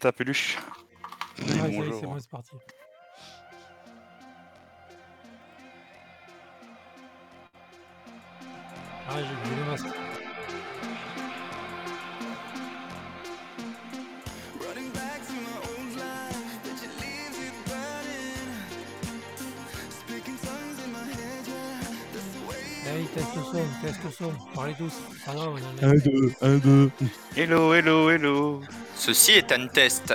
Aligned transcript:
ta 0.00 0.12
peluche. 0.12 0.56
Ouais, 1.38 1.44
Dis 1.44 1.58
ça 1.58 1.68
y 1.68 1.74
est, 1.74 1.78
bonjour. 1.78 2.00
c'est 2.00 2.06
bon, 2.06 2.18
c'est 2.18 2.30
parti. 2.30 2.50
Ah, 9.08 9.14
j'ai 9.22 9.34
oublié 9.50 9.56
le 9.64 9.70
masque. 9.70 9.86
Hey, 22.86 23.04
teste 23.14 23.34
le 23.36 23.42
son, 23.42 23.64
teste 23.82 24.00
le 24.04 24.10
son. 24.10 24.32
Parlez 24.54 24.74
tous. 24.78 24.92
Pas 25.24 25.34
grave, 25.34 25.54
on 25.82 25.86
en 25.86 25.90
est. 25.90 25.96
1, 25.96 25.98
2, 25.98 26.32
1, 26.40 26.56
2. 26.58 26.90
Hello, 27.36 27.74
hello, 27.74 28.10
hello. 28.10 28.60
Ceci 28.98 29.32
est 29.32 29.52
un 29.52 29.68
test. 29.68 30.14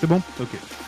C'est 0.00 0.06
bon? 0.06 0.22
Ok. 0.40 0.79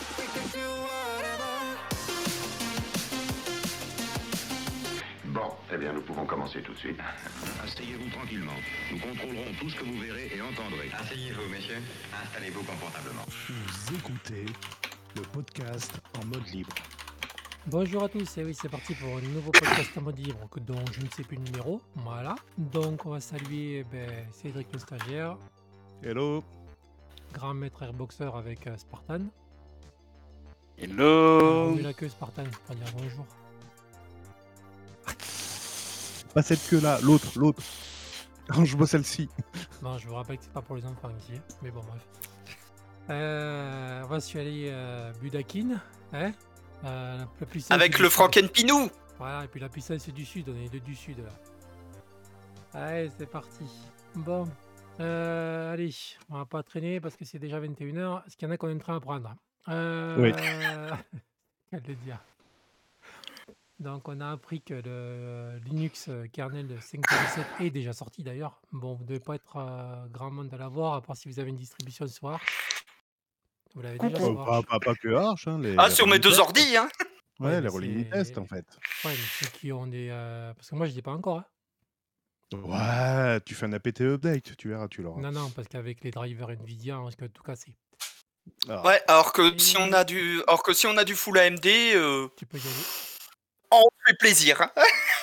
Installez-vous 12.33 12.63
confortablement. 12.63 13.25
Vous 13.47 13.95
écoutez 13.95 14.45
le 15.15 15.21
podcast 15.21 15.91
en 16.19 16.25
mode 16.25 16.47
libre. 16.47 16.73
Bonjour 17.67 18.05
à 18.05 18.09
tous, 18.09 18.39
et 18.39 18.43
oui, 18.43 18.57
c'est 18.59 18.69
parti 18.69 18.95
pour 18.95 19.17
un 19.17 19.21
nouveau 19.21 19.51
podcast 19.51 19.91
en 19.95 20.01
mode 20.01 20.17
libre, 20.17 20.39
dont 20.65 20.83
je 20.91 21.01
ne 21.01 21.09
sais 21.09 21.21
plus 21.21 21.37
le 21.37 21.43
numéro. 21.43 21.79
Voilà. 21.97 22.33
Donc, 22.57 23.05
on 23.05 23.11
va 23.11 23.19
saluer 23.19 23.85
ben, 23.91 24.09
Cédric 24.31 24.67
le 24.73 24.79
stagiaire, 24.79 25.37
Hello. 26.01 26.43
grand 27.33 27.53
maître 27.53 27.83
airboxer 27.83 28.27
avec 28.33 28.65
euh, 28.65 28.77
Spartan. 28.77 29.27
Hello. 30.79 31.67
Remue 31.69 31.83
la 31.83 31.93
queue 31.93 32.09
Spartan 32.09 32.45
pour 32.65 32.75
dire 32.75 32.87
bonjour. 32.97 33.27
Pas 36.33 36.41
cette 36.41 36.67
queue-là, 36.67 36.97
l'autre, 37.03 37.27
l'autre. 37.35 37.61
Je 38.63 38.75
vois 38.77 38.87
celle-ci. 38.87 39.29
Bon, 39.81 39.97
je 39.97 40.07
vous 40.07 40.15
rappelle 40.15 40.37
que 40.37 40.43
c'est 40.43 40.53
pas 40.53 40.61
pour 40.61 40.75
les 40.75 40.85
enfants 40.85 41.09
ici, 41.19 41.39
mais 41.61 41.71
bon, 41.71 41.81
bref. 41.81 42.05
Euh, 43.09 44.01
on 44.03 44.07
va 44.07 44.19
se 44.19 44.37
aller 44.37 44.69
euh, 44.71 45.11
Budakin, 45.21 45.79
hein 46.13 46.31
Euh, 46.85 47.17
la- 47.39 47.45
puissance 47.45 47.71
Avec 47.71 47.99
le. 47.99 48.09
Frankenpinou. 48.09 48.89
Voilà, 49.17 49.43
et 49.45 49.47
puis 49.47 49.59
la 49.59 49.69
puissance 49.69 50.07
du 50.09 50.25
Sud, 50.25 50.49
on 50.49 50.55
est 50.55 50.63
les 50.63 50.69
deux 50.69 50.79
du 50.79 50.95
Sud 50.95 51.17
là. 51.19 51.29
Allez, 52.73 53.11
c'est 53.17 53.29
parti. 53.29 53.65
Bon, 54.15 54.45
euh, 54.99 55.73
allez, 55.73 55.93
on 56.29 56.37
va 56.37 56.45
pas 56.45 56.63
traîner 56.63 56.99
parce 56.99 57.15
que 57.15 57.23
c'est 57.25 57.39
déjà 57.39 57.59
21h. 57.59 58.25
Est-ce 58.25 58.35
qu'il 58.35 58.47
y 58.47 58.51
en 58.51 58.53
a 58.53 58.57
qu'on 58.57 58.69
est 58.69 58.73
en 58.73 58.79
train 58.79 58.93
d'apprendre 58.95 59.35
euh... 59.69 60.17
Oui. 60.19 60.31
Quel 61.71 61.81
le 61.87 61.95
dire 61.95 62.19
Donc, 63.83 64.07
on 64.07 64.19
a 64.21 64.31
appris 64.31 64.61
que 64.61 64.73
le 64.75 65.59
Linux 65.65 66.09
kernel 66.31 66.67
de 66.67 66.77
5.7 66.77 67.65
est 67.65 67.69
déjà 67.69 67.91
sorti 67.93 68.23
d'ailleurs. 68.23 68.61
Bon, 68.71 68.93
vous 68.95 69.03
devez 69.03 69.19
pas 69.19 69.35
être 69.35 69.57
euh, 69.57 70.07
grand 70.07 70.31
monde 70.31 70.53
à 70.53 70.57
l'avoir, 70.57 70.93
à 70.95 71.01
part 71.01 71.17
si 71.17 71.27
vous 71.27 71.39
avez 71.39 71.49
une 71.49 71.57
distribution 71.57 72.07
sur 72.07 72.29
Arch. 72.29 72.47
Vous 73.75 73.81
l'avez 73.81 73.99
déjà 73.99 74.17
sur 74.17 74.35
pas, 74.45 74.55
Arch. 74.57 74.65
pas, 74.67 74.79
pas 74.79 74.95
que 74.95 75.13
Arch. 75.13 75.47
Hein, 75.47 75.59
les, 75.59 75.75
Ah, 75.77 75.89
les 75.89 75.95
sur 75.95 76.07
mes 76.07 76.19
deux 76.19 76.39
ordis, 76.39 76.77
hein. 76.77 76.87
Ouais, 77.39 77.47
Ouais, 77.49 77.61
les 77.61 77.67
rolling 77.67 78.03
c'est- 78.05 78.09
tests 78.11 78.37
en 78.37 78.45
fait. 78.45 78.65
Ouais, 79.03 79.11
mais 79.11 79.15
ceux 79.15 79.47
qui 79.47 79.71
ont 79.73 79.87
des. 79.87 80.07
euh, 80.11 80.53
Parce 80.53 80.69
que 80.69 80.75
moi, 80.75 80.85
je 80.87 80.91
dis 80.93 81.01
pas 81.01 81.11
encore. 81.11 81.39
hein. 81.39 81.45
Ouais, 82.53 83.41
tu 83.41 83.55
fais 83.55 83.65
un 83.65 83.73
APT 83.73 84.01
update, 84.01 84.55
tu 84.55 84.69
verras, 84.69 84.87
tu 84.87 85.01
l'auras. 85.01 85.19
Non, 85.21 85.31
non, 85.31 85.49
parce 85.49 85.67
qu'avec 85.67 86.03
les 86.03 86.11
drivers 86.11 86.51
Nvidia, 86.51 86.99
on 86.99 87.05
risque 87.05 87.21
de 87.21 87.27
tout 87.27 87.41
casser. 87.43 87.73
Ah, 88.69 88.85
Ouais, 88.85 89.01
alors 89.07 89.33
que 89.33 89.57
si 89.57 89.75
on 89.77 89.91
a 89.91 90.03
du, 90.03 90.41
alors 90.47 90.61
que 90.61 90.73
si 90.73 90.85
on 90.85 90.95
a 90.97 91.03
du 91.03 91.15
full 91.15 91.37
AMD, 91.39 91.65
euh, 91.65 92.27
Tu 92.37 92.45
peux 92.45 92.57
y 92.57 92.61
aller. 92.61 92.69
Fait 94.07 94.17
plaisir. 94.17 94.61
hein. 94.61 94.71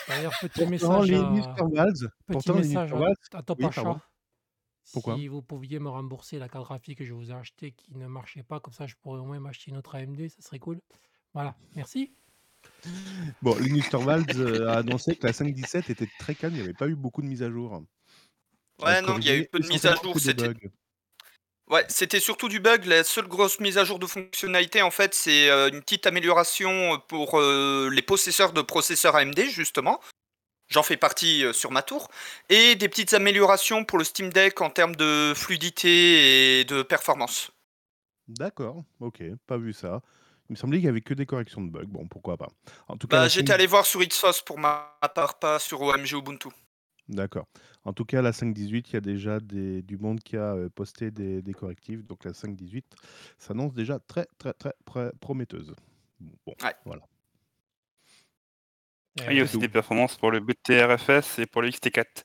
D'ailleurs, 0.09 0.33
petit 0.41 0.49
Pourtant, 0.67 0.71
message, 0.71 1.11
Linus. 1.11 1.45
Torvalds, 1.57 2.09
pourtant, 2.27 2.55
message 2.55 2.93
à, 3.33 3.43
Top 3.43 3.59
Oui, 3.61 3.67
Achat. 3.67 3.83
pardon. 3.83 4.01
Pourquoi? 4.93 5.17
Si 5.17 5.29
vous 5.29 5.43
pouviez 5.43 5.79
me 5.79 5.89
rembourser 5.89 6.39
la 6.39 6.49
carte 6.49 6.65
graphique 6.65 6.99
que 6.99 7.05
je 7.05 7.13
vous 7.13 7.31
ai 7.31 7.35
achetée 7.35 7.73
qui 7.73 7.95
ne 7.95 8.07
marchait 8.09 8.43
pas, 8.43 8.59
comme 8.59 8.73
ça 8.73 8.87
je 8.87 8.95
pourrais 9.01 9.21
au 9.21 9.25
moins 9.25 9.39
m'acheter 9.39 9.71
une 9.71 9.77
autre 9.77 9.95
AMD, 9.95 10.29
ça 10.29 10.43
serait 10.43 10.59
cool. 10.59 10.81
Voilà, 11.33 11.55
merci. 11.77 12.13
Bon, 13.41 13.57
Linus 13.59 13.89
Torvalds 13.89 14.37
euh, 14.37 14.69
a 14.69 14.79
annoncé 14.79 15.15
que 15.15 15.27
la 15.27 15.33
5.17 15.33 15.91
était 15.93 16.09
très 16.19 16.35
calme, 16.35 16.55
il 16.55 16.59
n'y 16.59 16.65
avait 16.65 16.75
pas 16.75 16.89
eu 16.89 16.97
beaucoup 16.97 17.23
de 17.23 17.27
mises 17.27 17.43
à 17.43 17.51
jour. 17.51 17.83
Ouais, 18.83 19.01
non, 19.03 19.19
il 19.19 19.25
y 19.27 19.31
a 19.31 19.37
eu 19.37 19.47
peu 19.47 19.61
de 19.61 19.69
mises 19.69 19.87
à 19.87 19.95
jour. 19.95 20.19
C'était 20.19 20.49
ouais, 21.71 21.85
c'était 21.89 22.21
surtout 22.21 22.49
du 22.49 22.61
bug. 22.61 22.85
La 22.85 23.05
seule 23.05 23.29
grosse 23.29 23.61
mise 23.61 23.79
à 23.79 23.85
jour 23.85 23.99
de 23.99 24.07
fonctionnalité, 24.07 24.83
en 24.83 24.91
fait, 24.91 25.15
c'est 25.15 25.49
euh, 25.49 25.71
une 25.71 25.81
petite 25.81 26.07
amélioration 26.07 27.01
pour 27.09 27.41
euh, 27.41 27.89
les 27.91 28.03
possesseurs 28.03 28.53
de 28.53 28.61
processeurs 28.61 29.17
AMD, 29.17 29.41
justement. 29.49 30.01
J'en 30.69 30.83
fais 30.83 30.97
partie 30.97 31.45
euh, 31.45 31.53
sur 31.53 31.71
ma 31.71 31.83
tour. 31.83 32.09
Et 32.49 32.75
des 32.75 32.89
petites 32.89 33.15
améliorations 33.15 33.85
pour 33.85 33.99
le 33.99 34.05
Steam 34.05 34.31
Deck 34.31 34.61
en 34.61 34.71
termes 34.71 34.97
de 34.97 35.33
fluidité 35.35 36.61
et 36.61 36.65
de 36.65 36.83
performance. 36.83 37.51
D'accord, 38.29 38.85
ok, 39.01 39.23
pas 39.47 39.57
vu 39.57 39.73
ça. 39.73 40.03
Il 40.49 40.55
me 40.55 40.57
semblait 40.57 40.79
qu'il 40.79 40.85
n'y 40.87 40.91
avait 40.91 41.01
que 41.01 41.15
des 41.15 41.27
corrections 41.27 41.63
de 41.63 41.71
bugs. 41.71 41.87
Bon, 41.87 42.07
pourquoi 42.09 42.37
pas. 42.37 42.49
En 42.89 42.97
tout 42.97 43.07
cas, 43.07 43.23
Bah, 43.23 43.29
j'étais 43.29 43.49
5 43.49 43.55
allé 43.55 43.67
voir 43.67 43.87
sur 43.87 44.01
Xfos 44.01 44.43
pour 44.45 44.59
ma 44.59 44.97
part, 45.15 45.39
pas 45.39 45.59
sur 45.59 45.81
OMG 45.81 46.13
Ubuntu. 46.13 46.49
D'accord. 47.11 47.47
En 47.85 47.93
tout 47.93 48.05
cas, 48.05 48.23
la 48.23 48.33
5.18, 48.33 48.91
il 48.91 48.95
y 48.95 48.97
a 48.97 49.01
déjà 49.01 49.41
des- 49.41 49.83
du 49.83 49.99
monde 49.99 50.21
qui 50.21 50.37
a 50.37 50.55
euh, 50.55 50.69
posté 50.71 51.11
des, 51.11 51.43
des 51.43 51.53
correctifs. 51.53 52.05
Donc 52.07 52.25
la 52.25 52.33
5.18 52.33 52.85
s'annonce 53.39 53.75
déjà 53.75 53.99
très, 53.99 54.27
très, 54.39 54.55
très 54.85 55.13
prometteuse. 55.21 55.75
Bon, 56.21 56.55
Ouais. 56.63 56.75
voilà. 56.85 57.03
Euh, 59.21 59.27
Il 59.31 59.37
y 59.37 59.41
a 59.41 59.45
aussi 59.45 59.59
des 59.59 59.69
performances 59.69 60.17
pour 60.17 60.31
le 60.31 60.41
BTRFS 60.41 61.39
et 61.39 61.47
pour 61.47 61.63
le 61.63 61.69
XT4. 61.69 62.25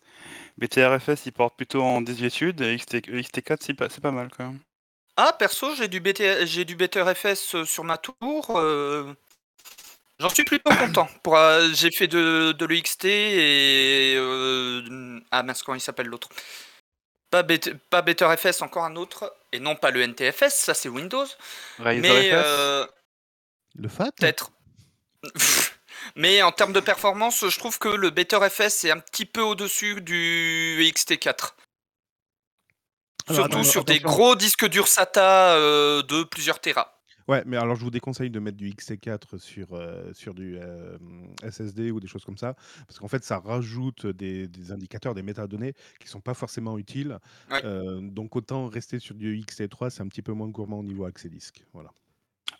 BTRFS, 0.58 1.26
il 1.26 1.32
porte 1.34 1.58
plutôt 1.58 1.82
en 1.84 2.02
18 2.02 2.30
sud 2.30 2.62
et 2.62 2.76
XT, 2.76 3.08
le 3.08 3.20
XT4, 3.20 3.64
c'est 3.64 3.74
pas, 3.74 3.90
c'est 3.90 4.02
pas 4.02 4.12
mal 4.12 4.30
quand 4.36 4.46
même. 4.52 4.60
Ah, 5.18 5.34
perso, 5.38 5.76
j'ai 5.76 5.88
du, 5.88 6.00
BT... 6.02 6.46
j'ai 6.46 6.66
du 6.66 6.76
BTRFS 6.76 7.56
euh, 7.56 7.66
sur 7.66 7.84
ma 7.84 7.98
tour. 7.98 8.58
euh, 8.58 9.14
J'en 10.20 10.30
suis 10.30 10.44
plutôt 10.46 10.74
content. 10.74 11.10
Pour, 11.24 11.36
euh, 11.36 11.68
J'ai 11.74 11.92
fait 11.92 12.08
de, 12.08 12.54
de 12.54 12.66
l'EXT 12.66 13.06
et. 13.06 14.16
euh, 14.18 15.20
Ah 15.32 15.44
mince, 15.44 15.62
comment 15.62 15.76
il 15.76 15.82
s'appelle 15.82 16.08
l'autre? 16.08 16.30
Pas, 17.32 17.44
pas 17.90 18.02
BTRFS, 18.02 18.62
encore 18.62 18.86
un 18.86 18.96
autre. 18.96 19.36
Et 19.52 19.60
non 19.60 19.76
pas 19.76 19.92
le 19.92 20.02
NTFS, 20.02 20.54
ça 20.54 20.74
c'est 20.74 20.90
Windows. 20.90 21.26
Mais 21.80 22.30
FS, 22.30 22.34
euh, 22.34 22.88
Le 23.76 23.90
FAT 23.90 24.12
peut-être. 24.14 24.52
Mais 26.16 26.42
en 26.44 26.52
termes 26.52 26.72
de 26.74 26.80
performance, 26.80 27.50
je 27.50 27.58
trouve 27.58 27.80
que 27.80 27.90
le 27.90 28.10
BTRFS 28.12 28.86
est 28.86 28.92
un 28.92 29.00
petit 29.00 29.26
peu 29.26 29.42
au-dessus 29.42 30.02
du 30.02 30.78
XT4. 30.94 31.56
Alors, 33.28 33.42
Surtout 33.42 33.42
attends, 33.44 33.64
sur 33.64 33.84
des 33.86 34.00
gros 34.00 34.36
disques 34.36 34.68
durs 34.68 34.88
SATA 34.88 35.56
euh, 35.56 36.04
de 36.04 36.24
plusieurs 36.24 36.60
terras. 36.60 36.95
Ouais, 37.28 37.42
mais 37.46 37.58
alors 37.58 37.76
je 37.76 37.84
vous 37.84 37.90
déconseille 37.90 38.30
de 38.30 38.40
mettre 38.40 38.58
du 38.58 38.70
XT4 38.70 39.40
sur, 39.40 39.74
euh, 39.74 40.14
sur 40.14 40.36
du 40.36 40.58
euh, 40.58 40.98
SSD 41.44 41.90
ou 41.90 42.00
des 42.00 42.08
choses 42.08 42.24
comme 42.24 42.38
ça, 42.38 42.56
parce 42.88 43.00
qu'en 43.00 43.08
fait, 43.08 43.24
ça 43.24 43.40
rajoute 43.40 44.06
des, 44.06 44.48
des 44.48 44.72
indicateurs, 44.72 45.16
des 45.16 45.24
métadonnées 45.24 45.74
qui 46.00 46.08
sont 46.08 46.22
pas 46.22 46.36
forcément 46.36 46.78
utiles. 46.78 47.18
Ouais. 47.50 47.66
Euh, 47.66 48.00
donc 48.02 48.36
autant 48.36 48.68
rester 48.68 49.00
sur 49.00 49.16
du 49.16 49.40
XT3, 49.40 49.90
c'est 49.90 50.02
un 50.02 50.08
petit 50.08 50.22
peu 50.22 50.34
moins 50.34 50.48
gourmand 50.50 50.80
au 50.80 50.84
niveau 50.84 51.06
accès 51.06 51.30
disque. 51.30 51.64
Voilà. 51.74 51.92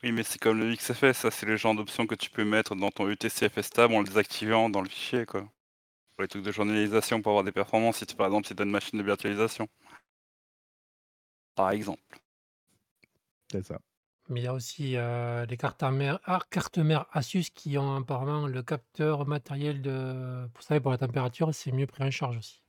Oui, 0.04 0.12
mais 0.12 0.24
c'est 0.24 0.40
comme 0.40 0.60
le 0.60 0.74
XFS, 0.76 1.14
ça 1.14 1.32
c'est 1.32 1.46
le 1.46 1.58
genre 1.58 1.76
d'option 1.76 2.08
que 2.08 2.16
tu 2.16 2.32
peux 2.32 2.44
mettre 2.44 2.76
dans 2.76 2.90
ton 2.90 3.08
UTC-FS 3.08 3.70
tab 3.70 3.92
en 3.92 4.00
le 4.00 4.06
désactivant 4.06 4.70
dans 4.70 4.82
le 4.82 4.90
fichier, 4.90 5.26
quoi. 5.26 5.42
Pour 6.16 6.24
les 6.24 6.28
trucs 6.28 6.44
de 6.44 6.52
journalisation 6.52 7.22
pour 7.22 7.32
avoir 7.32 7.44
des 7.44 7.52
performances, 7.52 7.98
si 7.98 8.06
tu, 8.06 8.16
par 8.16 8.28
exemple, 8.28 8.48
si 8.48 8.56
tu 8.56 8.62
as 8.62 8.66
une 8.66 8.72
machine 8.72 8.98
de 8.98 9.04
virtualisation. 9.04 9.68
Par 11.56 11.72
exemple. 11.72 12.20
C'est 13.52 13.64
ça. 13.66 13.80
Mais 14.28 14.42
il 14.42 14.44
y 14.44 14.48
a 14.48 14.54
aussi 14.54 14.98
euh, 14.98 15.46
les 15.46 15.58
cartes 15.58 15.84
mères, 15.84 16.20
ah, 16.26 16.40
cartes 16.50 16.80
mères 16.80 17.06
Asus 17.12 17.46
qui 17.54 17.78
ont 17.78 17.96
apparemment 17.96 18.48
le 18.48 18.64
capteur 18.64 19.26
matériel 19.28 19.82
de. 19.82 20.50
Vous 20.56 20.62
savez, 20.62 20.80
pour 20.80 20.92
la 20.92 20.98
température, 20.98 21.54
c'est 21.54 21.72
mieux 21.72 21.86
pris 21.88 22.04
en 22.04 22.12
charge 22.12 22.38
aussi. 22.38 22.64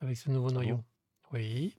Avec 0.00 0.16
ce 0.16 0.30
nouveau 0.30 0.50
Ah 0.52 0.52
noyau. 0.52 0.80
bon? 0.80 0.84
Oui. 1.32 1.76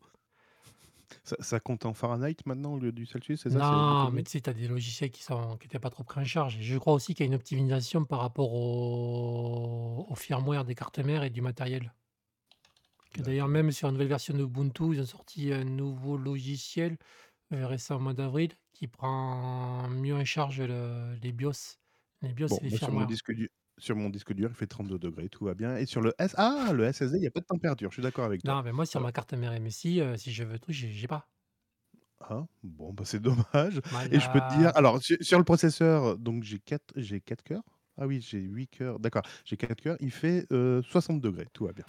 Ça, 1.24 1.36
ça 1.40 1.60
compte 1.60 1.86
en 1.86 1.94
Fahrenheit 1.94 2.38
maintenant 2.48 2.74
au 2.74 2.80
lieu 2.80 2.92
du 2.92 3.06
Celsius, 3.06 3.42
c'est 3.42 3.52
ça? 3.52 3.62
C'est 3.62 3.76
Non, 3.80 4.12
mais 4.12 4.24
mieux? 4.24 4.24
tu 4.24 4.32
sais, 4.32 4.42
tu 4.42 4.50
as 4.50 4.54
des 4.54 4.68
logiciels 4.68 5.10
qui 5.12 5.24
sont 5.24 5.58
qui 5.58 5.66
étaient 5.68 5.80
pas 5.80 5.90
trop 5.90 6.04
pris 6.04 6.20
en 6.22 6.26
charge. 6.26 6.58
Et 6.58 6.62
je 6.64 6.78
crois 6.78 6.94
aussi 6.94 7.14
qu'il 7.14 7.26
y 7.26 7.28
a 7.28 7.32
une 7.32 7.36
optimisation 7.36 8.04
par 8.06 8.20
rapport 8.22 8.54
au, 8.54 10.06
au 10.10 10.16
firmware 10.16 10.66
des 10.66 10.76
cartes 10.76 11.00
mères 11.00 11.24
et 11.24 11.30
du 11.30 11.42
matériel. 11.42 11.94
Que 13.14 13.22
d'ailleurs, 13.22 13.48
même 13.48 13.72
sur 13.72 13.88
une 13.88 13.94
nouvelle 13.94 14.08
version 14.10 14.34
d'Ubuntu, 14.34 14.94
ils 14.96 15.02
ont 15.02 15.06
sorti 15.06 15.52
un 15.54 15.64
nouveau 15.64 16.18
logiciel 16.18 16.98
euh, 17.54 17.68
récent 17.68 17.96
au 17.98 18.00
mois 18.00 18.14
d'avril 18.14 18.54
qui 18.74 18.88
prend 18.88 19.88
mieux 19.90 20.16
en 20.16 20.26
charge 20.26 20.62
le- 20.62 21.16
les 21.22 21.32
BIOS. 21.34 21.78
Les 22.22 22.34
BIOS, 22.34 22.48
Bon, 22.50 22.60
c'est 22.60 22.64
les 22.64 22.70
moi, 22.70 22.80
sur 22.80 22.94
mon 22.94 23.04
firmware. 23.04 23.06
disque 23.06 23.32
dur, 23.34 23.50
sur 23.78 23.96
mon 23.96 24.10
disque 24.10 24.34
dur, 24.34 24.50
il 24.50 24.56
fait 24.56 24.68
32 24.68 25.00
degrés, 25.00 25.30
tout 25.30 25.46
va 25.46 25.54
bien. 25.54 25.76
Et 25.78 25.86
sur 25.86 26.02
le 26.02 26.14
S, 26.20 26.34
ah, 26.38 26.72
le 26.74 26.86
SSD, 26.86 27.18
il 27.18 27.22
n'y 27.22 27.28
a 27.28 27.32
pas 27.32 27.42
de 27.42 27.46
température. 27.46 27.90
Je 27.92 27.96
suis 27.96 28.02
d'accord 28.04 28.26
avec 28.26 28.44
toi. 28.44 28.56
Non, 28.56 28.64
mais 28.64 28.72
moi, 28.72 28.88
sur 28.88 29.00
Voilà. 29.00 29.02
ma 29.02 29.12
carte 29.12 29.34
mère 29.36 29.54
MSI, 29.54 30.02
euh, 30.02 30.18
si 30.18 30.32
je 30.34 30.44
veux 30.44 30.58
tout, 30.58 30.72
j'ai 30.72 30.92
j'ai 30.92 31.08
pas. 31.08 31.30
Ah, 32.20 32.48
bon, 32.64 32.94
bah 32.94 33.04
c'est 33.06 33.20
dommage. 33.20 33.80
Moi, 33.90 34.06
Et 34.12 34.20
je 34.20 34.30
peux 34.30 34.42
te 34.42 34.48
dire, 34.48 34.72
la- 34.72 34.76
alors 34.76 35.02
sur, 35.04 35.18
sur 35.22 35.38
le 35.38 35.44
processeur, 35.46 36.18
donc 36.18 36.44
j'ai 36.44 36.60
4, 36.60 36.94
j'ai 36.96 37.22
4 37.22 37.44
cœurs. 37.44 37.64
Ah 37.98 38.08
oui, 38.08 38.22
j'ai 38.22 38.40
8 38.40 38.68
cœurs. 38.68 39.00
D'accord, 39.00 39.24
j'ai 39.46 39.56
4 39.58 39.82
cœurs. 39.82 39.98
Il 40.00 40.12
fait 40.12 40.46
euh, 40.52 40.82
60 40.84 41.22
degrés, 41.22 41.48
tout 41.54 41.66
va 41.66 41.74
bien. 41.74 41.86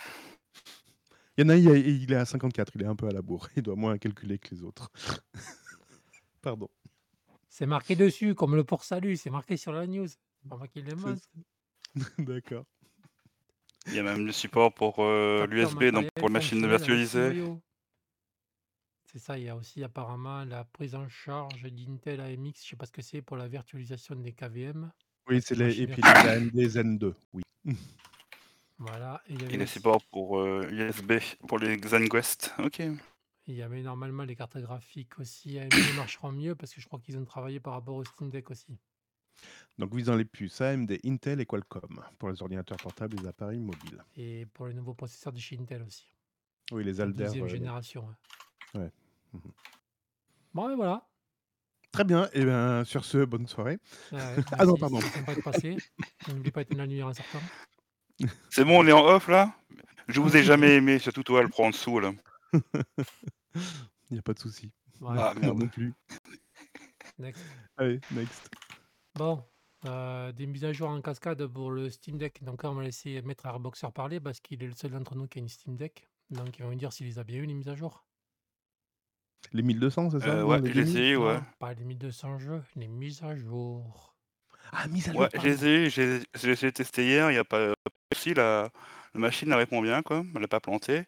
Il 1.38 1.42
y 1.42 1.44
en 1.44 1.50
a, 1.50 1.56
il, 1.56 1.68
est- 1.68 1.80
il 1.80 2.12
est 2.12 2.16
à 2.16 2.24
54, 2.24 2.72
il 2.74 2.82
est 2.82 2.86
un 2.86 2.96
peu 2.96 3.06
à 3.06 3.12
la 3.12 3.22
bourre. 3.22 3.48
Il 3.56 3.62
doit 3.62 3.76
moins 3.76 3.96
calculer 3.96 4.40
que 4.40 4.52
les 4.52 4.64
autres. 4.64 4.90
Pardon. 6.42 6.68
C'est 7.48 7.64
marqué 7.64 7.94
dessus, 7.94 8.34
comme 8.34 8.56
le 8.56 8.64
port 8.64 8.82
salut, 8.82 9.16
c'est 9.16 9.30
marqué 9.30 9.56
sur 9.56 9.70
la 9.72 9.86
news. 9.86 10.08
C'est 10.08 10.48
pas 10.48 10.56
moi 10.56 10.66
qui. 10.66 10.82
D'accord. 12.18 12.64
Il 13.86 13.94
y 13.94 14.00
a 14.00 14.02
même 14.02 14.26
du 14.26 14.32
support 14.32 14.74
pour 14.74 14.96
euh, 14.98 15.46
l'USB, 15.46 15.84
donc 15.92 16.10
pour 16.16 16.28
les 16.28 16.32
machines 16.32 16.66
virtualisées. 16.68 17.44
C'est 19.06 19.20
ça, 19.20 19.38
il 19.38 19.44
y 19.44 19.48
a 19.48 19.56
aussi 19.56 19.82
apparemment 19.84 20.44
la 20.44 20.64
prise 20.64 20.94
en 20.96 21.08
charge 21.08 21.62
d'Intel 21.62 22.20
AMX, 22.20 22.62
je 22.62 22.70
sais 22.70 22.76
pas 22.76 22.84
ce 22.84 22.92
que 22.92 23.00
c'est, 23.00 23.22
pour 23.22 23.36
la 23.36 23.46
virtualisation 23.48 24.16
des 24.16 24.32
KVM. 24.32 24.90
Oui, 25.28 25.40
c'est 25.40 25.54
les, 25.54 25.66
Machine 25.66 25.82
et 25.84 25.86
puis 25.86 26.02
les. 26.02 26.28
AMD 26.28 26.68
Zen 26.68 26.98
2, 26.98 27.14
oui. 27.32 27.42
Voilà, 28.78 29.20
et 29.28 29.32
il 29.34 29.40
y 29.40 29.42
Et 29.42 29.46
avait 29.46 29.56
les 29.56 29.62
aussi- 29.64 29.72
supports 29.74 30.04
pour 30.12 30.38
euh, 30.40 30.68
USB, 30.70 31.14
pour 31.48 31.58
les 31.58 31.78
ZenQuest. 31.80 32.54
Ok. 32.58 32.80
il 33.46 33.54
y 33.54 33.62
avait 33.62 33.82
normalement 33.82 34.24
les 34.24 34.36
cartes 34.36 34.58
graphiques 34.58 35.18
aussi 35.18 35.58
AMD 35.58 35.70
marcheront 35.96 36.32
mieux 36.32 36.54
parce 36.54 36.72
que 36.74 36.80
je 36.80 36.86
crois 36.86 37.00
qu'ils 37.00 37.16
ont 37.18 37.24
travaillé 37.24 37.58
par 37.60 37.72
rapport 37.72 37.96
au 37.96 38.04
Steam 38.04 38.30
Deck 38.30 38.50
aussi. 38.50 38.78
Donc 39.78 39.94
visant 39.94 40.16
les 40.16 40.24
puces 40.24 40.60
AMD, 40.60 40.98
Intel 41.04 41.40
et 41.40 41.46
Qualcomm 41.46 42.00
pour 42.18 42.28
les 42.30 42.40
ordinateurs 42.42 42.76
portables 42.78 43.16
et 43.16 43.22
les 43.22 43.26
appareils 43.28 43.58
mobiles. 43.60 44.02
Et 44.16 44.46
pour 44.52 44.66
les 44.66 44.74
nouveaux 44.74 44.94
processeurs 44.94 45.32
de 45.32 45.38
chez 45.38 45.56
Intel 45.58 45.82
aussi. 45.82 46.06
Oui, 46.72 46.84
les 46.84 46.94
La 46.94 47.04
Alder. 47.04 47.24
deuxième 47.24 47.44
euh, 47.44 47.48
génération. 47.48 48.06
ouais. 48.74 48.80
ouais. 48.82 48.90
Mhm. 49.32 49.52
Bon, 50.54 50.70
et 50.70 50.74
voilà. 50.76 51.06
Très 51.92 52.04
bien. 52.04 52.28
Et 52.32 52.44
bien, 52.44 52.84
sur 52.84 53.04
ce, 53.04 53.24
bonne 53.24 53.46
soirée. 53.46 53.78
Ouais, 54.12 54.36
Ah 54.52 54.66
non, 54.66 54.76
pardon. 54.76 55.00
sympa 55.00 55.34
de 55.34 55.40
passer. 55.40 55.76
N'oublie 56.28 56.50
pas 56.50 56.60
d'éteindre 56.64 56.80
la 56.80 56.86
lumière 56.86 57.06
en 57.06 57.14
sortant. 57.14 57.40
C'est 58.50 58.64
bon, 58.64 58.82
on 58.82 58.86
est 58.86 58.92
en 58.92 59.04
off 59.06 59.28
là? 59.28 59.54
Je 60.08 60.20
vous 60.20 60.36
ai 60.36 60.42
jamais 60.42 60.74
aimé, 60.76 60.98
surtout 60.98 61.22
toi, 61.22 61.42
le 61.42 61.48
prend 61.48 61.66
en 61.66 61.70
dessous 61.70 62.00
là. 62.00 62.12
Il 63.54 64.12
n'y 64.14 64.18
a 64.18 64.22
pas 64.22 64.32
de 64.32 64.38
souci. 64.38 64.72
Voilà. 65.00 65.30
Ah 65.30 65.34
merde. 65.38 65.58
non 65.58 65.68
plus. 65.68 65.92
Next. 67.18 67.44
Allez, 67.76 68.00
next. 68.12 68.48
Bon, 69.14 69.44
euh, 69.84 70.32
des 70.32 70.46
mises 70.46 70.64
à 70.64 70.72
jour 70.72 70.88
en 70.88 71.00
cascade 71.00 71.46
pour 71.46 71.70
le 71.70 71.90
Steam 71.90 72.16
Deck. 72.18 72.42
Donc 72.42 72.62
là, 72.62 72.70
on 72.70 72.74
va 72.74 72.82
laisser 72.84 73.20
Maître 73.22 73.46
Airboxer 73.46 73.88
parler 73.94 74.18
parce 74.20 74.40
qu'il 74.40 74.62
est 74.62 74.66
le 74.66 74.74
seul 74.74 74.92
d'entre 74.92 75.14
nous 75.14 75.26
qui 75.28 75.38
a 75.38 75.42
une 75.42 75.48
Steam 75.48 75.76
Deck. 75.76 76.08
Donc 76.30 76.58
il 76.58 76.64
va 76.64 76.70
nous 76.70 76.76
dire 76.76 76.92
s'il 76.92 77.06
les 77.06 77.18
a 77.18 77.24
bien 77.24 77.38
eu, 77.38 77.46
les 77.46 77.54
mises 77.54 77.68
à 77.68 77.74
jour. 77.74 78.04
Les 79.52 79.62
1200, 79.62 80.10
c'est 80.10 80.20
ça 80.20 80.26
Euh, 80.26 80.44
ouais, 80.44 80.60
les 80.60 80.68
j'ai 80.68 80.74
2000? 80.74 80.88
essayé, 80.90 81.16
ouais. 81.16 81.34
Non, 81.34 81.42
pas 81.58 81.74
les 81.74 81.84
1200 81.84 82.38
jeux, 82.38 82.62
les 82.76 82.88
mises 82.88 83.22
à 83.22 83.34
jour. 83.36 84.16
Ah, 84.72 84.86
mise 84.88 85.08
à 85.08 85.12
jour. 85.12 85.20
Ouais, 85.22 85.28
pardon. 85.32 85.48
je 85.48 85.52
les 85.54 85.66
ai, 85.66 85.90
j'ai 85.90 86.20
j'ai- 86.34 86.54
j'ai 86.56 86.72
testé 86.72 87.06
hier, 87.06 87.30
il 87.30 87.34
n'y 87.34 87.38
a 87.38 87.44
pas 87.44 87.72
aussi 88.18 88.34
la, 88.34 88.70
la 89.14 89.20
machine 89.20 89.50
elle 89.50 89.58
répond 89.58 89.80
bien 89.80 90.02
quoi, 90.02 90.24
elle 90.34 90.40
n'a 90.40 90.48
pas 90.48 90.60
planté. 90.60 91.04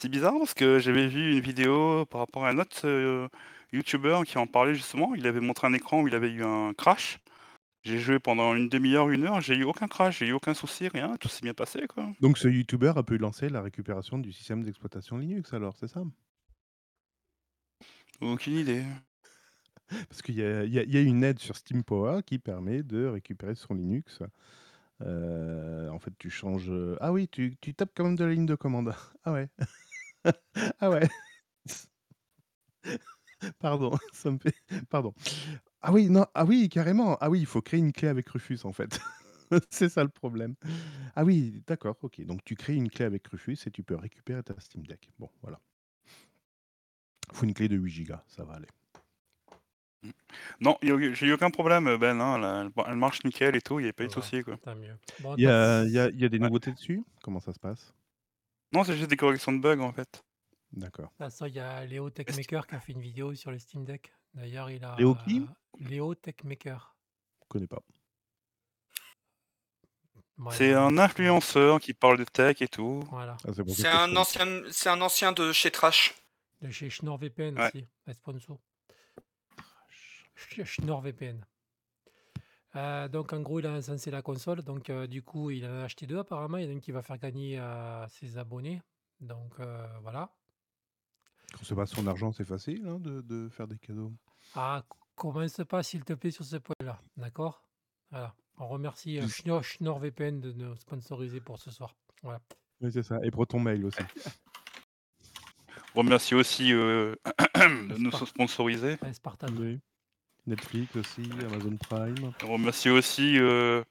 C'est 0.00 0.08
bizarre 0.08 0.34
parce 0.38 0.54
que 0.54 0.78
j'avais 0.78 1.08
vu 1.08 1.32
une 1.32 1.40
vidéo 1.40 2.06
par 2.06 2.20
rapport 2.20 2.44
à 2.44 2.50
un 2.50 2.58
autre 2.58 2.80
euh, 2.84 3.28
youtubeur 3.72 4.24
qui 4.24 4.38
en 4.38 4.46
parlait 4.46 4.74
justement, 4.74 5.14
il 5.14 5.26
avait 5.26 5.40
montré 5.40 5.66
un 5.66 5.72
écran 5.72 6.02
où 6.02 6.08
il 6.08 6.14
avait 6.14 6.30
eu 6.30 6.44
un 6.44 6.72
crash. 6.74 7.18
J'ai 7.84 7.98
joué 7.98 8.20
pendant 8.20 8.54
une 8.54 8.68
demi-heure, 8.68 9.10
une 9.10 9.24
heure, 9.24 9.40
j'ai 9.40 9.56
eu 9.56 9.64
aucun 9.64 9.88
crash, 9.88 10.20
j'ai 10.20 10.28
eu 10.28 10.32
aucun 10.32 10.54
souci, 10.54 10.86
rien, 10.86 11.16
tout 11.16 11.28
s'est 11.28 11.42
bien 11.42 11.54
passé 11.54 11.86
quoi. 11.88 12.06
Donc 12.20 12.38
ce 12.38 12.46
youtubeur 12.46 12.96
a 12.96 13.02
pu 13.02 13.18
lancer 13.18 13.48
la 13.48 13.60
récupération 13.60 14.18
du 14.18 14.32
système 14.32 14.62
d'exploitation 14.62 15.18
Linux 15.18 15.52
alors, 15.52 15.74
c'est 15.76 15.88
ça? 15.88 16.02
Aucune 18.20 18.54
idée. 18.58 18.84
Parce 20.08 20.22
qu'il 20.22 20.36
y 20.36 20.40
y 20.40 20.96
a 20.96 21.00
une 21.00 21.24
aide 21.24 21.40
sur 21.40 21.56
Steam 21.56 21.82
Power 21.82 22.22
qui 22.24 22.38
permet 22.38 22.84
de 22.84 23.06
récupérer 23.06 23.56
son 23.56 23.74
Linux. 23.74 24.22
Euh, 25.02 25.88
en 25.90 25.98
fait, 25.98 26.12
tu 26.18 26.30
changes. 26.30 26.70
euh, 26.70 26.96
Ah 27.00 27.12
oui, 27.12 27.28
tu, 27.28 27.56
tu 27.60 27.74
tapes 27.74 27.92
quand 27.94 28.04
même 28.04 28.16
de 28.16 28.24
la 28.24 28.32
ligne 28.32 28.46
de 28.46 28.54
commande. 28.54 28.94
Ah 29.24 29.32
ouais. 29.32 29.48
ah 30.80 30.90
ouais. 30.90 31.08
Pardon, 33.58 33.92
ça 34.12 34.30
me 34.30 34.38
fait. 34.38 34.54
Pardon. 34.88 35.14
Ah 35.82 35.92
oui, 35.92 36.08
non, 36.10 36.26
ah 36.34 36.44
oui, 36.44 36.68
carrément. 36.68 37.16
Ah 37.20 37.30
oui, 37.30 37.40
il 37.40 37.46
faut 37.46 37.62
créer 37.62 37.80
une 37.80 37.92
clé 37.92 38.08
avec 38.08 38.28
Rufus 38.30 38.60
en 38.64 38.72
fait. 38.72 39.00
C'est 39.70 39.88
ça 39.90 40.02
le 40.04 40.10
problème. 40.10 40.54
Ah 41.16 41.24
oui, 41.24 41.62
d'accord, 41.66 41.96
ok. 42.02 42.22
Donc 42.26 42.44
tu 42.44 42.56
crées 42.56 42.74
une 42.76 42.90
clé 42.90 43.04
avec 43.04 43.26
Rufus 43.28 43.58
et 43.66 43.70
tu 43.70 43.82
peux 43.82 43.96
récupérer 43.96 44.42
ta 44.42 44.54
Steam 44.60 44.86
Deck. 44.86 45.10
Bon, 45.18 45.30
voilà. 45.42 45.60
faut 47.32 47.44
une 47.46 47.52
clé 47.54 47.68
de 47.68 47.76
8 47.76 48.04
Go, 48.04 48.14
ça 48.28 48.44
va 48.44 48.54
aller. 48.54 48.68
Non, 50.60 50.76
a 50.82 50.86
eu- 50.86 51.14
j'ai 51.14 51.26
eu 51.26 51.32
aucun 51.32 51.50
problème, 51.50 51.96
Ben, 51.96 52.20
hein, 52.20 52.36
elle, 52.66 52.72
elle- 52.76 52.84
elle 52.88 52.96
marche 52.96 53.22
nickel 53.24 53.54
et 53.56 53.60
tout, 53.60 53.78
il 53.80 53.84
n'y 53.84 53.88
a 53.88 53.92
pas 53.92 54.04
eu 54.04 54.08
de 54.08 54.12
Ça 54.12 54.20
va, 54.20 54.26
souci 54.26 54.42
quoi. 54.42 54.56
Tant 54.58 54.74
mieux. 54.74 54.96
Bon, 55.20 55.36
Il 55.36 55.42
y 55.44 55.46
a, 55.46 55.84
il 55.84 55.90
y 55.92 55.98
a- 55.98 56.08
il 56.08 56.20
y 56.20 56.24
a 56.24 56.28
des 56.28 56.38
Ouais. 56.38 56.44
nouveautés 56.46 56.72
dessus? 56.72 57.02
Comment 57.22 57.40
ça 57.40 57.52
se 57.52 57.58
passe? 57.58 57.92
Non, 58.72 58.82
c'est 58.84 58.96
juste 58.96 59.10
des 59.10 59.16
corrections 59.16 59.52
de 59.52 59.58
bugs 59.60 59.80
en 59.80 59.92
fait. 59.92 60.22
D'accord. 60.72 61.04
de 61.04 61.10
toute 61.10 61.18
façon, 61.18 61.44
il 61.44 61.54
y 61.54 61.60
a 61.60 61.84
Léo 61.84 62.08
Techmaker 62.08 62.66
qui 62.66 62.74
a 62.74 62.80
fait 62.80 62.92
une 62.92 63.02
vidéo 63.02 63.34
sur 63.34 63.50
le 63.50 63.58
Steam 63.58 63.84
Deck. 63.84 64.10
D'ailleurs, 64.32 64.70
il 64.70 64.82
a. 64.82 64.96
Léo 64.96 65.14
qui? 65.26 65.46
Léo 65.80 66.14
Techmaker. 66.14 66.96
Je 67.42 67.48
connais 67.48 67.66
pas. 67.66 67.82
Voilà. 70.38 70.56
C'est 70.56 70.72
un 70.72 70.96
influenceur 70.98 71.78
qui 71.78 71.92
parle 71.92 72.16
de 72.18 72.24
tech 72.24 72.62
et 72.62 72.68
tout. 72.68 73.04
Voilà. 73.10 73.36
Ah, 73.46 73.50
c'est 73.54 73.62
pour 73.62 73.74
ça 73.74 73.76
C'est 73.76 73.82
que 73.82 73.88
je 73.90 73.96
un 73.96 74.06
connais. 74.06 74.18
ancien, 74.18 74.62
c'est 74.70 74.88
un 74.88 75.00
ancien 75.02 75.32
de 75.32 75.52
chez 75.52 75.70
Trash. 75.70 76.14
De 76.62 76.70
chez 76.70 76.88
SchnorrVPN 76.88 77.58
Ouais. 77.58 77.66
aussi, 77.68 77.86
un 78.06 78.14
SchnorrVPN. 80.64 81.44
Euh, 82.74 83.06
donc 83.08 83.32
en 83.32 83.40
gros, 83.40 83.60
il 83.60 83.66
a 83.66 83.72
encensé 83.72 84.10
la 84.10 84.22
console. 84.22 84.62
Donc 84.62 84.88
euh, 84.90 85.06
du 85.06 85.22
coup, 85.22 85.50
il 85.50 85.64
en 85.66 85.80
a 85.80 85.84
acheté 85.84 86.06
deux 86.06 86.18
apparemment. 86.18 86.56
Il 86.56 86.64
y 86.64 86.68
en 86.68 86.70
a 86.74 86.76
un 86.76 86.80
qui 86.80 86.92
va 86.92 87.02
faire 87.02 87.18
gagner 87.18 87.58
à 87.58 88.06
ses 88.08 88.38
abonnés. 88.38 88.80
Donc 89.20 89.52
euh, 89.60 89.86
voilà. 90.02 90.30
Quand 91.52 91.64
c'est 91.64 91.74
pas 91.74 91.86
son 91.86 92.06
argent, 92.06 92.32
c'est 92.32 92.46
facile 92.46 92.86
hein, 92.88 92.98
de, 92.98 93.20
de 93.20 93.48
faire 93.50 93.68
des 93.68 93.76
cadeaux. 93.78 94.12
Ah, 94.54 94.82
commence 95.14 95.60
pas 95.68 95.82
s'il 95.82 96.02
te 96.04 96.14
plaît 96.14 96.30
sur 96.30 96.44
ce 96.46 96.56
point-là? 96.56 96.98
D'accord? 97.18 97.62
Voilà. 98.10 98.34
On 98.58 98.68
remercie 98.68 99.18
euh, 99.18 99.28
Schnorr- 99.28 99.62
SchnorrVPN 99.62 100.40
de 100.40 100.52
nous 100.52 100.74
sponsoriser 100.76 101.40
pour 101.40 101.58
ce 101.58 101.70
soir. 101.70 101.94
Voilà. 102.22 102.40
Oui, 102.80 102.90
c'est 102.90 103.02
ça. 103.02 103.18
Et 103.22 103.30
Proton 103.30 103.60
Mail 103.60 103.84
aussi. 103.84 104.00
On 105.94 105.98
remercie 106.00 106.34
aussi 106.34 106.72
euh, 106.72 107.14
de 107.54 107.98
nous 107.98 108.10
sponsoriser. 108.10 108.96
Un 109.02 109.12
Spartan. 109.12 109.48
Oui. 109.58 109.78
Netflix 110.46 110.96
aussi, 110.96 111.22
Amazon 111.46 111.76
Prime. 111.76 112.32
On 112.44 112.52
remercie 112.54 112.90
aussi 112.90 113.38
euh, 113.38 113.82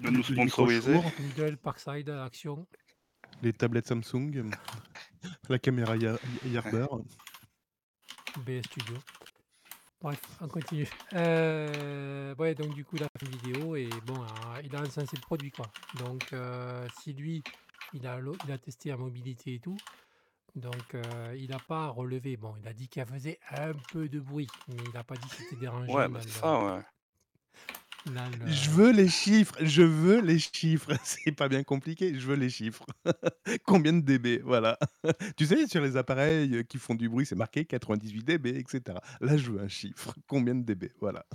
de 0.00 0.10
nous 0.10 0.22
sponsoriser. 0.22 1.00
Lidl, 1.18 1.56
Parkside, 1.56 2.08
Action. 2.10 2.66
les 3.42 3.52
tablettes 3.52 3.86
Samsung, 3.86 4.50
la 5.48 5.58
caméra 5.58 5.96
Ya- 5.96 6.18
Yarber. 6.46 6.86
B 8.38 8.60
Studio. 8.64 8.96
Bref, 10.02 10.20
on 10.40 10.48
continue. 10.48 10.88
Euh, 11.12 12.34
ouais, 12.36 12.54
donc 12.54 12.74
du 12.74 12.84
coup, 12.84 12.96
il 12.96 13.02
a 13.04 13.08
fait 13.18 13.26
une 13.26 13.36
vidéo 13.36 13.76
et 13.76 13.88
bon, 14.06 14.20
euh, 14.22 14.60
il 14.64 14.74
a 14.74 14.80
encensé 14.80 15.14
le 15.14 15.20
produit, 15.20 15.50
quoi. 15.50 15.70
Donc, 15.98 16.32
euh, 16.32 16.86
si 17.00 17.12
lui, 17.12 17.42
il 17.92 18.06
a, 18.06 18.18
il 18.46 18.52
a 18.52 18.56
testé 18.58 18.88
la 18.88 18.96
mobilité 18.96 19.54
et 19.54 19.58
tout, 19.60 19.76
donc 20.54 20.94
euh, 20.94 21.34
il 21.38 21.50
n'a 21.50 21.58
pas 21.60 21.88
relevé. 21.88 22.36
Bon, 22.36 22.54
il 22.60 22.66
a 22.68 22.72
dit 22.72 22.88
qu'il 22.88 23.04
faisait 23.06 23.38
un 23.50 23.72
peu 23.92 24.08
de 24.08 24.20
bruit, 24.20 24.48
mais 24.68 24.76
il 24.86 24.92
n'a 24.92 25.04
pas 25.04 25.16
dit 25.16 25.28
que 25.28 25.36
c'était 25.36 25.56
dérangeant. 25.56 25.92
Ouais, 25.92 26.08
dans 26.08 26.10
bah 26.10 26.20
c'est 26.22 26.30
ça, 26.30 26.64
ouais. 26.76 26.82
dans 28.06 28.28
le- 28.30 28.46
Je 28.46 28.70
veux 28.70 28.92
les 28.92 29.08
chiffres, 29.08 29.54
je 29.60 29.82
veux 29.82 30.20
les 30.20 30.38
chiffres. 30.38 30.92
C'est 31.04 31.32
pas 31.32 31.48
bien 31.48 31.62
compliqué, 31.62 32.18
je 32.18 32.26
veux 32.26 32.36
les 32.36 32.48
chiffres. 32.50 32.86
Combien 33.66 33.92
de 33.92 34.00
dB 34.00 34.40
Voilà. 34.42 34.78
tu 35.36 35.46
sais, 35.46 35.66
sur 35.66 35.82
les 35.82 35.96
appareils 35.96 36.64
qui 36.66 36.78
font 36.78 36.94
du 36.94 37.08
bruit, 37.08 37.26
c'est 37.26 37.36
marqué 37.36 37.64
98 37.66 38.24
dB, 38.24 38.46
etc. 38.58 38.98
Là, 39.20 39.36
je 39.36 39.50
veux 39.50 39.60
un 39.60 39.68
chiffre. 39.68 40.14
Combien 40.26 40.54
de 40.54 40.62
dB 40.62 40.92
Voilà. 41.00 41.26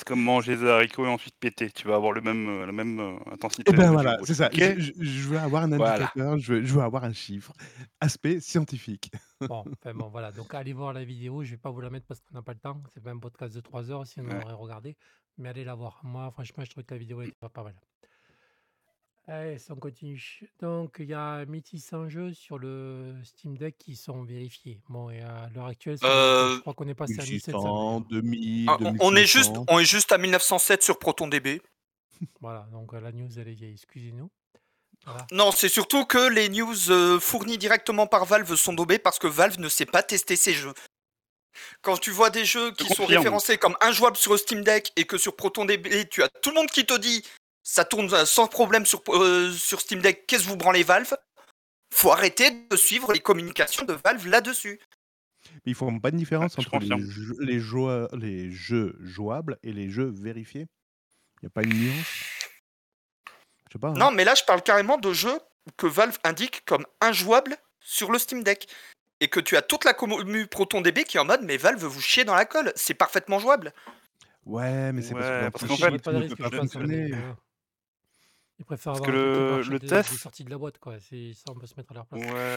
C'est 0.00 0.06
comme 0.08 0.22
manger 0.22 0.56
des 0.56 0.66
haricots 0.66 1.04
et 1.04 1.08
ensuite 1.10 1.34
péter. 1.38 1.70
Tu 1.70 1.86
vas 1.86 1.96
avoir 1.96 2.12
le 2.12 2.22
même, 2.22 2.48
heu, 2.48 2.64
la 2.64 2.72
même, 2.72 2.98
heu, 3.00 3.16
intensité 3.30 3.64
Et 3.66 3.72
ben 3.72 3.90
de 3.90 3.92
voilà, 3.92 4.16
c'est 4.24 4.34
ça. 4.34 4.48
Je 4.54 4.92
je 4.98 5.28
veux 5.28 5.38
avoir 5.38 5.64
un 5.64 5.72
Voilà. 5.76 6.12
indicateur, 6.12 6.38
je 6.38 6.54
veux 6.54 6.64
je 6.64 6.72
veux 6.74 6.82
avoir 6.82 7.04
un 7.04 7.12
chiffre. 7.12 7.52
Aspect 8.00 8.40
scientifique. 8.40 9.10
Bon, 9.48 9.66
enfin 9.72 9.94
bon, 9.94 10.08
voilà. 10.10 10.32
Donc 10.32 10.54
allez 10.54 10.72
voir 10.72 10.92
la 10.92 11.04
vidéo. 11.04 11.42
Je 11.44 11.52
vais 11.52 11.56
pas 11.56 11.70
vous 11.70 11.80
la 11.80 11.90
mettre 11.90 12.06
parce 12.06 12.20
qu'on 12.20 12.34
n'a 12.34 12.42
pas 12.42 12.52
le 12.52 12.60
temps. 12.60 12.82
C'est 12.92 13.02
pas 13.02 13.10
un 13.10 13.18
podcast 13.18 13.54
de 13.54 13.60
3 13.60 13.90
heures, 13.90 14.06
sinon 14.06 14.34
on 14.34 14.36
Ouais. 14.36 14.42
aurait 14.42 14.52
regardé. 14.54 14.96
Mais 15.38 15.48
allez 15.48 15.64
la 15.64 15.74
voir. 15.74 16.00
Moi, 16.04 16.30
franchement, 16.30 16.64
je 16.64 16.70
trouve 16.70 16.84
que 16.84 16.94
la 16.94 16.98
vidéo 16.98 17.22
était 17.22 17.36
pas, 17.40 17.48
pas 17.48 17.64
mal. 17.64 17.74
Allez, 19.26 19.58
si 19.58 19.70
on 19.70 19.76
continue. 19.76 20.20
Donc, 20.60 20.96
il 20.98 21.06
y 21.06 21.14
a 21.14 21.44
1600 21.44 22.08
jeux 22.08 22.32
sur 22.34 22.58
le 22.58 23.14
Steam 23.22 23.56
Deck 23.56 23.76
qui 23.78 23.94
sont 23.94 24.24
vérifiés. 24.24 24.80
Bon, 24.88 25.08
et 25.10 25.20
à 25.20 25.48
l'heure 25.54 25.66
actuelle, 25.66 25.98
je 26.00 26.06
Euh, 26.06 26.58
crois 26.60 26.74
qu'on 26.74 26.88
est 26.88 26.94
passé 26.94 27.14
à 27.20 27.22
1700 27.24 27.30
1600, 27.30 28.00
d'ailleurs. 28.00 28.22
2000, 28.22 28.66
ah, 28.68 28.76
on, 28.80 28.96
on 29.00 29.16
est 29.16 29.26
juste, 29.26 29.52
2500. 29.52 29.64
on 29.68 29.78
est 29.78 29.84
juste 29.84 30.12
à 30.12 30.18
1907 30.18 30.82
sur 30.82 30.98
ProtonDB. 30.98 31.62
Voilà, 32.40 32.66
donc 32.72 32.92
euh, 32.92 33.00
la 33.00 33.12
news, 33.12 33.28
elle 33.38 33.48
est 33.48 33.52
vieille. 33.54 33.74
Excusez-nous. 33.74 34.30
Voilà. 35.06 35.26
Non, 35.32 35.52
c'est 35.52 35.68
surtout 35.70 36.04
que 36.04 36.28
les 36.28 36.48
news 36.48 36.90
euh, 36.90 37.20
fournies 37.20 37.56
directement 37.56 38.06
par 38.06 38.24
Valve 38.26 38.54
sont 38.56 38.72
daubées 38.74 38.98
parce 38.98 39.18
que 39.18 39.26
Valve 39.28 39.58
ne 39.60 39.68
sait 39.68 39.86
pas 39.86 40.02
tester 40.02 40.36
ses 40.36 40.52
jeux. 40.54 40.74
Quand 41.82 41.96
tu 41.98 42.10
vois 42.10 42.30
des 42.30 42.44
jeux 42.44 42.72
qui 42.72 42.84
sont 42.88 42.94
confirme. 43.02 43.18
référencés 43.18 43.58
comme 43.58 43.76
injouables 43.80 44.16
sur 44.16 44.32
le 44.32 44.38
Steam 44.38 44.62
Deck 44.62 44.92
et 44.96 45.04
que 45.04 45.18
sur 45.18 45.36
ProtonDB, 45.36 46.08
tu 46.10 46.22
as 46.22 46.28
tout 46.28 46.50
le 46.50 46.56
monde 46.56 46.70
qui 46.70 46.84
te 46.84 46.96
dit 46.98 47.24
ça 47.62 47.84
tourne 47.84 48.12
euh, 48.12 48.24
sans 48.24 48.46
problème 48.46 48.86
sur, 48.86 49.02
euh, 49.08 49.50
sur 49.52 49.80
Steam 49.80 50.00
Deck, 50.00 50.26
qu'est-ce 50.26 50.44
que 50.44 50.48
vous 50.48 50.56
branlez 50.56 50.82
Valve? 50.82 51.16
Faut 51.92 52.12
arrêter 52.12 52.50
de 52.70 52.76
suivre 52.76 53.12
les 53.12 53.20
communications 53.20 53.84
de 53.84 53.92
Valve 54.04 54.26
là-dessus. 54.28 54.78
Mais 55.54 55.60
ils 55.72 55.74
font 55.74 55.98
pas 55.98 56.10
de 56.10 56.16
différence 56.16 56.54
je 56.56 56.60
entre 56.60 56.78
les 56.78 56.86
jeux, 57.10 57.34
les, 57.40 57.58
joua- 57.58 58.08
les 58.12 58.50
jeux 58.50 58.96
jouables 59.00 59.58
et 59.62 59.72
les 59.72 59.90
jeux 59.90 60.10
vérifiés. 60.10 60.66
Il 61.42 61.46
n'y 61.46 61.46
a 61.46 61.50
pas 61.50 61.62
une 61.62 61.74
nuance? 61.74 62.06
Je 63.68 63.72
sais 63.72 63.78
pas. 63.78 63.88
hein. 63.88 63.94
Non, 63.94 64.10
mais 64.10 64.24
là, 64.24 64.34
je 64.34 64.44
parle 64.44 64.62
carrément 64.62 64.98
de 64.98 65.12
jeux 65.12 65.38
que 65.76 65.86
Valve 65.86 66.18
indique 66.24 66.64
comme 66.64 66.86
injouables 67.00 67.56
sur 67.80 68.10
le 68.12 68.18
Steam 68.18 68.42
Deck. 68.42 68.68
Et 69.22 69.28
que 69.28 69.40
tu 69.40 69.56
as 69.56 69.62
toute 69.62 69.84
la 69.84 69.92
commu 69.92 70.46
ProtonDB 70.46 71.04
qui 71.04 71.18
est 71.18 71.20
en 71.20 71.26
mode, 71.26 71.42
mais 71.42 71.58
Valve 71.58 71.84
vous 71.84 72.00
chiez 72.00 72.24
dans 72.24 72.34
la 72.34 72.46
colle, 72.46 72.72
c'est 72.74 72.94
parfeitement 72.94 73.38
jouable. 73.38 73.74
Ouais, 74.46 74.92
mais 74.92 75.02
c'est 75.02 75.12
Ouais, 75.12 75.20
parce 75.20 75.52
parce 75.52 75.64
que 75.64 75.68
qu'en 75.68 75.76
Je 75.76 75.84
fait, 75.90 76.02
pas 76.02 76.12
de 76.12 76.18
risque 76.18 76.38
pas 76.38 76.50
fonctionner. 76.50 77.10
Ils 78.60 78.64
préfèrent 78.64 78.92
Parce 78.92 79.08
avoir 79.08 79.60
que 79.62 79.66
le- 79.66 79.70
le 79.72 79.80
test- 79.80 80.10
dès 80.12 80.16
sortie 80.18 80.44
de 80.44 80.50
la 80.50 80.58
boîte, 80.58 80.78
quoi. 80.78 80.94
C'est 81.00 81.32
ça, 81.34 81.44
on 81.50 81.54
peut 81.54 81.66
se 81.66 81.74
mettre 81.76 81.90
à 81.92 81.94
leur 81.94 82.06
place. 82.06 82.22
Ouais. 82.30 82.56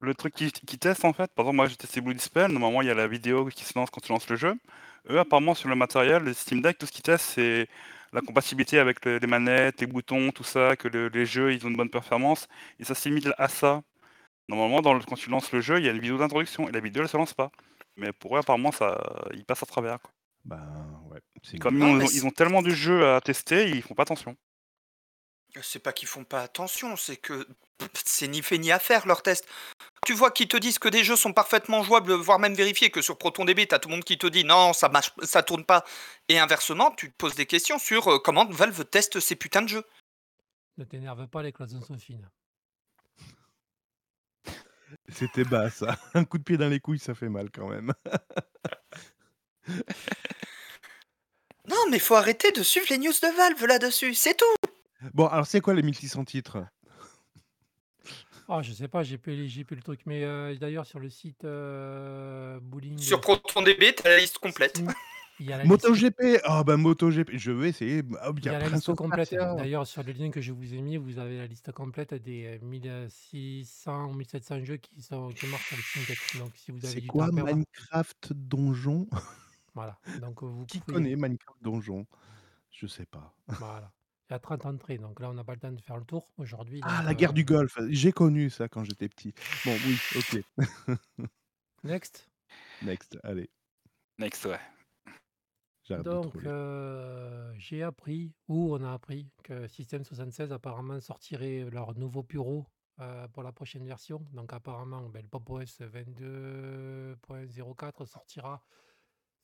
Le 0.00 0.14
truc 0.14 0.34
qui, 0.34 0.50
qui 0.52 0.78
teste 0.78 1.04
en 1.04 1.12
fait, 1.12 1.30
par 1.32 1.44
exemple 1.44 1.56
moi 1.56 1.66
j'ai 1.68 1.76
testé 1.76 2.00
Blue 2.00 2.12
Dispel, 2.14 2.50
normalement 2.50 2.82
il 2.82 2.88
y 2.88 2.90
a 2.90 2.94
la 2.94 3.06
vidéo 3.06 3.46
qui 3.46 3.64
se 3.64 3.78
lance 3.78 3.88
quand 3.88 4.00
tu 4.00 4.10
lances 4.10 4.28
le 4.28 4.34
jeu. 4.34 4.54
Eux 5.08 5.18
apparemment 5.20 5.54
sur 5.54 5.68
le 5.68 5.76
matériel, 5.76 6.24
le 6.24 6.32
Steam 6.34 6.60
Deck, 6.60 6.76
tout 6.76 6.86
ce 6.86 6.90
qu'ils 6.92 7.02
testent 7.04 7.34
c'est 7.36 7.68
la 8.12 8.20
compatibilité 8.20 8.80
avec 8.80 9.04
le- 9.04 9.18
les 9.18 9.26
manettes, 9.28 9.80
les 9.80 9.86
boutons, 9.86 10.32
tout 10.32 10.42
ça, 10.42 10.74
que 10.74 10.88
le- 10.88 11.06
les 11.06 11.24
jeux 11.24 11.52
ils 11.54 11.64
ont 11.64 11.68
une 11.70 11.76
bonne 11.76 11.88
performance, 11.88 12.48
et 12.80 12.84
ça 12.84 12.94
à 13.38 13.48
ça. 13.48 13.82
Normalement 14.48 14.82
dans 14.82 14.92
le- 14.92 15.04
quand 15.04 15.14
tu 15.14 15.30
lances 15.30 15.52
le 15.52 15.60
jeu, 15.60 15.78
il 15.78 15.84
y 15.86 15.88
a 15.88 15.92
une 15.92 16.00
vidéo 16.00 16.18
d'introduction, 16.18 16.68
et 16.68 16.72
la 16.72 16.80
vidéo 16.80 17.02
elle 17.04 17.08
se 17.08 17.16
lance 17.16 17.32
pas. 17.32 17.52
Mais 17.96 18.12
pour 18.12 18.34
eux 18.36 18.40
apparemment 18.40 18.72
ça 18.72 19.00
il 19.34 19.44
passe 19.44 19.62
à 19.62 19.66
travers. 19.66 20.00
Quoi. 20.00 20.10
Ben 20.44 21.00
ouais. 21.12 21.20
Comme 21.60 21.76
ils, 21.78 21.84
ont, 21.84 22.00
ils 22.12 22.26
ont 22.26 22.30
tellement 22.32 22.60
du 22.62 22.74
jeu 22.74 23.06
à 23.06 23.20
tester, 23.20 23.70
ils 23.70 23.82
font 23.82 23.94
pas 23.94 24.02
attention. 24.02 24.36
C'est 25.60 25.80
pas 25.80 25.92
qu'ils 25.92 26.08
font 26.08 26.24
pas 26.24 26.42
attention, 26.42 26.96
c'est 26.96 27.16
que 27.16 27.46
c'est 28.04 28.28
ni 28.28 28.42
fait 28.42 28.58
ni 28.58 28.72
à 28.72 28.78
faire 28.78 29.06
leur 29.06 29.22
test. 29.22 29.46
Tu 30.06 30.14
vois 30.14 30.30
qu'ils 30.30 30.48
te 30.48 30.56
disent 30.56 30.78
que 30.78 30.88
des 30.88 31.04
jeux 31.04 31.16
sont 31.16 31.32
parfaitement 31.32 31.82
jouables, 31.82 32.12
voire 32.14 32.38
même 32.38 32.54
vérifiés, 32.54 32.90
que 32.90 33.02
sur 33.02 33.18
ProtonDB, 33.18 33.66
t'as 33.66 33.78
tout 33.78 33.88
le 33.88 33.96
monde 33.96 34.04
qui 34.04 34.18
te 34.18 34.26
dit 34.26 34.44
non, 34.44 34.72
ça 34.72 34.88
marche, 34.88 35.12
ça 35.22 35.42
tourne 35.42 35.64
pas. 35.64 35.84
Et 36.28 36.38
inversement, 36.38 36.90
tu 36.92 37.10
te 37.10 37.16
poses 37.16 37.34
des 37.34 37.46
questions 37.46 37.78
sur 37.78 38.08
euh, 38.08 38.18
comment 38.18 38.46
Valve 38.46 38.84
teste 38.86 39.20
ces 39.20 39.36
putains 39.36 39.62
de 39.62 39.68
jeux. 39.68 39.84
Ne 40.78 40.84
t'énerve 40.84 41.26
pas, 41.28 41.42
les 41.42 41.52
cloisons 41.52 41.82
sont 41.82 41.98
fines. 41.98 42.28
C'était 45.08 45.44
bas 45.44 45.70
ça. 45.70 45.98
Un 46.14 46.24
coup 46.24 46.38
de 46.38 46.44
pied 46.44 46.56
dans 46.56 46.68
les 46.68 46.80
couilles, 46.80 46.98
ça 46.98 47.14
fait 47.14 47.28
mal 47.28 47.50
quand 47.50 47.68
même. 47.68 47.92
Non, 51.68 51.76
mais 51.90 52.00
faut 52.00 52.16
arrêter 52.16 52.50
de 52.50 52.62
suivre 52.62 52.86
les 52.90 52.98
news 52.98 53.12
de 53.12 53.36
Valve 53.36 53.64
là-dessus, 53.66 54.14
c'est 54.14 54.36
tout. 54.36 54.61
Bon, 55.14 55.26
alors 55.26 55.46
c'est 55.46 55.60
quoi 55.60 55.74
les 55.74 55.82
1600 55.82 56.24
titres 56.24 56.58
Ah, 58.48 58.60
je 58.62 58.72
sais 58.72 58.88
pas, 58.88 59.02
j'ai 59.02 59.18
plus, 59.18 59.48
j'ai 59.48 59.64
plus 59.64 59.76
le 59.76 59.82
truc. 59.82 60.00
Mais 60.06 60.24
euh, 60.24 60.54
d'ailleurs, 60.56 60.84
sur 60.86 60.98
le 60.98 61.08
site 61.08 61.44
euh, 61.44 62.58
Bowling. 62.60 62.98
Sur 62.98 63.20
ProtonDB, 63.20 63.94
t'as 63.96 64.10
la 64.10 64.18
liste 64.18 64.38
complète. 64.38 64.76
Steam, 64.76 64.92
il 65.40 65.46
y 65.46 65.52
a 65.52 65.58
la 65.58 65.64
liste, 65.64 65.84
MotoGP 65.88 66.40
Ah 66.44 66.62
ben 66.64 66.76
MotoGP, 66.76 67.30
je 67.36 67.50
vais 67.52 67.70
essayer. 67.70 68.02
Hop, 68.24 68.38
il 68.38 68.44
y 68.44 68.48
a 68.48 68.52
la 68.52 68.58
Prince 68.60 68.72
liste 68.74 68.88
of 68.90 68.96
complète. 68.96 69.30
Persia. 69.30 69.54
D'ailleurs, 69.54 69.86
sur 69.86 70.02
le 70.02 70.12
lien 70.12 70.30
que 70.30 70.40
je 70.40 70.52
vous 70.52 70.74
ai 70.74 70.80
mis, 70.82 70.96
vous 70.96 71.18
avez 71.18 71.38
la 71.38 71.46
liste 71.46 71.72
complète 71.72 72.14
des 72.14 72.58
euh, 72.60 72.64
1600 72.64 74.06
ou 74.10 74.14
1700 74.14 74.64
jeux 74.64 74.76
qui, 74.76 75.00
sont, 75.00 75.28
qui 75.30 75.46
marchent 75.46 75.68
sur 75.68 75.76
le 75.76 75.82
Steam 75.82 76.04
Deck. 76.06 76.18
Donc, 76.38 76.52
si 76.56 76.70
vous 76.72 76.84
avez 76.84 76.94
C'est 76.94 77.00
du 77.00 77.06
quoi 77.06 77.26
temps 77.26 77.32
à 77.32 77.34
perdre, 77.36 77.52
Minecraft 77.54 78.32
Donjon? 78.34 79.08
Voilà. 79.74 79.98
Donc, 80.20 80.42
euh, 80.42 80.46
vous 80.46 80.66
Qui 80.66 80.80
pouvez- 80.80 80.94
connaît 80.94 81.16
Minecraft 81.16 81.62
Donjon? 81.62 82.06
Je 82.70 82.86
sais 82.86 83.06
pas. 83.06 83.34
Voilà. 83.48 83.90
Il 84.30 84.32
y 84.32 84.36
a 84.36 84.38
30 84.38 84.66
entrées, 84.66 84.98
donc 84.98 85.18
là, 85.20 85.30
on 85.30 85.34
n'a 85.34 85.44
pas 85.44 85.54
le 85.54 85.60
temps 85.60 85.72
de 85.72 85.80
faire 85.80 85.96
le 85.96 86.04
tour 86.04 86.30
aujourd'hui. 86.38 86.80
Ah, 86.84 86.98
donc, 86.98 87.06
la 87.06 87.14
guerre 87.14 87.30
euh, 87.30 87.34
du 87.34 87.44
Golfe. 87.44 87.78
J'ai 87.88 88.12
connu 88.12 88.50
ça 88.50 88.68
quand 88.68 88.84
j'étais 88.84 89.08
petit. 89.08 89.34
Bon, 89.64 89.74
oui, 89.86 89.98
ok. 90.16 90.44
Next. 91.84 92.28
Next, 92.82 93.18
allez, 93.24 93.50
Next, 94.18 94.44
ouais. 94.44 94.60
j'arrête 95.82 96.04
de 96.04 96.10
Donc, 96.10 96.36
euh, 96.44 97.52
j'ai 97.56 97.82
appris, 97.82 98.34
ou 98.48 98.74
on 98.74 98.84
a 98.84 98.92
appris, 98.92 99.30
que 99.42 99.66
System 99.66 100.04
76 100.04 100.52
apparemment 100.52 101.00
sortirait 101.00 101.68
leur 101.70 101.98
nouveau 101.98 102.22
bureau 102.22 102.66
euh, 103.00 103.26
pour 103.28 103.42
la 103.42 103.52
prochaine 103.52 103.86
version. 103.86 104.24
Donc, 104.32 104.52
apparemment, 104.52 105.08
ben, 105.08 105.22
le 105.22 105.28
Pop 105.28 105.48
OS 105.50 105.80
22.04 105.80 108.04
sortira 108.06 108.62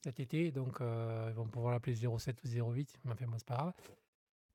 cet 0.05 0.21
été. 0.21 0.53
Donc, 0.53 0.81
euh, 0.81 1.27
ils 1.31 1.35
vont 1.35 1.49
pouvoir 1.49 1.73
l'appeler 1.73 1.97
07 1.97 2.41
ou 2.45 2.49
08, 2.73 3.01
mais 3.05 3.13
enfin, 3.13 3.27
bon, 3.27 3.39
c'est 3.39 3.49
pas 3.49 3.57
grave. 3.57 3.73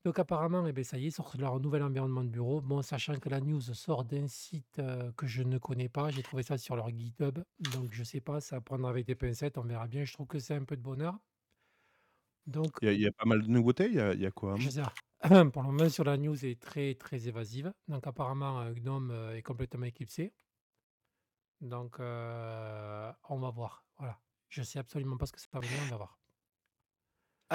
Donc, 0.05 0.19
apparemment, 0.19 0.65
eh 0.67 0.74
ben, 0.74 0.83
ça 0.83 0.98
y 0.98 1.07
est, 1.07 1.12
sortent 1.12 1.36
leur 1.38 1.60
nouvel 1.60 1.81
environnement 1.83 2.24
de 2.24 2.29
bureau. 2.29 2.62
Bon, 2.62 2.81
sachant 2.81 3.17
que 3.19 3.29
la 3.29 3.39
news 3.41 3.62
sort 3.62 4.03
d'un 4.05 4.27
site 4.27 4.79
euh, 4.79 5.12
que 5.13 5.27
je 5.27 5.43
ne 5.43 5.57
connais 5.57 5.89
pas, 5.89 6.10
j'ai 6.12 6.24
trouvé 6.24 6.43
ça 6.43 6.57
sur 6.57 6.75
leur 6.75 6.89
GitHub. 6.89 7.39
Donc, 7.60 7.93
je 7.93 8.03
sais 8.03 8.19
pas, 8.22 8.41
ça 8.41 8.57
à 8.57 8.62
prendre 8.62 8.88
avec 8.88 9.05
des 9.05 9.15
pincettes, 9.15 9.57
on 9.57 9.63
verra 9.63 9.88
bien. 9.88 10.03
Je 10.05 10.13
trouve 10.13 10.27
que 10.27 10.39
c'est 10.39 10.55
un 10.55 10.65
peu 10.65 10.75
de 10.77 10.81
bonheur. 10.81 11.19
Donc, 12.45 12.79
Il 12.81 12.86
y, 12.86 12.89
a- 12.89 12.93
il 12.93 13.01
y 13.01 13.07
a 13.07 13.12
pas 13.12 13.25
mal 13.25 13.41
de 13.41 13.48
nouveautés. 13.48 13.88
Il 13.88 13.95
y 13.95 14.00
a, 14.00 14.13
il 14.13 14.22
y 14.22 14.25
a 14.27 14.31
quoi 14.31 14.55
je 14.55 14.69
sais 14.69 14.81
pas. 14.81 14.93
Pour 15.51 15.62
le 15.63 15.67
moment, 15.72 15.89
sur 15.89 16.03
la 16.03 16.17
news 16.17 16.43
est 16.45 16.60
très 16.62 16.95
très 16.95 17.27
évasive. 17.27 17.74
Donc, 17.88 18.05
apparemment, 18.07 18.62
euh, 18.62 18.74
Gnome 18.74 19.12
euh, 19.12 19.36
est 19.38 19.41
complètement 19.43 19.86
éclipsé. 19.86 20.33
Donc, 21.62 22.00
euh, 22.00 23.12
on 23.29 23.39
va 23.39 23.50
voir. 23.50 23.86
Voilà. 23.98 24.19
Je 24.50 24.62
sais 24.63 24.79
absolument 24.79 25.17
pas 25.17 25.25
ce 25.25 25.31
que 25.33 25.39
ça 25.41 25.48
va 25.53 25.62
donner, 25.62 25.79
on 25.79 25.88
va 25.88 25.98
voir. 25.98 26.19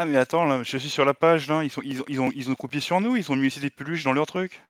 Ah 0.01 0.05
mais 0.05 0.17
attends, 0.17 0.45
là, 0.45 0.63
je 0.63 0.79
suis 0.79 0.89
sur 0.89 1.05
la 1.05 1.13
page 1.13 1.49
là, 1.49 1.65
ils, 1.65 1.71
sont, 1.73 1.83
ils, 1.83 2.01
ont, 2.01 2.05
ils, 2.07 2.21
ont, 2.21 2.31
ils 2.33 2.49
ont 2.49 2.55
copié 2.55 2.81
sur 2.81 3.01
nous, 3.01 3.17
ils 3.17 3.33
ont 3.33 3.35
mis 3.35 3.49
aussi 3.49 3.59
des 3.59 3.69
peluches 3.69 4.05
dans 4.05 4.13
leur 4.13 4.27
truc. 4.27 4.63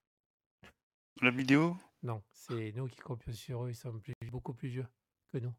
La 1.20 1.30
vidéo. 1.30 1.76
Non, 2.02 2.22
c'est 2.32 2.72
nous 2.72 2.86
qui 2.88 2.96
copions 2.96 3.34
sur 3.34 3.66
eux, 3.66 3.68
ils 3.68 3.74
sont 3.74 3.92
plus- 3.98 4.14
beaucoup 4.32 4.54
plus 4.54 4.70
vieux 4.70 4.86
que 5.30 5.36
nous. 5.36 5.52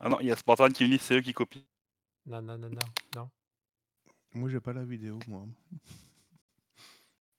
Ah 0.00 0.10
non, 0.10 0.20
il 0.20 0.26
y 0.26 0.30
a 0.30 0.36
Spartan 0.36 0.68
qui 0.68 0.84
me 0.84 0.90
dit 0.90 0.98
c'est 0.98 1.14
eux 1.16 1.22
qui 1.22 1.32
copient. 1.32 1.62
Non, 2.26 2.42
non, 2.42 2.58
non, 2.58 2.68
non, 2.68 2.78
non. 3.16 3.30
Moi, 4.34 4.50
j'ai 4.50 4.60
pas 4.60 4.74
la 4.74 4.84
vidéo, 4.84 5.18
moi. 5.26 5.46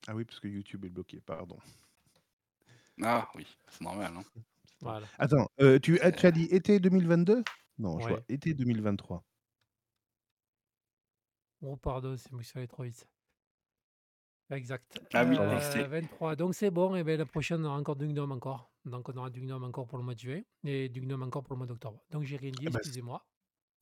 Ah 0.08 0.16
oui, 0.16 0.26
parce 0.26 0.40
que 0.40 0.48
YouTube 0.48 0.84
est 0.86 0.90
bloqué, 0.90 1.22
pardon. 1.22 1.60
Ah 3.04 3.30
oui, 3.36 3.46
c'est 3.70 3.82
normal. 3.82 4.14
Hein. 4.18 4.42
Voilà. 4.82 5.06
Attends, 5.20 5.48
euh, 5.62 5.78
tu, 5.78 6.00
ah, 6.02 6.12
tu 6.12 6.26
as 6.26 6.32
dit 6.32 6.46
été 6.46 6.80
2022 6.80 7.44
Non, 7.78 8.00
je 8.00 8.08
vois 8.08 8.22
été 8.30 8.56
2023. 8.56 9.24
Oh, 11.62 11.76
pardon, 11.78 12.16
c'est 12.18 12.32
moi 12.32 12.42
qui 12.42 12.50
suis 12.50 12.60
allé 12.60 12.68
trop 12.68 12.84
vite. 12.84 13.08
Exact. 14.52 15.00
Ah 15.14 15.26
oui, 15.26 15.38
Euh, 15.40 15.60
c'est- 15.60 15.84
23. 15.88 16.36
Donc 16.36 16.54
c'est 16.54 16.70
bon, 16.70 16.96
et 16.96 17.04
bien 17.04 17.18
la 17.18 17.26
prochaine 17.26 17.62
on 17.62 17.66
aura 17.70 17.78
encore 17.78 17.96
du 17.96 18.08
Gnome 18.08 18.32
encore. 18.32 18.72
Donc 18.86 19.10
on 19.10 19.18
aura 19.18 19.30
du 19.32 19.42
Gnome 19.42 19.64
encore 19.64 19.88
pour 19.88 19.98
le 19.98 20.04
mois 20.04 20.14
de 20.14 20.20
juillet 20.20 20.46
et 20.64 20.88
du 20.90 21.02
Gnome 21.02 21.24
encore 21.24 21.44
pour 21.44 21.54
le 21.56 21.58
mois 21.58 21.68
d'octobre. 21.68 22.00
Donc 22.12 22.24
j'ai 22.24 22.38
rien 22.38 22.52
dit, 22.52 22.66
Ah 22.68 22.70
bah, 22.70 22.80
excusez-moi. 22.80 23.26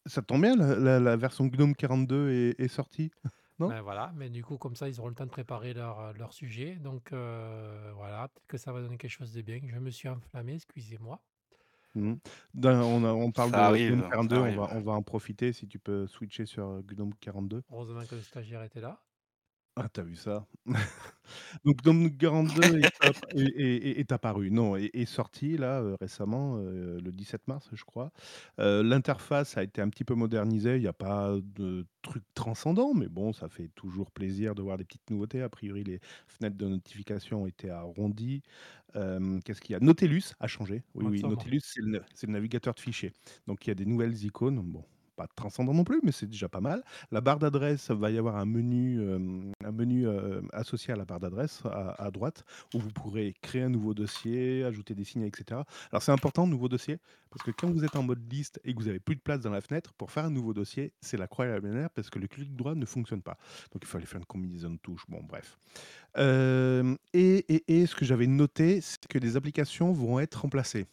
Ça 0.05 0.21
tombe 0.21 0.41
bien, 0.41 0.55
la, 0.55 0.75
la- 0.75 0.99
la 0.99 1.15
version 1.17 1.45
GNOME 1.45 1.75
42 1.75 2.29
est, 2.31 2.59
est 2.59 2.67
sortie. 2.69 3.11
Non? 3.59 3.67
Ben 3.67 3.81
voilà, 3.81 4.11
mais 4.15 4.31
du 4.31 4.43
coup 4.43 4.57
comme 4.57 4.75
ça 4.75 4.89
ils 4.89 4.99
auront 4.99 5.09
le 5.09 5.15
temps 5.15 5.25
de 5.27 5.29
préparer 5.29 5.75
leur, 5.75 5.99
euh, 5.99 6.13
leur 6.13 6.33
sujet. 6.33 6.75
Donc 6.77 7.13
euh, 7.13 7.91
voilà, 7.93 8.27
peut-être 8.29 8.47
que 8.47 8.57
ça 8.57 8.71
va 8.73 8.81
donner 8.81 8.97
quelque 8.97 9.11
chose 9.11 9.31
de 9.31 9.41
bien. 9.43 9.59
Je 9.67 9.77
me 9.77 9.91
suis 9.91 10.09
enflammé, 10.09 10.55
excusez-moi. 10.55 11.21
Dans- 11.95 12.81
on, 12.83 13.03
a- 13.03 13.13
on 13.13 13.31
parle 13.31 13.51
Ça 13.51 13.57
de 13.57 13.61
arrive, 13.63 13.91
GNOME 13.91 14.01
ça 14.03 14.09
42, 14.09 14.37
on 14.37 14.43
arrive. 14.43 14.57
va, 14.57 14.69
on 14.73 14.81
va 14.81 14.91
en 14.93 15.03
profiter 15.03 15.53
si 15.53 15.67
tu 15.67 15.79
peux 15.79 16.07
switcher 16.07 16.45
sur 16.45 16.67
euh, 16.67 16.81
GNOME 16.81 17.13
42. 17.19 17.61
Heureusement 17.71 18.05
que 18.05 18.15
le 18.15 18.21
stagiaire 18.21 18.63
était 18.63 18.81
là. 18.81 18.99
Ah, 19.75 19.89
tu 19.89 20.01
as 20.01 20.03
vu 20.03 20.15
ça? 20.15 20.45
Donc 21.65 21.81
Gnome 21.83 22.15
42 22.15 22.77
est 22.77 22.91
ap 23.03 23.17
est 23.35 23.41
est 23.59 23.87
est 23.97 23.99
est 24.01 24.11
apparu, 24.11 24.51
non, 24.51 24.75
est 24.75 24.91
est 24.93 25.05
sorti 25.05 25.57
là, 25.57 25.81
heu, 25.81 25.95
récemment, 25.99 26.57
heu, 26.59 26.99
le 27.03 27.11
17 27.11 27.47
mars, 27.47 27.69
je 27.73 27.83
crois. 27.83 28.11
Heu, 28.59 28.83
l'interface 28.83 29.57
a 29.57 29.63
été 29.63 29.81
un 29.81 29.89
petit 29.89 30.03
peu 30.03 30.13
modernisée, 30.13 30.75
il 30.77 30.83
y 30.83 30.87
a 30.87 30.93
pas 30.93 31.37
de 31.41 31.87
trucs 32.03 32.23
transcendants, 32.35 32.93
mais 32.93 33.07
bon, 33.07 33.33
ça 33.33 33.49
fait 33.49 33.69
toujours 33.69 34.11
plaisir 34.11 34.53
de 34.53 34.61
voir 34.61 34.77
des 34.77 34.85
petites 34.85 35.09
nouveautés. 35.09 35.41
A 35.41 35.49
priori, 35.49 35.83
les 35.83 35.99
fenêtres 36.27 36.57
de 36.57 36.67
notification 36.67 37.43
ont 37.43 37.47
été 37.47 37.71
arrondies. 37.71 38.43
Hem, 38.95 39.41
qu'est-ce 39.43 39.61
qu'il 39.61 39.73
y 39.73 39.75
a? 39.77 39.79
Nautilus 39.81 40.33
a 40.39 40.47
changé. 40.47 40.83
Oui, 40.95 41.07
de 41.07 41.11
oui, 41.11 41.23
sombre. 41.23 41.23
Nautilus, 41.23 41.61
c'est 41.63 41.81
le 41.81 41.87
na 41.91 41.99
c'est 42.13 42.27
le 42.27 42.33
navigateur 42.33 42.73
de 42.75 42.79
fichiers. 42.79 43.13
Donc 43.47 43.65
il 43.65 43.69
y 43.69 43.71
a 43.71 43.75
des 43.75 43.85
nouvelles 43.85 44.23
icônes, 44.25 44.59
bon, 44.61 44.85
pas 45.15 45.27
transcendant 45.35 45.73
non 45.73 45.83
plus, 45.83 45.99
mais 46.03 46.11
c'est 46.11 46.27
déjà 46.27 46.49
pas 46.49 46.61
mal. 46.61 46.83
La 47.11 47.21
barre 47.21 47.39
d'adresse, 47.39 47.91
va 47.91 48.11
y 48.11 48.17
avoir 48.17 48.37
un 48.37 48.45
menu, 48.45 49.01
un 49.63 49.71
menu, 49.71 50.07
associé 50.51 50.93
à 50.93 50.97
la 50.97 51.05
barre 51.05 51.19
d'adresse 51.19 51.61
à 51.65 52.09
droite, 52.11 52.43
où 52.73 52.79
vous 52.79 52.91
pourrez 52.91 53.33
créer 53.41 53.63
un 53.63 53.69
nouveau 53.69 53.93
dossier, 53.93 54.63
ajouter 54.63 54.95
des 54.95 55.03
signes 55.03 55.23
et 55.23 55.31
cetera. 55.35 55.65
Alors 55.91 56.01
c'est 56.01 56.11
important, 56.11 56.47
nouveau 56.47 56.69
dossier, 56.69 56.99
parce 57.29 57.43
que 57.43 57.51
quand 57.51 57.69
vous 57.69 57.83
êtes 57.83 57.95
en 57.95 58.03
mode 58.03 58.31
liste 58.31 58.59
et 58.63 58.73
que 58.73 58.79
vous 58.79 58.87
avez 58.87 58.99
plus 58.99 59.15
de 59.15 59.21
place 59.21 59.41
dans 59.41 59.51
la 59.51 59.61
fenêtre, 59.61 59.93
pour 59.93 60.11
faire 60.11 60.25
un 60.25 60.29
nouveau 60.31 60.53
dossier, 60.53 60.93
c'est 61.01 61.17
la 61.17 61.27
croix 61.27 61.45
et 61.45 61.49
la 61.49 61.59
bannière 61.59 61.89
parce 61.89 62.09
que 62.09 62.19
le 62.19 62.27
clic 62.27 62.55
droit 62.55 62.75
ne 62.75 62.85
fonctionne 62.85 63.21
pas. 63.21 63.37
Donc 63.71 63.83
il 63.83 63.87
fallait 63.87 64.05
faire 64.05 64.19
une 64.19 64.25
combinaison 64.25 64.71
de 64.71 64.77
touches, 64.77 65.05
bon 65.07 65.21
bref. 65.23 65.57
Et 67.13 67.45
et 67.49 67.63
et 67.67 67.85
ce 67.85 67.95
que 67.95 68.05
j'avais 68.05 68.27
noté, 68.27 68.81
c'est 68.81 69.05
que 69.07 69.17
les 69.17 69.35
applications 69.37 69.93
vont 69.93 70.19
être 70.19 70.41
remplacées. 70.41 70.85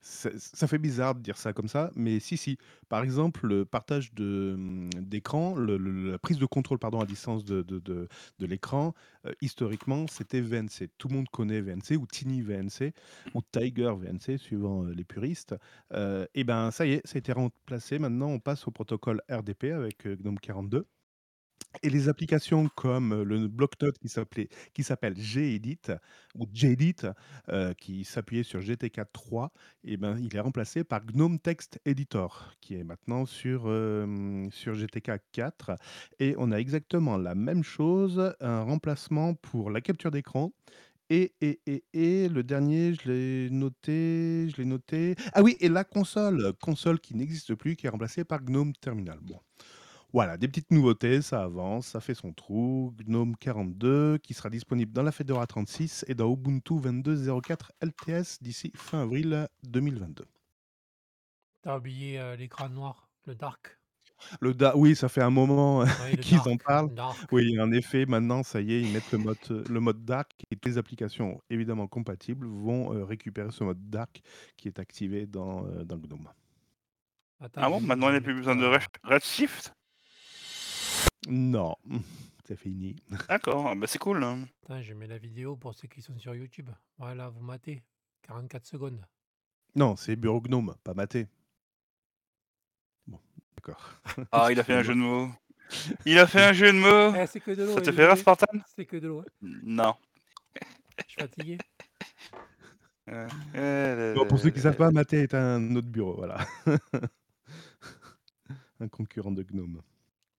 Ça 0.00 0.66
fait 0.66 0.78
bizarre 0.78 1.14
de 1.14 1.20
dire 1.20 1.36
ça 1.38 1.52
comme 1.52 1.68
ça, 1.68 1.90
mais 1.94 2.18
si, 2.20 2.36
si. 2.36 2.58
Par 2.88 3.02
exemple, 3.04 3.46
le 3.46 3.64
partage 3.64 4.10
mmh, 4.18 4.90
d'écran, 5.00 5.54
la 5.56 6.18
prise 6.18 6.38
de 6.38 6.46
contrôle, 6.46 6.78
pardon, 6.78 7.00
à 7.00 7.06
distance 7.06 7.44
de 7.44 8.08
l'écran, 8.40 8.94
heu, 9.26 9.34
historiquement, 9.40 10.06
c'était 10.08 10.40
VNC. 10.40 10.88
Tout 10.98 11.08
le 11.08 11.14
monde 11.16 11.28
connaît 11.30 11.60
VNC 11.60 11.96
ou 11.96 12.06
Tiny 12.06 12.42
VNC 12.42 12.92
ou 13.34 13.40
Tiger 13.42 13.92
VNC 13.96 14.38
suivant, 14.38 14.84
heu, 14.86 14.92
les 14.92 15.04
puristes. 15.04 15.54
Heu 15.92 16.26
et 16.34 16.44
ben, 16.44 16.70
ça 16.70 16.86
y 16.86 16.92
est, 16.94 17.06
ça 17.06 17.16
a 17.16 17.18
été 17.18 17.32
remplacé. 17.32 17.98
Maintenant, 17.98 18.28
on 18.28 18.40
passe 18.40 18.66
au 18.66 18.70
protocole 18.70 19.20
RDP 19.30 19.64
avec, 19.72 20.06
heu, 20.06 20.16
GNOME 20.16 20.38
42 20.40 20.86
et 21.82 21.90
les 21.90 22.08
applications 22.08 22.68
comme, 22.76 23.22
le 23.22 23.48
bloc-notes 23.48 23.98
qui 23.98 24.08
s'appelait 24.08 24.48
qui 24.74 24.82
s'appelle 24.82 25.16
Gedit 25.16 25.80
ou 26.34 26.46
Jedit, 26.52 26.96
heu, 27.50 27.74
qui 27.78 28.04
s'appuyait 28.04 28.42
sur 28.42 28.60
GTK3 28.60 29.48
et 29.84 29.96
ben, 29.96 30.18
il 30.18 30.36
est 30.36 30.40
remplacé 30.40 30.84
par 30.84 31.04
GNOME 31.04 31.38
Text 31.38 31.80
Editor 31.84 32.52
qui 32.60 32.74
est 32.74 32.84
maintenant 32.84 33.24
sur, 33.26 33.62
sur 34.50 34.74
GTK4 34.74 35.76
et 36.20 36.34
on 36.38 36.52
a 36.52 36.56
exactement 36.56 37.16
la 37.16 37.34
même 37.34 37.62
chose, 37.64 38.34
un 38.40 38.62
remplacement 38.62 39.34
pour 39.34 39.70
la 39.70 39.80
capture 39.80 40.10
d'écran. 40.10 40.52
Et 41.10 41.34
et 41.40 41.60
et 41.66 41.84
et 41.92 42.28
le 42.28 42.42
dernier, 42.42 42.94
je 42.94 43.10
l'ai 43.10 43.50
noté 43.50 44.48
je 44.50 44.56
l'ai 44.56 44.64
noté. 44.64 45.14
Ah 45.34 45.42
oui 45.42 45.56
et 45.60 45.68
la 45.68 45.84
console, 45.84 46.52
console 46.60 47.00
qui 47.00 47.14
n'existe 47.16 47.54
plus, 47.54 47.76
qui 47.76 47.86
est 47.86 47.90
remplacée 47.90 48.24
par 48.24 48.42
GNOME 48.42 48.72
Terminal. 48.80 49.18
Bon, 49.20 49.38
voilà, 50.12 50.36
des 50.36 50.48
petites 50.48 50.70
nouveautés, 50.70 51.22
ça 51.22 51.42
avance, 51.42 51.86
ça 51.86 52.00
fait 52.00 52.14
son 52.14 52.32
trou. 52.32 52.94
GNOME 53.06 53.36
42 53.36 54.18
qui 54.18 54.34
sera 54.34 54.50
disponible 54.50 54.92
dans 54.92 55.02
la 55.02 55.12
Fedora 55.12 55.46
36 55.46 56.04
et 56.08 56.14
dans 56.14 56.32
Ubuntu 56.32 56.78
22.04 56.78 57.72
LTS 57.80 58.38
d'ici 58.42 58.72
fin 58.76 59.02
avril 59.02 59.48
2022. 59.64 60.26
Tu 61.64 61.68
as 61.68 61.76
oublié, 61.76 62.18
heu, 62.20 62.34
l'écran 62.36 62.68
noir, 62.68 63.10
le 63.24 63.34
dark? 63.34 63.80
Le 64.40 64.54
da 64.54 64.76
oui, 64.76 64.94
ça 64.96 65.08
fait 65.08 65.22
un 65.22 65.30
moment 65.30 65.84
Oui, 65.96 66.16
le 66.16 66.24
qu'ils 66.24 66.48
en 66.48 66.56
parlent. 66.56 66.90
Oui, 67.30 67.58
en 67.60 67.72
effet, 67.72 68.06
maintenant, 68.06 68.42
ça 68.42 68.60
y 68.60 68.72
est, 68.72 68.82
ils 68.82 68.88
mettent 68.88 69.10
le 69.12 69.18
mode, 69.18 69.38
heu, 69.50 69.64
le 69.68 69.80
mode 69.80 70.04
dark 70.04 70.32
et 70.50 70.56
les 70.64 70.78
applications 70.78 71.40
évidemment 71.50 71.86
compatibles 71.88 72.46
vont, 72.46 72.92
heu, 72.94 73.04
récupérer 73.04 73.50
ce 73.50 73.64
mode 73.64 73.90
dark 73.90 74.20
qui 74.56 74.68
est 74.68 74.78
activé 74.78 75.26
dans, 75.26 75.62
dans 75.84 75.96
GNOME. 75.98 76.28
Attends, 77.40 77.62
Ah 77.62 77.70
bon? 77.70 77.80
Maintenant, 77.80 78.10
il 78.10 78.12
je 78.12 78.16
y 78.16 78.16
a 78.16 78.20
plus 78.20 78.34
besoin 78.34 78.56
de 78.56 78.66
Redshift? 79.04 79.72
Non, 81.28 81.76
c'est 82.44 82.56
fini. 82.56 82.96
D'accord, 83.28 83.68
ah 83.68 83.74
bah, 83.74 83.86
c'est 83.86 83.98
cool, 83.98 84.22
hein. 84.24 84.46
Je 84.80 84.94
mets 84.94 85.06
la 85.06 85.18
vidéo 85.18 85.56
pour 85.56 85.74
ceux 85.74 85.88
qui 85.88 86.02
sont 86.02 86.18
sur 86.18 86.34
YouTube. 86.34 86.70
Voilà, 86.98 87.28
vous 87.28 87.42
matez, 87.42 87.82
44 88.22 88.66
secondes. 88.66 89.00
Non, 89.74 89.96
c'est 89.96 90.16
Bureau 90.16 90.40
Gnome, 90.40 90.74
pas 90.82 90.94
maté. 90.94 91.28
Bon, 93.06 93.20
d'accord. 93.56 94.00
Ah, 94.32 94.48
il 94.50 94.58
a 94.58 94.64
fait 94.64 94.74
un 94.74 94.82
jeu 94.82 94.94
de 94.94 95.00
mots. 95.00 95.28
Il 96.04 96.18
a 96.18 96.26
fait 96.26 96.42
un 96.42 96.52
jeu 96.52 96.72
de 96.72 96.78
mots! 96.78 97.14
Eh, 97.16 97.26
c'est 97.26 97.40
que 97.40 97.52
de 97.52 97.64
l'eau, 97.64 97.74
Ça 97.74 97.80
te 97.80 97.92
fait 97.92 98.06
rire. 98.06 98.18
Spartan? 98.18 98.46
C'est 98.76 98.84
que 98.84 98.98
de 98.98 99.08
l'eau, 99.08 99.20
hein. 99.20 99.24
Non. 99.62 99.94
Je 100.98 101.04
suis 101.08 101.20
fatigué. 101.20 101.58
Bon, 103.06 104.26
pour 104.26 104.38
ceux 104.38 104.50
qui 104.50 104.58
là 104.58 104.62
savent 104.64 104.76
pas, 104.76 104.86
là. 104.86 104.90
Maté 104.90 105.22
est 105.22 105.34
un 105.34 105.74
autre 105.76 105.88
bureau, 105.88 106.16
voilà. 106.16 106.46
Un 108.80 108.88
concurrent 108.88 109.30
de 109.30 109.44
Gnome. 109.44 109.80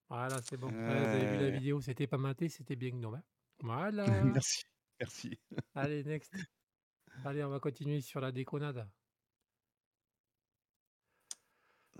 Voilà, 0.09 0.41
c'est 0.43 0.57
bon. 0.57 0.67
Vous 0.67 0.77
avez 0.77 1.37
vu 1.37 1.43
la 1.43 1.49
vidéo, 1.49 1.81
c'était 1.81 2.07
pas 2.07 2.17
maté, 2.17 2.49
c'était 2.49 2.75
bien 2.75 2.91
hein. 3.03 3.23
Voilà. 3.61 4.05
Merci, 4.23 4.63
merci. 4.99 5.39
Allez, 5.75 6.03
next. 6.03 6.35
Allez, 7.23 7.43
on 7.43 7.49
va 7.49 7.59
continuer 7.59 8.01
sur 8.01 8.19
la 8.19 8.31
déconnade. 8.31 8.87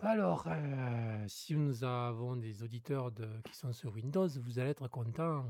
Alors, 0.02 0.48
heu, 0.48 1.28
si 1.28 1.56
nous 1.56 1.84
avons 1.84 2.36
des 2.36 2.64
auditeurs 2.64 3.12
de 3.12 3.28
qui 3.46 3.56
sont 3.56 3.72
sur 3.72 3.94
Windows, 3.94 4.28
vous 4.28 4.60
allez 4.60 4.72
être 4.72 4.88
contents. 4.90 5.46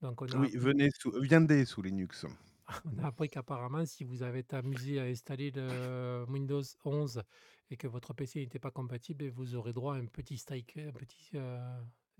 Donc 0.00 0.22
on 0.22 0.26
a 0.26 0.36
Oui, 0.38 0.56
venez 0.56 0.88
sous 0.98 1.12
viendez 1.20 1.64
sous 1.64 1.82
Linux. 1.82 2.24
on 2.84 3.02
a 3.02 3.08
appris 3.08 3.28
qu'apparemment, 3.28 3.84
si 3.84 4.04
vous 4.04 4.22
avez 4.22 4.44
amusé 4.52 5.00
à 5.00 5.04
installer 5.04 5.50
le 5.50 6.24
Windows 6.28 6.62
11 6.84 7.22
et 7.70 7.76
que 7.76 7.86
votre 7.86 8.14
PC 8.14 8.40
n'était 8.40 8.58
pas 8.58 8.70
compatible, 8.70 9.24
et 9.24 9.30
vous 9.30 9.54
aurez 9.56 9.72
droit 9.72 9.94
à 9.96 9.98
un 9.98 10.06
petit 10.06 10.38
strike 10.38 10.76
un 10.78 10.92
petit, 10.92 11.30
heu, 11.36 11.58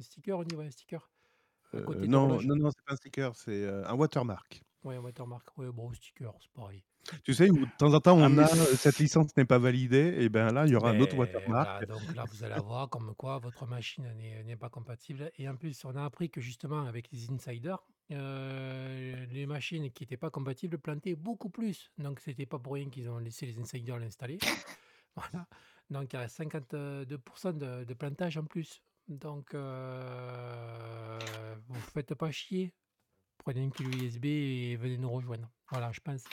sticker, 0.00 0.38
on 0.38 0.44
dit, 0.44 0.56
ouais, 0.56 0.66
un 0.66 0.70
sticker? 0.70 1.10
De 1.72 2.06
non, 2.06 2.42
non, 2.42 2.56
non, 2.56 2.70
c'est 2.70 2.84
pas 2.84 2.92
un 2.94 2.96
sticker, 2.96 3.34
c'est, 3.36 3.62
heu, 3.64 3.86
un 3.86 3.94
watermark. 3.94 4.62
Ouais, 4.82 4.96
un 4.96 5.00
watermark. 5.02 5.56
Ouais, 5.56 5.70
bon, 5.70 5.92
sticker, 5.92 6.34
c'est 6.40 6.50
pareil. 6.52 6.84
Tu 7.24 7.34
sais, 7.34 7.48
où 7.50 7.66
de 7.66 7.70
temps 7.76 7.94
en 7.94 8.00
temps, 8.00 8.16
Ah 8.20 8.28
on 8.28 8.36
mais 8.36 8.44
a, 8.44 8.46
heu, 8.56 8.76
cette 8.76 8.98
licence 8.98 9.36
n'est 9.36 9.44
pas 9.44 9.58
validée 9.58 10.14
et 10.18 10.28
ben, 10.28 10.52
là, 10.52 10.66
il 10.66 10.72
y 10.72 10.76
aura 10.76 10.90
un 10.90 10.98
autre 11.00 11.16
watermark. 11.16 11.70
donc 11.86 12.14
là, 12.14 12.24
vous 12.26 12.42
allez 12.44 12.54
avoir 12.54 12.88
comme 12.90 13.14
quoi 13.14 13.38
votre 13.38 13.66
machine 13.66 14.12
n'est 14.14 14.56
pas 14.56 14.68
compatible 14.70 15.30
et 15.36 15.48
en 15.48 15.56
plus, 15.56 15.84
on 15.84 15.94
a 15.96 16.04
appris 16.04 16.30
que 16.30 16.40
justement 16.40 16.84
avec 16.84 17.10
les 17.12 17.30
insiders, 17.30 17.78
les 18.10 19.46
machines 19.46 19.90
qui 19.92 20.04
étaient 20.04 20.16
pas 20.16 20.30
compatibles 20.30 20.78
plantaient 20.78 21.14
beaucoup 21.16 21.50
plus. 21.50 21.90
Donc 21.98 22.20
c'était 22.20 22.46
pas 22.46 22.58
pour 22.58 22.74
rien 22.74 22.90
qu'ils 22.90 23.08
ont 23.10 23.18
laissé 23.18 23.46
les 23.46 23.58
insiders 23.58 23.98
l'installer. 23.98 24.42
Voilà, 25.30 25.46
donc 25.90 26.12
il 26.12 26.16
y 26.16 26.18
a 26.22 26.28
52 26.28 27.06
de 27.06 27.84
de 27.84 27.94
plantage 27.94 28.36
en 28.38 28.44
plus. 28.44 28.82
Donc 29.08 29.54
heu, 29.54 29.58
vous 31.68 31.80
faites 31.80 32.14
pas 32.14 32.30
chier. 32.30 32.72
Prenez 33.38 33.62
une 33.62 33.72
clé 33.72 33.86
USB 33.86 34.24
et 34.26 34.76
venez 34.76 34.98
nous 34.98 35.10
rejoindre. 35.10 35.48
Voilà, 35.70 35.90
je 35.92 36.00
pense. 36.00 36.24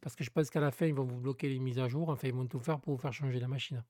Parce 0.00 0.14
que 0.14 0.22
je 0.22 0.30
pense 0.30 0.50
qu'à 0.50 0.60
la 0.60 0.70
fin, 0.70 0.86
ils 0.86 0.94
vont 0.94 1.04
vous 1.04 1.18
bloquer 1.18 1.48
les 1.48 1.58
mises 1.58 1.78
à 1.78 1.88
jour, 1.88 2.08
enfin, 2.10 2.28
ils 2.28 2.34
vont 2.34 2.46
tout 2.46 2.60
faire 2.60 2.78
pour 2.78 2.94
vous 2.94 3.00
faire 3.00 3.12
changer 3.12 3.40
la 3.40 3.48
machine. 3.48 3.82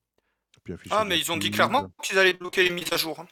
Ah, 0.89 1.05
mais 1.05 1.19
ils 1.19 1.31
ont 1.31 1.37
dit 1.37 1.51
clairement 1.51 1.91
qu'ils 2.01 2.17
allaient 2.17 2.33
bloquer 2.33 2.63
les 2.63 2.71
mises 2.71 2.91
à 2.91 2.97
jour. 2.97 3.19
hein. 3.19 3.27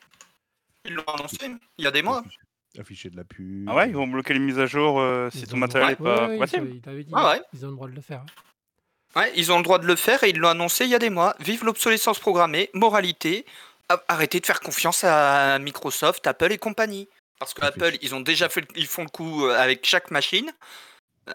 Ils 0.86 0.94
l'ont 0.94 1.04
annoncé, 1.04 1.38
il 1.80 1.84
y 1.84 1.88
a 1.88 1.92
des 1.92 2.04
mois. 2.04 2.24
afficher 2.78 3.10
de 3.10 3.16
la 3.16 3.24
pub, 3.24 3.68
Ah 3.70 3.76
ouais, 3.76 3.90
ils 3.90 3.96
vont 3.96 4.08
bloquer 4.08 4.34
les 4.34 4.40
mises 4.40 4.60
à 4.60 4.68
jour, 4.68 5.00
heu, 5.00 5.30
si 5.32 5.48
ton 5.48 5.58
matériel 5.58 5.94
est 5.94 5.96
droit. 5.96 6.28
Ouais, 6.28 6.38
pas 6.38 6.46
ouais, 6.58 6.80
ils 6.94 7.06
dit, 7.06 7.12
Ah 7.14 7.32
ouais. 7.32 7.42
ils 7.54 7.66
ont 7.66 7.70
le 7.70 7.76
droit 7.76 7.88
de 7.88 7.96
le 7.96 8.02
faire, 8.02 8.22
hein. 8.22 8.26
Ouais, 9.16 9.32
ils 9.36 9.52
ont 9.52 9.58
le 9.58 9.64
droit 9.64 9.80
de 9.80 9.88
le 9.88 9.96
faire 9.96 10.24
et 10.24 10.30
ils 10.30 10.38
l'ont 10.38 10.50
annoncé 10.50 10.84
il 10.86 10.92
y 10.92 10.96
a 10.96 11.00
des 11.00 11.10
mois. 11.10 11.36
Vive 11.40 11.64
l'obsolescence 11.64 12.20
programmée, 12.20 12.70
moralité, 12.74 13.46
a- 13.90 14.04
arrêtez 14.08 14.40
de 14.42 14.46
faire 14.46 14.60
confiance 14.60 15.04
à 15.06 15.58
Microsoft, 15.60 16.28
Apple 16.28 16.52
et 16.52 16.58
compagnie. 16.58 17.08
Parce 17.40 17.54
que 17.54 17.64
Apple, 17.66 17.98
ils 18.02 18.14
ont 18.16 18.22
déjà 18.22 18.50
fait, 18.50 18.66
ils 18.76 18.88
font 18.88 19.04
le 19.04 19.10
coup 19.10 19.46
euh, 19.46 19.56
avec 19.58 19.86
chaque 19.86 20.12
machine. 20.12 20.52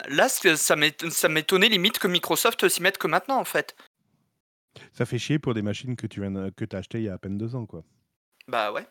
Là, 0.09 0.29
ce- 0.29 0.57
ça 0.57 0.77
m'ét- 0.77 1.11
ça 1.11 1.29
m'étonnait 1.29 1.69
limite 1.69 1.99
que 1.99 2.07
Microsoft 2.07 2.69
s'y 2.69 2.83
mette 2.83 2.99
que 2.99 3.07
maintenant, 3.07 3.38
en 3.38 3.45
fait. 3.45 3.75
Ça 4.93 5.05
fait 5.07 5.19
chier 5.19 5.38
pour 5.38 5.55
des 5.55 5.62
machines 5.62 5.97
que 5.97 6.07
tu 6.07 6.21
viens 6.21 6.51
que 6.51 6.64
as 6.73 6.79
achetées 6.79 6.99
il 6.99 7.05
y 7.05 7.09
a 7.09 7.14
à 7.14 7.19
peine 7.19 7.38
2 7.38 7.55
ans, 7.57 7.66
quoi. 7.66 7.83
Bah 8.47 8.73
ouais. 8.73 8.87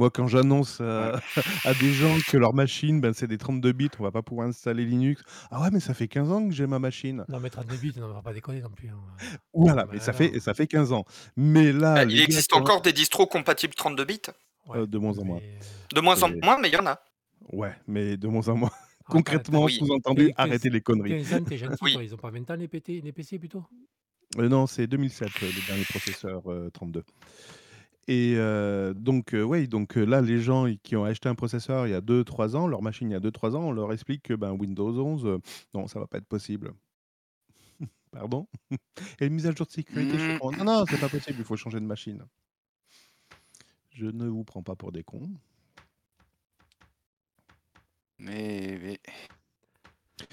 Moi, 0.00 0.10
quand 0.10 0.26
j'annonce, 0.26 0.80
heu, 0.80 1.12
à 1.64 1.74
des 1.74 1.92
gens 1.92 2.22
que 2.22 2.36
leur 2.38 2.54
machine, 2.54 3.00
ben, 3.02 3.12
c'est 3.12 3.26
des 3.28 3.38
32 3.38 3.72
bits, 3.72 3.90
on 3.98 4.02
va 4.02 4.10
pas 4.10 4.22
pouvoir 4.22 4.48
installer 4.48 4.84
Linux. 4.86 5.22
«Ah 5.50 5.60
ouais, 5.62 5.68
mais 5.72 5.78
ça 5.80 5.94
fait 5.94 6.08
15 6.08 6.32
ans 6.32 6.48
que 6.48 6.54
j'ai 6.54 6.66
ma 6.66 6.78
machine». 6.80 7.26
Non, 7.28 7.40
mais 7.40 7.48
32 7.50 7.78
bits, 7.78 7.94
on 7.98 8.08
va 8.12 8.20
pas 8.22 8.32
déconner 8.34 8.60
non 8.60 8.70
plus, 8.70 8.90
hein. 8.90 9.00
Voilà, 9.54 9.86
Mais 9.90 9.92
mais 9.92 10.00
ça 10.00 10.12
fait 10.12 10.38
ça 10.40 10.54
fait 10.54 10.66
15 10.66 10.92
ans. 10.92 11.04
Mais 11.36 11.72
là, 11.72 12.02
Bah, 12.02 12.04
il 12.08 12.20
existe 12.20 12.52
encore 12.52 12.82
des 12.82 12.92
distros 12.92 13.26
compatibles 13.26 13.74
32 13.74 14.04
bits? 14.04 14.22
Ouais, 14.66 14.78
heu, 14.78 14.86
de 14.86 14.98
moins 14.98 15.18
en 15.18 15.24
moins. 15.24 15.40
heu 15.40 15.86
De 15.92 16.00
moins 16.00 16.22
en 16.22 16.30
moins, 16.42 16.58
mais 16.58 16.68
il 16.68 16.74
y 16.74 16.76
en 16.78 16.86
a. 16.86 17.02
ouais, 17.52 17.74
mais 17.86 18.16
de 18.16 18.28
moins 18.28 18.48
en 18.48 18.56
moins. 18.56 18.70
attends, 19.08 19.44
Concrètement, 19.60 19.66
Oui. 19.66 19.78
sous-entendu, 19.78 20.30
arrêtez 20.36 20.70
15 20.70 20.70
les 20.70 20.80
conneries. 20.80 21.18
15 21.20 21.32
ans, 21.34 21.44
tu 21.44 21.54
es 21.54 21.58
gentil, 21.58 21.86
Oui. 21.86 21.90
toi. 21.90 22.02
Ils 22.04 22.14
ont 22.14 22.18
pas 22.18 22.30
20 22.30 22.50
ans 22.50 22.56
les 22.56 22.68
PT 22.68 23.00
les 23.02 23.12
PC 23.12 23.38
plutôt? 23.38 23.64
Non, 24.36 24.66
c'est 24.66 24.86
2007, 24.88 25.42
heu, 25.42 25.50
le 25.52 25.62
dernier 25.62 25.84
processeur, 25.84 26.48
heu, 26.50 26.70
32. 26.72 27.04
Et 28.10 28.34
heu, 28.36 28.92
donc 28.94 29.34
heu, 29.34 29.44
ouais, 29.44 29.66
donc 29.68 29.96
heu, 29.96 30.04
là, 30.04 30.20
les 30.20 30.40
gens 30.40 30.66
qui 30.82 30.96
ont 30.96 31.04
acheté 31.04 31.28
un 31.28 31.36
processeur 31.36 31.86
il 31.86 31.90
y 31.90 31.94
a 31.94 32.00
2-3 32.00 32.56
ans, 32.56 32.66
leur 32.66 32.82
machine 32.82 33.08
il 33.10 33.12
y 33.12 33.16
a 33.16 33.20
2-3 33.20 33.54
ans, 33.56 33.62
on 33.68 33.72
leur 33.72 33.92
explique 33.92 34.22
que, 34.24 34.34
ben, 34.34 34.52
Windows 34.52 34.98
11, 34.98 35.24
heu, 35.26 35.38
non, 35.74 35.86
ça 35.86 36.00
va 36.00 36.06
pas 36.08 36.18
être 36.18 36.26
possible. 36.26 36.72
Pardon? 38.12 38.46
Et 39.20 39.26
une 39.26 39.34
mise 39.34 39.46
à 39.46 39.52
jour 39.54 39.66
de 39.66 39.72
sécurité 39.72 40.18
sur 40.18 40.34
Mmh. 40.34 40.38
ton 40.38 40.52
non, 40.52 40.64
non, 40.64 40.84
c'est 40.86 40.98
pas 40.98 41.10
possible, 41.10 41.40
il 41.40 41.44
faut 41.46 41.56
changer 41.56 41.80
de 41.80 41.86
machine. 41.86 42.26
Je 43.90 44.06
ne 44.06 44.26
vous 44.26 44.42
prends 44.44 44.64
pas 44.64 44.74
pour 44.74 44.90
des 44.90 45.04
cons. 45.04 45.30
Mais 48.18 48.78
mais 48.78 49.00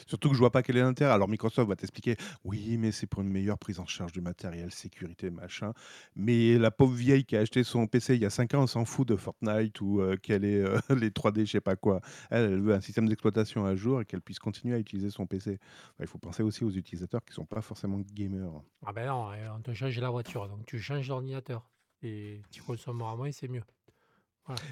Surtout 0.08 0.30
que 0.30 0.36
je 0.36 0.40
vois 0.40 0.52
pas 0.52 0.64
quel 0.64 0.78
est 0.78 0.82
l'intérêt. 0.82 1.12
Alors 1.12 1.28
Microsoft 1.28 1.68
va 1.70 1.76
t'expliquer: 1.76 2.16
«Oui, 2.44 2.78
mais 2.78 2.92
c'est 2.92 3.08
pour 3.08 3.22
une 3.22 3.30
meilleure 3.30 3.58
prise 3.60 3.80
en 3.80 3.86
charge 3.86 4.12
du 4.12 4.22
matériel, 4.22 4.72
sécurité, 4.72 5.30
machin». 5.30 5.74
Mais 6.16 6.58
la 6.58 6.72
pauvre 6.72 6.94
vieille 6.96 7.26
qui 7.26 7.36
a 7.38 7.42
acheté 7.42 7.64
son 7.64 7.88
PC 7.88 8.16
il 8.16 8.22
y 8.22 8.26
a 8.26 8.30
5 8.30 8.54
ans, 8.54 8.64
elle 8.64 8.68
s'en 8.68 8.86
fout 8.86 9.08
de 9.08 9.16
Fortnite 9.16 9.80
ou 9.82 10.02
heu, 10.02 10.18
quel 10.22 10.46
est, 10.46 10.62
heu, 10.62 10.76
les 11.00 11.12
3D, 11.12 11.46
je 11.46 11.52
sais 11.52 11.62
pas 11.62 11.76
quoi. 11.76 12.02
Elle, 12.30 12.52
elle 12.54 12.62
veut 12.62 12.74
un 12.74 12.82
système 12.82 13.08
d'exploitation 13.08 13.66
à 13.66 13.76
jour 13.76 14.02
et 14.02 14.06
qu'elle 14.06 14.22
puisse 14.22 14.40
continuer 14.40 14.76
à 14.76 14.80
utiliser 14.80 15.10
son 15.10 15.26
PC. 15.26 15.60
Il 16.00 16.08
faut 16.08 16.20
penser 16.20 16.44
aussi 16.44 16.64
aux 16.64 16.72
utilisateurs 16.72 17.22
qui 17.26 17.34
sont 17.34 17.46
pas 17.46 17.62
forcément 17.62 18.00
gamers. 18.14 18.62
Ah 18.86 18.92
ben 18.94 19.06
non, 19.08 19.32
euh, 19.34 19.52
on 19.56 19.62
te 19.62 19.72
change 19.74 20.00
la 20.00 20.10
voiture, 20.10 20.48
donc 20.48 20.66
tu 20.66 20.80
changes 20.80 21.08
l'ordinateur. 21.10 21.70
Et 22.02 22.42
tu 22.52 22.62
consommeras 22.64 23.16
moins, 23.16 23.32
c'est 23.32 23.48
mieux. 23.48 23.64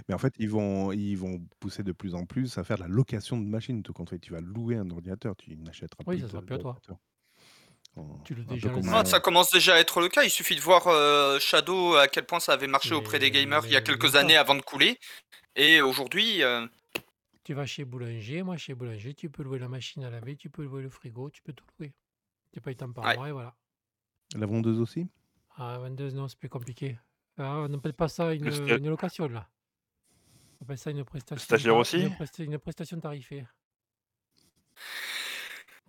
Mais 0.08 0.14
en 0.16 0.18
fait, 0.18 0.34
ils 0.38 0.50
vont 0.50 0.92
ils 0.92 1.16
vont 1.16 1.46
pousser 1.60 1.84
de 1.84 1.92
plus 1.92 2.16
en 2.16 2.26
plus 2.26 2.58
à 2.58 2.64
faire 2.64 2.78
de 2.78 2.84
la 2.84 2.88
location 2.88 3.38
de 3.40 3.46
machines, 3.48 3.84
tout 3.84 3.94
compte 3.94 4.10
fait. 4.10 4.20
Tu 4.20 4.32
vas 4.32 4.42
louer 4.42 4.76
un 4.78 4.90
ordinateur, 4.90 5.36
tu 5.36 5.56
n'achèteras 5.58 6.04
Oui, 6.08 6.18
plus 6.18 6.22
ça 6.26 6.30
sera 6.30 6.42
de 6.42 6.46
plus 6.46 6.56
à 6.56 6.60
toi. 6.60 6.72
d'ordinateur. 6.74 6.98
En 7.98 8.20
Tu 8.26 8.36
loues 8.36 8.42
un 8.42 8.46
peu 8.46 8.54
déjà 8.56 8.68
le 8.68 8.74
comme, 8.74 8.84
site. 8.84 8.92
Ah, 8.94 9.02
heu 9.02 9.06
ça 9.06 9.20
commence 9.22 9.52
déjà 9.52 9.76
à 9.76 9.80
être 9.80 10.02
le 10.02 10.10
cas. 10.10 10.24
Il 10.24 10.30
suffit 10.30 10.56
de 10.56 10.62
voir 10.62 10.88
euh, 10.88 11.40
Shadow 11.40 11.96
à 11.96 12.08
quel 12.08 12.26
point 12.26 12.40
ça 12.42 12.52
avait 12.54 12.68
marché 12.68 12.94
auprès 12.94 13.20
des 13.20 13.28
Mais- 13.28 13.32
gamers 13.32 13.66
il 13.66 13.72
y 13.72 13.76
a 13.76 13.80
mais 13.80 13.84
quelques 13.86 14.16
années 14.16 14.36
avant 14.38 14.56
de 14.56 14.62
couler. 14.62 14.98
Et 15.56 15.82
aujourd'hui, 15.82 16.44
euh, 16.44 16.68
Tu 17.46 17.54
vas 17.54 17.66
chez 17.66 17.86
Boulanger, 17.86 18.44
moi 18.44 18.58
chez 18.58 18.74
Boulanger, 18.74 19.14
tu 19.14 19.30
peux 19.30 19.44
louer 19.44 19.60
la 19.60 19.70
machine 19.70 20.04
à 20.04 20.10
laver, 20.10 20.36
tu 20.36 20.50
peux 20.50 20.64
louer 20.64 20.82
le 20.82 20.90
frigo, 20.90 21.30
tu 21.30 21.42
peux 21.42 21.54
tout 21.54 21.64
louer. 21.80 21.94
Tu 22.52 22.60
payes 22.60 22.76
tant 22.76 22.92
par 22.92 23.06
Ouais. 23.06 23.16
mois 23.16 23.30
et 23.30 23.32
voilà. 23.32 23.56
la 24.36 24.46
vendeuse 24.46 24.80
aussi? 24.80 25.08
Ah, 25.58 25.78
22, 25.80 26.12
non, 26.12 26.28
c'est 26.28 26.38
plus 26.40 26.50
compliqué. 26.50 26.98
Ah, 27.38 27.60
on 27.60 27.70
n'appelle 27.70 27.94
pas 27.94 28.08
ça 28.10 28.34
une, 28.34 28.48
une 28.48 28.90
location, 28.90 29.28
là. 29.30 29.48
On 30.66 30.68
appelle 30.68 30.78
ça 30.80 30.90
une 30.90 31.04
prestation. 31.06 31.44
stagiaire 31.46 31.76
aussi 31.76 31.98
Une, 31.98 32.10
presta- 32.16 32.44
une 32.44 32.58
prestation 32.58 33.00
tarifée. 33.00 33.46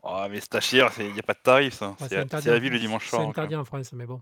oh 0.02 0.26
mais 0.30 0.38
stagiaire, 0.40 0.92
il 0.98 1.16
y 1.16 1.18
a 1.18 1.22
pas 1.22 1.32
de 1.32 1.38
tarif 1.42 1.72
ça. 1.72 1.96
Ah, 1.98 2.08
c'est 2.10 2.18
interdit 2.18 2.44
c'est 2.44 2.50
la 2.50 2.58
vie 2.58 2.68
le 2.68 2.78
dimanche 2.78 3.04
C'est 3.04 3.08
soir. 3.08 3.22
quoi. 3.22 3.30
interdit 3.30 3.56
en 3.56 3.64
France, 3.64 3.94
mais 3.94 4.04
bon. 4.04 4.20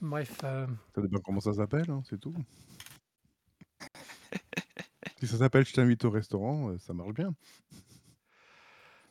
Bref, 0.00 0.38
euh, 0.44 0.68
Ça 0.94 1.00
dépend 1.00 1.18
comment 1.18 1.40
ça 1.40 1.52
s'appelle, 1.52 1.90
hein, 1.90 2.00
c'est 2.08 2.20
tout. 2.20 2.32
si 5.18 5.26
ça 5.26 5.38
s'appelle 5.38 5.66
«Je 5.66 5.72
t'invite 5.72 6.04
au 6.04 6.10
restaurant», 6.10 6.70
heu, 6.70 6.78
ça 6.78 6.92
marche 6.92 7.14
bien. 7.14 7.34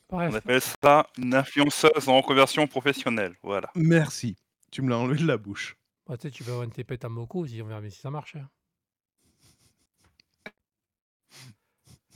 On 0.10 0.34
appelle 0.34 0.62
ça 0.62 1.06
une 1.18 1.34
influenceuse 1.36 2.08
en 2.08 2.16
reconversion 2.22 2.66
professionnelle, 2.66 3.36
voilà. 3.44 3.70
Merci, 3.76 4.38
tu 4.72 4.82
me 4.84 4.90
l'as 4.90 5.00
enlevé 5.00 5.20
de 5.22 5.28
la 5.28 5.36
bouche. 5.36 5.76
Bah, 6.08 6.16
tu 6.16 6.22
sais, 6.28 6.32
tu 6.32 6.46
peux 6.46 6.52
vendre 6.52 6.72
tes 6.72 6.86
pètes 6.86 7.04
en 7.04 7.10
beaucoup 7.10 7.46
si 7.46 7.62
on 7.62 7.66
verra 7.66 7.82
bien 7.82 7.90
si 7.90 8.00
ça 8.00 8.10
marche. 8.12 8.38
hein. 8.38 8.48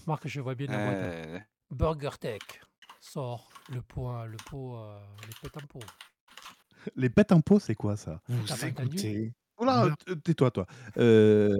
Marc, 0.09 0.27
je 0.27 0.41
vois 0.41 0.55
bien 0.55 0.65
la 0.65 0.83
boîte. 0.83 0.97
hein. 1.03 1.05
Euh, 1.05 1.39
Burger 1.69 2.09
Tech 2.19 2.39
sort 2.99 3.47
le 3.71 3.79
pot, 3.83 4.25
le 4.25 4.37
pot, 4.49 4.75
euh, 4.77 4.97
les 5.27 5.35
pètes 5.39 5.57
en 5.63 5.67
pot. 5.67 5.85
Les 6.95 7.09
pètes 7.11 7.31
en 7.31 7.41
pot, 7.41 7.59
c'est 7.59 7.75
quoi 7.75 7.95
ça? 7.95 8.19
Vous 8.27 8.43
T'as 8.47 8.57
pas 8.57 8.65
entendu 8.69 8.97
écoutez 8.97 9.33
t 10.07 10.21
tais-toi 10.23 10.49
toi. 10.49 10.65
Heu, 10.97 11.55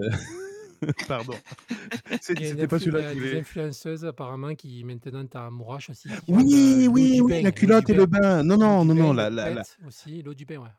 pardon. 1.06 1.34
C'est 2.20 2.34
Il 2.34 2.42
y 2.42 2.44
a 2.46 2.48
une 2.48 2.54
c'était 2.56 2.66
pas 2.66 2.76
influ- 2.78 2.80
celui-là 2.80 2.98
euh, 2.98 3.14
des 3.14 3.20
voulais. 3.20 3.38
influenceuses 3.38 4.04
apparemment 4.04 4.56
qui 4.56 4.82
maintenant 4.82 5.24
t'as 5.24 5.48
Mourache 5.50 5.90
aussi. 5.90 6.08
qui 6.08 6.32
vendent, 6.32 6.42
Oui, 6.42 6.52
euh, 6.52 6.86
l'eau 6.86 6.90
oui, 6.90 7.14
du 7.14 7.22
oui, 7.22 7.30
bain, 7.30 7.42
la 7.42 7.50
du 7.52 7.54
culotte 7.60 7.88
et 7.90 7.94
le 7.94 8.06
bain. 8.06 8.42
Non, 8.42 8.56
L'eau 8.56 8.58
non, 8.58 8.82
du 8.82 8.88
non, 8.88 8.94
bain, 8.96 9.00
non, 9.02 9.12
la 9.12 9.30
la 9.30 9.50
la 9.50 9.62
pètes 9.62 9.78
aussi, 9.86 10.22
l'eau 10.24 10.34
du 10.34 10.44
bain, 10.44 10.56
ouais. 10.58 10.70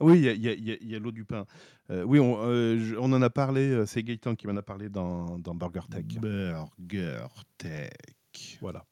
Oui, 0.00 0.18
il 0.18 0.24
y 0.24 0.28
a 0.28 0.32
il 0.32 0.42
y 0.42 0.48
a 0.48 0.52
il 0.52 0.68
y 0.68 0.72
a 0.72 0.76
il 0.80 0.90
y 0.90 0.94
a 0.94 0.98
l'eau 0.98 1.12
du 1.12 1.24
pain. 1.24 1.46
Heu, 1.90 2.04
oui, 2.04 2.20
on, 2.20 2.38
heu, 2.44 2.78
je 2.78 2.96
on 2.96 3.12
en 3.12 3.22
a 3.22 3.30
parlé, 3.30 3.70
heu, 3.70 3.86
c'est 3.86 4.02
Gaëtan 4.02 4.34
qui 4.34 4.46
m'en 4.46 4.56
a 4.56 4.62
parlé 4.62 4.88
dans 4.88 5.38
dans 5.38 5.54
Burger 5.54 5.80
Tech. 5.90 6.04
Burger 6.06 7.26
Tech. 7.56 8.58
Voilà. 8.60 8.84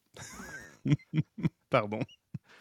Pardon. 1.70 2.00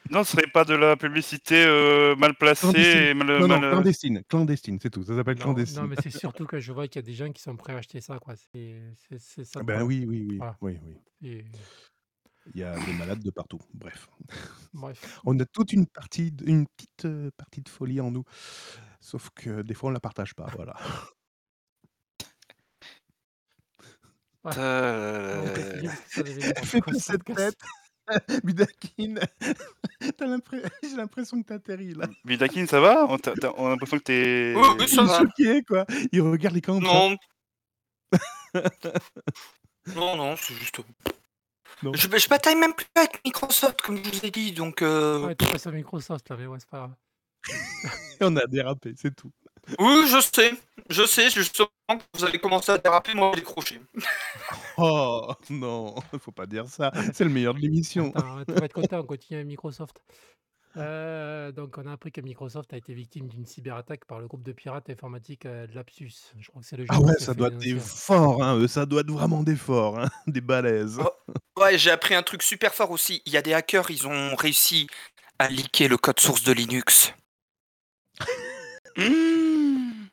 Non, 0.10 0.23
ce 0.23 0.34
serait 0.34 0.51
pas 0.53 0.65
de 0.65 0.75
la 0.75 0.95
publicité 0.95 1.63
euh, 1.65 2.15
mal 2.15 2.36
placée 2.36 2.71
Clandestine. 2.71 3.01
et 3.01 3.13
mal. 3.15 3.27
Non, 3.27 3.39
non, 3.39 3.47
mal, 3.47 3.63
euh, 3.63 3.71
clandestine, 3.71 4.23
clandestine, 4.29 4.79
c'est 4.79 4.91
tout. 4.91 5.03
Ça 5.03 5.15
s'appelle 5.15 5.38
Non, 5.38 5.45
clandestine. 5.45 5.81
non, 5.81 5.88
mais 5.88 5.95
c'est 6.01 6.12
surtout 6.12 6.45
que 6.45 6.60
je 6.60 6.71
vois 6.71 6.86
Il 12.53 12.60
y 12.62 12.63
a 12.63 12.77
des 12.77 12.93
malades 12.93 13.19
de 13.23 13.31
partout. 13.31 13.60
Bref. 13.73 14.08
bref. 14.73 15.19
On 15.25 15.38
a 15.39 15.45
toute 15.45 15.73
une 15.73 15.88
partie 15.88 16.31
une 16.45 16.67
petite, 16.67 17.05
heu, 17.05 17.31
partie 17.38 17.62
de 17.62 17.69
folie 17.69 17.99
en 18.01 18.12
nous. 18.12 18.23
Sauf 19.01 19.29
que 19.36 19.62
des 19.63 19.73
fois 19.73 19.89
on 19.89 19.93
la 19.93 19.99
partage 19.99 20.34
pas, 20.36 20.47
voilà. 20.55 20.75
Ouais. 24.43 24.51
euh, 24.58 25.41
On 25.84 25.89
ça 26.08 26.21
devient 26.23 26.45
n'importe 26.47 26.65
Fais 26.67 26.81
quoi, 26.81 26.93
pas 26.93 26.99
ce 26.99 27.05
cette 27.05 27.23
podcast. 27.23 27.58
tête, 27.58 27.67
Budakin. 28.45 29.15
Tu 30.17 30.25
l'impré 30.27 30.62
j'ai 30.84 30.95
l'impression 30.97 31.41
que 31.41 31.47
tu 31.47 31.53
atterris 31.53 31.93
là. 31.95 32.08
Bidakin, 32.25 32.67
ça 32.67 32.79
va? 32.79 33.05
On, 33.10 33.17
t'a- 33.17 33.34
t'as- 33.34 33.53
on 33.58 33.65
a 33.65 33.69
l'impression 33.69 33.97
que 33.97 34.03
t'es. 34.03 34.53
Oui, 34.55 34.67
oui, 34.77 34.86
Il 34.88 34.88
ça 34.89 35.01
est 35.01 35.05
va. 35.05 35.17
choqué 35.19 35.63
quoi. 35.63 35.86
Il 36.12 36.21
regarde 36.21 36.53
les 36.53 36.62
camps. 36.62 36.79
non. 36.79 37.17
non, 39.95 40.15
non, 40.15 40.36
c'est 40.38 40.53
juste. 40.53 40.81
Non. 41.83 41.93
Je, 41.93 42.07
je 42.17 42.29
bataille 42.29 42.55
même 42.55 42.73
plus 42.73 42.88
avec 42.95 43.23
Microsoft, 43.25 43.81
comme 43.81 43.97
je 44.03 44.09
vous 44.09 44.25
ai 44.25 44.31
dit, 44.31 44.51
donc. 44.51 44.81
euh, 44.81 45.25
Ouais, 45.25 45.35
t'es 45.35 45.45
pas 45.45 45.57
sur 45.59 45.71
Microsoft 45.71 46.29
là, 46.29 46.38
mais 46.39 46.45
ouais, 46.47 46.57
c'est 46.59 46.69
pas 46.69 46.77
grave. 46.77 46.93
On 48.21 48.35
a 48.38 48.45
dérapé, 48.47 48.93
c'est 48.97 49.15
tout. 49.15 49.31
Oui, 49.79 50.07
je 50.07 50.19
sais. 50.21 50.53
Je 50.89 51.05
sais, 51.05 51.29
justement, 51.29 51.67
que 51.89 52.03
vous 52.13 52.23
allez 52.25 52.39
commencer 52.39 52.71
à 52.71 52.77
déraper, 52.77 53.13
moi, 53.15 53.31
j'ai 53.33 53.41
décroché. 53.41 53.81
Oh 54.77 55.33
non, 55.49 55.95
faut 56.19 56.31
pas 56.31 56.45
dire 56.45 56.67
ça. 56.67 56.91
C'est 57.13 57.23
le 57.23 57.29
meilleur 57.29 57.53
de 57.53 57.59
l'émission. 57.59 58.11
Attends, 58.15 58.43
tu 58.45 58.53
vas 58.53 58.65
être 58.65 58.73
content, 58.73 58.99
on 58.99 59.03
continue 59.03 59.38
avec 59.38 59.47
Microsoft. 59.47 60.03
Euh, 60.77 61.51
donc, 61.51 61.77
on 61.77 61.85
a 61.85 61.91
appris 61.93 62.11
que 62.11 62.21
Microsoft 62.21 62.73
a 62.73 62.77
été 62.77 62.93
victime 62.93 63.27
d'une 63.27 63.45
cyberattaque 63.45 64.05
par 64.05 64.19
le 64.19 64.27
groupe 64.27 64.43
de 64.43 64.51
pirates 64.51 64.89
informatiques 64.89 65.45
euh, 65.45 65.67
de 65.67 65.75
Lapsus. 65.75 66.11
Je 66.39 66.47
crois 66.49 66.61
que 66.61 66.67
c'est 66.67 66.77
le 66.77 66.85
Ah 66.89 66.99
ouais, 66.99 67.13
ça 67.19 67.33
doit 67.33 67.47
être 67.47 67.57
des 67.57 67.79
forts, 67.79 68.43
hein, 68.43 68.57
eux, 68.57 68.67
ça 68.67 68.85
doit 68.85 69.01
être 69.01 69.11
vraiment 69.11 69.43
des 69.43 69.55
forts, 69.55 69.99
hein, 69.99 70.09
des 70.27 70.41
balèzes. 70.41 70.99
Oh. 70.99 71.31
Ouais, 71.61 71.77
j'ai 71.77 71.91
appris 71.91 72.15
un 72.15 72.23
truc 72.23 72.43
super 72.43 72.73
fort 72.73 72.91
aussi. 72.91 73.21
Il 73.25 73.33
y 73.33 73.38
a 73.38 73.41
des 73.41 73.53
hackers, 73.53 73.89
ils 73.89 74.07
ont 74.07 74.35
réussi 74.35 74.88
à 75.39 75.47
leaker 75.49 75.88
le 75.89 75.97
code 75.97 76.19
source 76.19 76.43
de 76.43 76.51
Linux. 76.51 77.13
Mmh. 78.97 79.91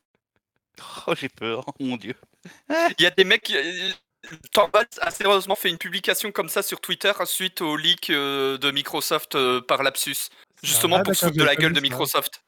Oh, 1.06 1.14
j'ai 1.16 1.28
peur, 1.28 1.64
oh 1.66 1.72
mon 1.80 1.96
dieu. 1.96 2.14
Il 2.70 3.02
y 3.02 3.06
a 3.06 3.10
des 3.10 3.24
mecs. 3.24 3.50
euh, 3.50 3.90
Torvalds 4.52 4.98
a 5.00 5.10
sérieusement 5.10 5.56
fait 5.56 5.68
une 5.68 5.78
publication 5.78 6.30
comme 6.30 6.48
ça 6.48 6.62
sur 6.62 6.80
Twitter 6.80 7.12
suite 7.24 7.60
au 7.60 7.76
leak 7.76 8.10
euh, 8.10 8.56
de 8.58 8.70
Microsoft 8.70 9.34
euh, 9.34 9.60
par 9.60 9.82
Lapsus. 9.82 10.28
Justement 10.62 10.96
Ah, 10.96 11.02
pour 11.02 11.14
se 11.14 11.26
foutre 11.26 11.36
de 11.36 11.44
la 11.44 11.56
gueule 11.56 11.72
de. 11.72 11.80
Microsoft. 11.80 12.42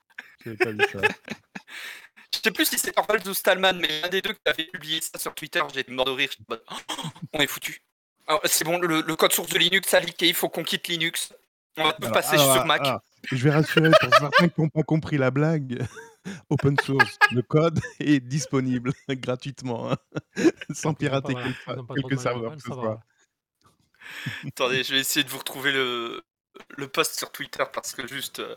J'avais 0.44 0.56
pas 0.56 0.70
vu 0.70 0.78
ça. 0.92 0.98
Je 2.34 2.40
sais 2.42 2.50
plus 2.50 2.64
si 2.66 2.78
c'est 2.78 2.92
Torvalds 2.92 3.26
ou 3.28 3.32
Stallman, 3.34 3.74
mais 3.80 4.02
un 4.02 4.08
des 4.08 4.20
deux 4.20 4.32
qui 4.32 4.40
avait 4.44 4.64
publié 4.66 5.00
ça 5.00 5.18
sur 5.18 5.34
Twitter, 5.34 5.62
j'ai 5.72 5.80
été 5.80 5.92
mort 5.92 6.04
de 6.04 6.10
rire. 6.10 6.28
j'étais 6.30 6.62
Oh, 6.70 6.74
on 7.32 7.38
est 7.40 7.46
foutu. 7.46 7.80
C'est 8.44 8.64
bon, 8.64 8.78
le, 8.78 9.02
le 9.02 9.16
code 9.16 9.32
source 9.32 9.50
de 9.50 9.58
Linux 9.58 9.94
a 9.94 10.00
leaké, 10.00 10.28
il 10.28 10.34
faut 10.34 10.48
qu'on 10.48 10.64
quitte 10.64 10.88
Linux. 10.88 11.32
On 11.76 11.84
va 11.84 11.92
tout 11.92 12.02
Alors, 12.02 12.12
passer 12.12 12.34
alors, 12.34 12.52
sur 12.54 12.66
Mac. 12.66 12.82
je 13.30 13.36
vais 13.36 13.50
rassurer 13.50 13.90
pour 14.00 14.14
certains 14.18 14.48
qui 14.48 14.60
n'ont 14.60 14.68
pas 14.68 14.82
compris 14.82 15.16
la 15.16 15.30
blague. 15.30 15.84
Open 16.50 16.76
source, 16.80 17.18
le 17.32 17.42
code 17.42 17.80
est 18.00 18.20
disponible 18.20 18.92
gratuitement, 19.10 19.92
hein, 19.92 19.96
sans 20.72 20.94
pirater 20.94 21.34
quelques 21.94 22.18
serveurs 22.20 22.56
que 22.56 22.62
ce 22.62 22.68
soit. 22.68 23.00
Attendez, 24.46 24.84
je 24.84 24.94
vais 24.94 25.00
essayer 25.00 25.24
de 25.24 25.30
vous 25.30 25.38
retrouver 25.38 25.72
le, 25.72 26.22
le 26.76 26.88
post 26.88 27.18
sur 27.18 27.30
Twitter 27.32 27.64
parce 27.72 27.92
que 27.94 28.06
juste. 28.06 28.40
euh, 28.40 28.56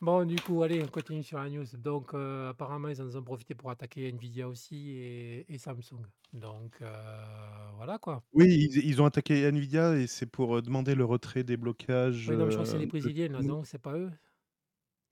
Bon, 0.00 0.24
du 0.24 0.34
coup, 0.40 0.62
allez, 0.64 0.82
on 0.82 0.88
continue 0.88 1.22
sur 1.22 1.38
la 1.38 1.48
news. 1.48 1.64
Donc, 1.74 2.12
euh, 2.12 2.50
apparemment, 2.50 2.88
ils 2.88 3.00
en 3.00 3.14
ont 3.14 3.22
profité 3.22 3.54
pour 3.54 3.70
attaquer 3.70 4.08
Nvidia 4.08 4.48
aussi 4.48 4.90
et, 4.90 5.52
et 5.52 5.58
Samsung. 5.58 6.02
Donc, 6.32 6.76
euh, 6.82 7.70
voilà 7.76 7.98
quoi. 7.98 8.22
Oui, 8.32 8.46
ils, 8.72 8.84
ils 8.84 9.00
ont 9.00 9.06
attaqué 9.06 9.44
Nvidia 9.44 9.94
et 9.96 10.06
c'est 10.08 10.26
pour 10.26 10.60
demander 10.60 10.94
le 10.94 11.04
retrait 11.04 11.44
des 11.44 11.56
blocages. 11.56 12.28
Oui, 12.28 12.36
non, 12.36 12.46
mais 12.46 12.50
je 12.50 12.56
crois 12.56 12.64
que 12.64 12.70
c'est 12.72 12.78
les 12.78 12.86
Brésiliens, 12.86 13.28
là, 13.28 13.42
non 13.42 13.62
C'est 13.64 13.78
pas 13.78 13.96
eux 13.96 14.10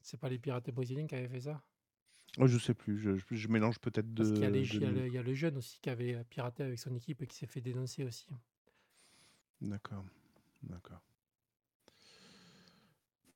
C'est 0.03 0.21
pas 0.21 0.29
les 0.29 0.39
pirates 0.39 0.71
brésiliens 0.71 1.07
qui 1.07 1.15
avaient 1.15 1.29
fait 1.29 1.41
ça 1.41 1.63
Oh, 2.39 2.47
je 2.47 2.59
sais 2.59 2.75
plus, 2.75 2.99
je, 2.99 3.11
je- 3.31 3.49
mélange 3.49 3.79
peut-être 3.79 4.13
de. 4.15 4.23
Parce 4.23 4.33
qu'il 4.33 4.43
y, 4.43 4.47
a 4.47 4.51
les- 4.51 4.63
il 4.77 4.81
y 4.81 4.85
a 4.87 4.91
de- 4.93 4.95
le- 5.01 5.07
il 5.09 5.13
y 5.13 5.19
a 5.19 5.23
le 5.23 5.35
jeune 5.35 5.57
aussi 5.59 5.79
qui 5.81 5.91
avait 5.91 6.23
piraté 6.25 6.63
avec 6.63 6.79
son 6.79 6.95
équipe 6.95 7.23
et 7.23 7.27
qui 7.27 7.37
s'est 7.37 7.47
fait 7.47 7.61
dénoncer 7.61 8.05
aussi. 8.05 8.27
D'accord, 9.63 10.05
d'accord. 10.63 11.03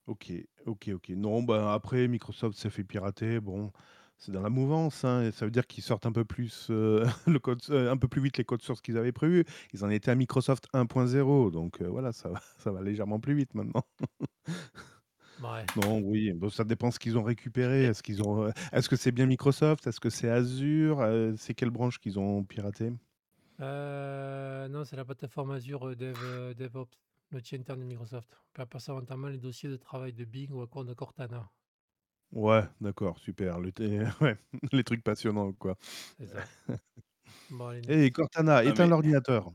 OK, 0.06 0.32
OK, 0.66 0.90
OK. 0.94 1.08
Non, 1.10 1.42
bah, 1.42 1.72
après 1.72 2.08
Microsoft 2.08 2.58
s'est 2.58 2.68
fait 2.70 2.84
pirater, 2.84 3.40
bon, 3.40 3.72
c'est 4.18 4.32
dans 4.32 4.42
la 4.42 4.50
mouvance, 4.50 5.02
hein, 5.04 5.22
et 5.22 5.32
ça 5.32 5.46
veut 5.46 5.50
dire 5.50 5.66
qu'ils 5.66 5.82
sortent 5.82 6.04
un 6.04 6.12
peu 6.12 6.26
plus, 6.26 6.68
le 7.26 7.38
code 7.38 7.60
heu, 7.70 7.88
un 7.90 7.96
peu 7.96 8.06
plus 8.08 8.20
vite 8.20 8.36
les 8.36 8.44
codes 8.44 8.60
sources 8.62 8.82
qu'ils 8.82 8.98
avaient 8.98 9.12
prévus. 9.12 9.44
Ils 9.72 9.82
en 9.84 9.88
étaient 9.90 10.10
à 10.10 10.14
Microsoft 10.14 10.68
1.0 10.74 11.50
donc 11.50 11.80
heu, 11.80 11.86
voilà, 11.88 12.12
ça 12.12 12.28
va 12.28 12.40
ça 12.58 12.70
va 12.70 12.82
légèrement 12.82 13.18
plus 13.18 13.34
vite 13.34 13.54
maintenant. 13.54 13.84
Ouais. 15.38 15.70
Non, 15.76 15.98
oui, 16.00 16.32
bon, 16.32 16.50
ça 16.50 16.64
dépend 16.64 16.90
ce 16.90 16.98
qu'ils 16.98 17.18
ont 17.18 17.22
récupéré. 17.22 17.84
Est-ce 17.84 18.02
qu'ils 18.02 18.22
ont, 18.22 18.44
heu, 18.46 18.52
est-ce 18.72 18.88
que 18.88 18.96
c'est 18.96 19.12
bien 19.12 19.26
Microsoft? 19.26 19.86
Est-ce 19.86 20.00
que 20.00 20.10
c'est 20.10 20.28
Azure? 20.30 21.04
C'est 21.36 21.54
quelle 21.54 21.70
branche 21.70 21.98
qu'ils 21.98 22.18
ont 22.18 22.44
piraté? 22.44 22.92
Heu, 23.60 24.68
non, 24.68 24.84
c'est 24.84 24.96
la 24.96 25.04
plateforme 25.04 25.52
Azure, 25.52 25.96
Dev, 25.96 26.54
DevOps, 26.54 26.98
l'outil 27.34 27.56
interne 27.56 27.80
de 27.80 27.84
Microsoft. 27.84 28.28
On 28.50 28.52
peut 28.62 28.66
passer 28.66 28.92
notamment 28.92 29.28
les 29.28 29.38
dossiers 29.38 29.68
de 29.68 29.76
travail 29.76 30.12
de 30.12 30.24
Bing 30.24 30.50
ou 30.52 30.62
encore 30.62 30.84
de 30.84 30.94
Cortana. 30.94 31.50
Ouais, 32.32 32.64
d'accord, 32.80 33.18
super. 33.18 33.60
Le 33.60 33.70
ouais, 34.20 34.36
les 34.72 34.82
trucs 34.84 35.04
passionnants, 35.04 35.52
quoi. 35.52 35.78
C'est 36.18 36.26
ça. 36.26 36.44
Bon, 37.48 37.68
allez, 37.68 37.82
Hey 37.88 38.10
next. 38.10 38.12
Cortana, 38.12 38.64
Ah 38.64 38.74
éteins 38.74 38.86
mais 38.86 38.88
l'ordinateur. 38.88 39.52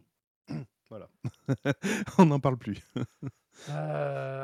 Voilà. 0.89 1.09
On 2.17 2.25
n'en 2.25 2.39
parle 2.39 2.57
plus. 2.57 2.79
Heu, 3.67 3.71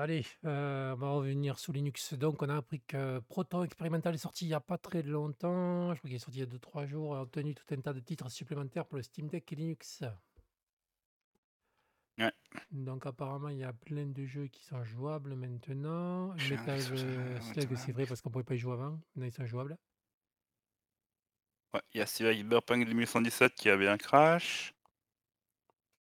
allez, 0.03 0.25
heu, 0.45 0.93
on 0.93 0.95
va 0.97 1.09
revenir 1.11 1.57
sous 1.59 1.71
Linux. 1.71 2.13
Donc 2.13 2.41
on 2.43 2.49
a 2.49 2.55
appris 2.57 2.81
que 2.81 3.19
Proton 3.19 3.63
Experimental 3.63 4.13
est 4.13 4.17
sorti 4.17 4.45
il 4.45 4.49
y 4.49 4.53
a 4.53 4.59
pas 4.59 4.77
très 4.77 5.01
longtemps. 5.01 5.93
Je 5.93 5.99
crois 5.99 6.09
qu'il 6.09 6.15
est 6.15 6.19
sorti 6.19 6.37
il 6.37 6.41
y 6.41 6.43
a 6.43 6.45
2-3 6.45 6.85
jours, 6.85 7.15
a 7.15 7.21
obtenu 7.21 7.55
tout 7.55 7.63
un 7.71 7.81
tas 7.81 7.93
de 7.93 7.99
titres 8.01 8.29
supplémentaires 8.29 8.85
pour 8.87 8.97
le 8.97 9.03
Steam 9.03 9.27
Deck 9.27 9.51
et 9.51 9.55
Linux. 9.55 10.03
Donc 12.71 13.05
apparemment, 13.05 13.49
il 13.49 13.57
y 13.57 13.63
a 13.63 13.73
plein 13.73 14.05
de 14.05 14.25
jeux 14.25 14.47
qui 14.47 14.63
sont 14.63 14.83
jouables 14.83 15.35
maintenant. 15.35 16.33
Metal, 16.49 16.81
Slug, 16.81 17.75
c'est 17.75 17.91
vrai 17.91 18.05
parce 18.05 18.21
qu'on 18.21 18.29
pouvait 18.29 18.43
pas 18.43 18.55
y 18.55 18.57
jouer 18.57 18.73
avant. 18.73 18.99
Maintenant, 19.15 19.25
ils 19.25 19.31
sont 19.31 19.45
jouables. 19.45 19.77
Ouais, 21.73 21.81
il 21.93 21.99
y 21.99 22.01
a 22.01 22.05
Cyberpunk 22.05 22.85
2077 22.87 23.53
qui 23.55 23.69
avait 23.69 23.87
un 23.87 23.97
crash. 23.97 24.73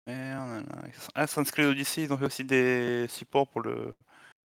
Merde, 0.07 0.67
ah 1.15 1.23
Assassin's 1.23 1.51
Creed 1.51 1.67
Odyssey, 1.67 2.03
ils 2.05 2.13
ont 2.13 2.19
fait 2.19 2.27
aussi 2.27 2.45
des 2.45 3.07
supports 3.09 3.49
pour 3.49 3.63
le 3.63 3.95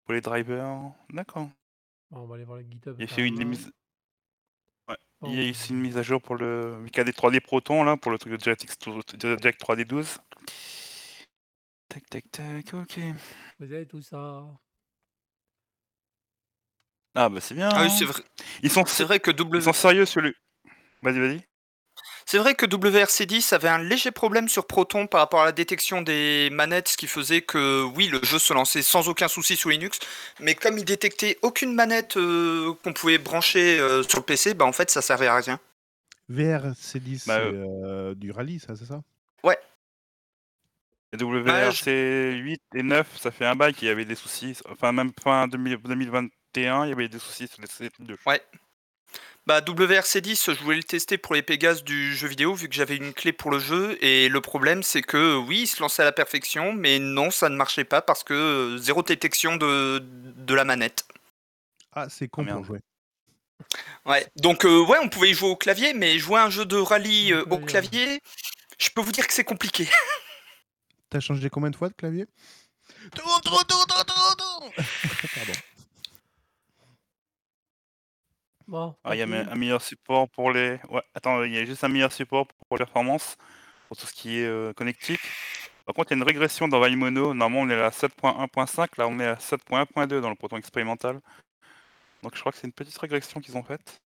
pour 0.05 0.15
les 0.15 0.21
drivers. 0.21 0.93
D'accord. 1.11 1.49
Bon, 2.11 2.21
on 2.21 2.27
va 2.27 2.35
aller 2.35 2.45
voir 2.45 2.59
le 2.59 2.65
GitHub 2.69 2.97
Il 2.99 3.03
y 3.03 3.05
a 3.05 3.15
fait 3.15 3.27
une 3.27 3.43
mise 3.45 3.71
ouais, 4.89 4.97
il 5.23 5.31
y 5.31 5.37
Bon, 5.37 5.41
a 5.41 5.45
eu 5.47 5.51
aussi 5.51 5.73
une 5.73 5.81
mise 5.81 5.97
à 5.97 6.03
jour 6.03 6.21
pour 6.21 6.37
le 6.37 6.85
VKD 6.85 7.11
3D 7.11 7.41
Proton 7.41 7.85
là, 7.85 7.97
pour 7.97 8.11
le 8.11 8.19
truc 8.19 8.33
de 8.33 8.37
DirectX 8.37 8.77
Direct 9.17 9.61
3D 9.61 9.85
12. 9.85 10.19
Tac 11.95 12.03
tac 12.11 12.25
tac, 12.33 12.75
OK. 12.75 12.99
vous 13.61 13.73
avez 13.73 13.87
tout 13.87 14.03
ça. 14.03 14.45
Ah 17.15 17.29
bah 17.29 17.41
c'est 17.41 17.55
bien. 17.55 17.69
Ah 17.73 17.83
oui, 17.83 17.89
hein. 17.89 17.89
c'est 17.89 18.05
vrai, 18.05 18.23
Ils 18.63 18.71
sont 18.71 18.85
c'est 18.87 19.05
vrai 19.05 19.21
que 19.21 19.31
ils 19.31 19.37
W... 19.37 19.61
sont 19.63 19.73
sérieux 19.73 20.07
sur 20.07 20.21
le 20.21 20.35
Vas-y, 21.03 21.21
vas-y. 21.21 21.43
C'est 22.27 22.39
vrai 22.39 22.55
que 22.55 22.67
WRC10 22.67 23.55
avait 23.55 23.69
un 23.69 23.79
léger 23.79 24.11
problème 24.11 24.49
sur 24.49 24.67
Proton 24.67 25.07
par 25.07 25.21
rapport 25.21 25.43
à 25.43 25.45
la 25.47 25.53
détection 25.53 26.03
des 26.03 26.49
manettes, 26.51 26.89
ce 26.89 26.97
qui 26.97 27.07
faisait 27.07 27.43
que 27.43 27.83
oui, 27.85 28.09
le 28.09 28.21
jeu 28.25 28.39
se 28.39 28.53
lançait 28.55 28.83
sans 28.83 29.09
aucun 29.09 29.29
souci 29.29 29.57
sous 29.57 29.69
Linux, 29.69 29.99
mais 30.41 30.55
comme 30.55 30.79
il 30.79 30.85
détectait 30.85 31.39
aucune 31.43 31.75
manette 31.75 32.17
euh, 32.17 32.73
qu'on 32.83 32.93
pouvait 32.93 33.19
brancher 33.19 33.79
euh, 33.79 34.03
sur 34.03 34.19
le 34.19 34.25
PC, 34.25 34.55
bah 34.55 34.65
en 34.65 34.73
fait 34.73 34.91
ça 34.91 35.03
servait 35.03 35.27
à 35.27 35.37
rien. 35.37 35.61
VRC10, 36.31 37.25
Bah, 37.27 37.51
c'est, 37.51 37.53
euh, 37.53 38.15
du 38.15 38.31
rallye, 38.31 38.59
ça, 38.61 38.77
c'est 38.77 38.87
ça? 38.87 39.03
Ouais. 39.43 39.59
Et 41.15 41.17
Bah, 41.45 41.71
je- 41.71 41.83
WRC 41.85 42.33
8 42.43 42.63
et 42.75 42.83
9, 42.83 43.07
ça 43.21 43.31
fait 43.31 43.47
un 43.47 43.55
bail 43.55 43.73
qu'il 43.75 43.89
y 43.89 43.91
avait 43.91 44.05
des 44.05 44.15
soucis. 44.17 44.57
Enfin, 44.69 44.93
même 44.93 45.13
fin 45.23 45.47
2000 45.49 45.79
2021, 45.79 46.87
il 46.87 46.89
y 46.89 46.93
avait 46.93 47.09
des 47.09 47.19
soucis 47.19 47.47
sur 47.49 47.63
les 47.63 47.89
deux. 48.01 48.17
Ouais. 48.27 48.43
Bah 49.47 49.61
WRC10, 49.61 50.55
je 50.55 50.63
voulais 50.65 50.79
le 50.79 50.83
tester 50.83 51.19
pour 51.19 51.35
les 51.35 51.43
Pégases 51.43 51.85
du 51.85 52.15
jeu 52.17 52.27
vidéo 52.29 52.55
vu 52.55 52.67
que 52.69 52.75
j'avais 52.75 52.97
une 52.97 53.13
clé 53.13 53.31
pour 53.33 53.51
le 53.51 53.59
jeu 53.59 53.99
et 54.03 54.31
le 54.31 54.41
problème 54.41 54.83
c'est 54.83 55.03
que 55.03 55.37
oui, 55.37 55.61
il 55.63 55.67
se 55.67 55.83
lançait 55.83 56.01
à 56.01 56.07
la 56.07 56.13
perfection 56.13 56.73
mais 56.73 56.99
non, 56.99 57.31
ça 57.31 57.51
ne 57.51 57.55
marchait 57.57 57.85
pas 57.85 58.01
parce 58.01 58.25
que 58.25 58.33
euh, 58.33 58.79
zéro 58.79 59.03
détection 59.03 59.57
de, 59.57 59.99
de 60.03 60.55
la 60.55 60.65
manette. 60.65 61.05
Ah, 61.93 62.07
c'est 62.09 62.25
Ah 62.25 62.29
con 62.33 62.43
pour 62.45 62.55
merde. 62.55 62.65
jouer. 62.65 62.81
Ouais, 64.07 64.27
donc 64.37 64.65
euh, 64.65 64.81
ouais, 64.87 64.97
on 65.03 65.11
pouvait 65.11 65.31
y 65.31 65.35
jouer 65.35 65.51
au 65.51 65.57
clavier 65.57 65.93
mais 65.93 66.19
jouer 66.19 66.41
un 66.41 66.49
jeu 66.49 66.65
de 66.65 66.77
rallye 66.79 67.35
Au 67.35 67.37
euh, 67.41 67.45
au 67.51 67.59
clavier, 67.59 68.21
je 68.79 68.89
peux 68.95 69.03
vous 69.03 69.13
dire 69.13 69.27
que 69.27 69.35
c'est 69.35 69.45
compliqué. 69.45 69.87
T'as 71.15 71.21
changé 71.21 71.49
combien 71.49 71.71
de 71.71 71.77
fois 71.77 71.89
de 71.89 71.95
clavier? 71.95 72.27
Tourne, 73.15 73.41
tourne, 73.45 73.65
tourne, 73.69 73.87
tourne, 73.87 74.05
tourne, 74.05 74.37
tourne 74.37 74.87
Pardon. 75.33 75.53
Bon, 78.67 78.97
Ah, 79.05 79.15
il 79.15 79.21
y 79.21 79.23
a 79.23 79.27
un 79.27 79.55
meilleur 79.55 79.81
support 79.81 80.29
pour 80.29 80.51
les. 80.51 80.81
Ouais, 80.91 81.03
attends, 81.15 81.45
il 81.45 81.53
y 81.53 81.59
a 81.59 81.65
juste 81.65 81.85
un 81.85 81.89
meilleur 81.89 82.11
support 82.11 82.49
pour 82.49 82.77
les 82.77 82.85
performances, 82.85 83.37
pour 83.87 83.97
tout 83.97 84.07
ce 84.07 84.13
qui 84.13 84.41
est 84.41 84.47
euh, 84.47 84.73
connectique. 84.73 85.21
Par 85.87 85.95
contre, 85.95 86.11
il 86.11 86.15
y 86.17 86.19
a 86.19 86.23
une 86.23 86.27
régression 86.27 86.67
dans 86.67 86.81
Vaimono. 86.81 87.33
Normalement, 87.33 87.61
on 87.61 87.71
est 87.71 87.81
à 87.81 87.91
7.1.5, 87.91 88.99
là, 88.99 89.07
on 89.07 89.21
est 89.21 89.27
à 89.29 89.37
7.1.2 89.37 90.21
dans 90.21 90.31
le 90.31 90.35
proton 90.35 90.57
expérimental. 90.57 91.21
Donc, 92.25 92.35
je 92.35 92.41
crois 92.41 92.51
que 92.51 92.59
c'est 92.59 92.67
une 92.67 92.73
petite 92.73 92.99
régression 92.99 93.41
qu'ils 93.41 93.57
ont 93.57 93.63
faite. 93.63 94.03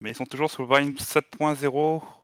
Mais 0.00 0.12
ils 0.12 0.16
sont 0.16 0.24
toujours 0.24 0.50
sur 0.50 0.64
Vime 0.64 0.94
7.0. 0.94 2.21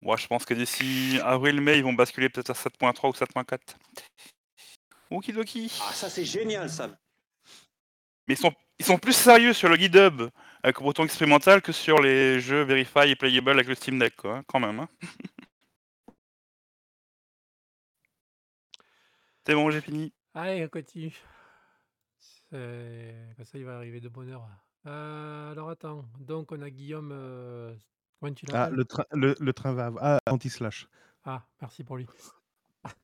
Moi, 0.00 0.16
je 0.16 0.26
pense 0.26 0.44
que 0.44 0.54
d'ici 0.54 1.18
avril-mai, 1.24 1.78
ils 1.78 1.84
vont 1.84 1.92
basculer 1.92 2.28
peut-être 2.28 2.50
à 2.50 2.54
7.3 2.54 3.08
ou 3.08 3.12
7.4. 3.12 3.76
Okidoki. 5.10 5.72
Ah, 5.82 5.92
ça 5.92 6.08
c'est 6.10 6.24
génial 6.24 6.68
ça. 6.70 6.88
Mais 8.26 8.34
ils 8.34 8.38
sont, 8.38 8.52
ils 8.78 8.84
sont 8.84 8.98
plus 8.98 9.14
sérieux 9.14 9.52
sur 9.54 9.68
le 9.68 9.76
GitHub 9.76 10.28
avec 10.62 10.78
le 10.78 10.84
bouton 10.84 11.04
expérimental 11.04 11.62
que 11.62 11.72
sur 11.72 12.00
les 12.00 12.40
jeux 12.40 12.62
Verify 12.62 13.08
et 13.08 13.16
Playable 13.16 13.50
avec 13.50 13.66
le 13.68 13.74
Steam 13.74 13.98
Deck, 13.98 14.14
quoi, 14.16 14.36
hein, 14.38 14.42
quand 14.46 14.60
même. 14.60 14.80
hein. 14.80 14.88
C'est 19.46 19.54
bon, 19.54 19.70
j'ai 19.70 19.80
fini. 19.80 20.12
Allez, 20.34 20.64
on 20.64 20.68
continue. 20.68 21.16
C'est- 22.20 23.14
Comme 23.36 23.44
ça, 23.46 23.56
il 23.58 23.64
va 23.64 23.76
arriver 23.76 24.00
de 24.00 24.08
bonne 24.08 24.30
heure. 24.30 24.46
Euh, 24.86 25.52
alors 25.52 25.70
attends, 25.70 26.04
donc 26.20 26.52
on 26.52 26.60
a 26.62 26.70
Guillaume, 26.70 27.10
euh, 27.12 27.74
comment 28.20 28.34
tu 28.34 28.46
Ah, 28.50 28.52
l'appelles? 28.70 28.76
le 28.76 28.84
train 28.84 29.04
le 29.12 29.34
le 29.40 29.52
train 29.52 29.72
va 29.72 29.92
ah, 30.00 30.18
anti-slash. 30.30 30.88
Ah, 31.24 31.46
merci 31.60 31.84
pour 31.84 31.96
lui. 31.96 32.06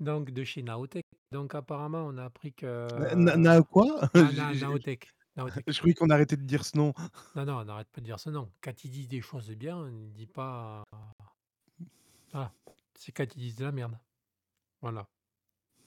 Donc 0.00 0.30
de 0.30 0.44
chez 0.44 0.62
Naotech. 0.62 1.04
Donc 1.32 1.54
apparemment, 1.54 2.06
on 2.06 2.16
a 2.18 2.24
appris 2.24 2.52
que... 2.52 2.66
Euh, 2.66 3.14
Na 3.14 3.36
na 3.36 3.62
quoi? 3.62 3.86
Ah, 4.02 4.08
J'ai 4.30 4.36
Na- 4.36 4.52
j'ai 4.52 4.60
Naotech. 4.60 5.08
Naotech. 5.36 5.64
je 5.66 5.78
croyais 5.78 5.94
qu'on 5.94 6.10
arrêtait 6.10 6.36
de 6.36 6.42
dire 6.42 6.64
ce 6.64 6.76
nom. 6.76 6.92
Non, 7.34 7.44
non, 7.44 7.58
on 7.58 7.64
n'arrête 7.64 7.88
pas 7.90 8.00
de 8.00 8.06
dire 8.06 8.20
ce 8.20 8.30
nom. 8.30 8.50
Quand 8.60 8.84
il 8.84 8.90
dit 8.90 9.06
des 9.06 9.20
choses 9.20 9.50
bien, 9.50 9.76
on 9.76 9.90
ne 9.90 10.10
dit 10.10 10.26
pas... 10.26 10.84
Voilà. 12.32 12.52
C'est 12.94 13.12
quand 13.12 13.24
ils 13.34 13.38
disent 13.38 13.56
de 13.56 13.64
la 13.64 13.72
merde. 13.72 13.98
Voilà. 14.80 15.06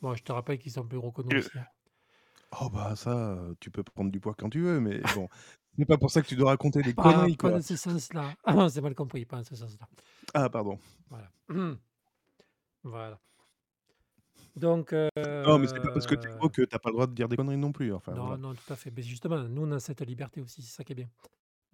Bon, 0.01 0.15
je 0.15 0.23
te 0.23 0.31
rappelle 0.31 0.57
qu'ils 0.57 0.71
sont 0.71 0.85
plus 0.87 0.97
gros 0.99 1.11
que 1.11 1.21
nous 1.21 1.29
Et- 1.31 1.37
aussi. 1.37 1.57
hein. 1.57 1.65
Oh 2.61 2.69
bah 2.69 2.95
ça, 2.95 3.37
tu 3.59 3.69
peux 3.71 3.83
prendre 3.83 4.09
du 4.09 4.21
poids 4.21 4.33
quand 4.33 4.49
tu 4.49 4.61
veux, 4.61 4.79
mais 4.79 5.01
bon, 5.21 5.27
c'est 5.77 5.85
pas 5.85 5.97
pour 5.97 6.09
ça 6.11 6.21
que 6.21 6.27
tu 6.27 6.35
dois 6.35 6.49
raconter 6.49 6.81
des 6.81 6.93
Pas, 6.93 7.03
conneries, 7.03 7.37
pas 7.37 7.51
dans 7.51 7.61
ce 7.61 7.75
sens-là. 7.75 8.33
Ah, 8.43 8.67
c'est 8.69 8.81
mal 8.81 8.95
compris, 8.95 9.25
pas 9.25 9.37
dans 9.37 9.43
ce 9.43 9.55
sens-là. 9.55 9.87
Ah 10.33 10.49
pardon. 10.49 10.77
Voilà. 11.09 11.29
voilà. 12.83 13.19
Donc. 14.55 14.93
Euh... 14.93 15.09
Non, 15.45 15.59
mais 15.59 15.67
c'est 15.67 15.79
pas 15.81 15.91
parce 15.91 16.07
que 16.07 16.15
tu 16.15 16.27
es 16.27 16.31
gros 16.31 16.49
que 16.49 16.63
tu 16.63 16.75
as 16.75 16.79
pas 16.79 16.89
le 16.89 16.93
droit 16.93 17.07
de 17.07 17.13
dire 17.13 17.27
des 17.27 17.35
conneries 17.35 17.57
non 17.57 17.71
plus, 17.71 17.93
enfin 17.93 18.13
non, 18.13 18.23
voilà. 18.25 18.37
non, 18.37 18.53
tout 18.55 18.73
à 18.73 18.75
fait. 18.75 18.91
Mais 18.95 19.03
justement, 19.03 19.37
nous, 19.37 19.63
on 19.67 19.71
a 19.71 19.79
cette 19.79 20.01
liberté 20.01 20.41
aussi, 20.41 20.61
c'est 20.61 20.75
ça 20.75 20.83
qui 20.83 20.93
est 20.93 20.95
bien. 20.95 21.09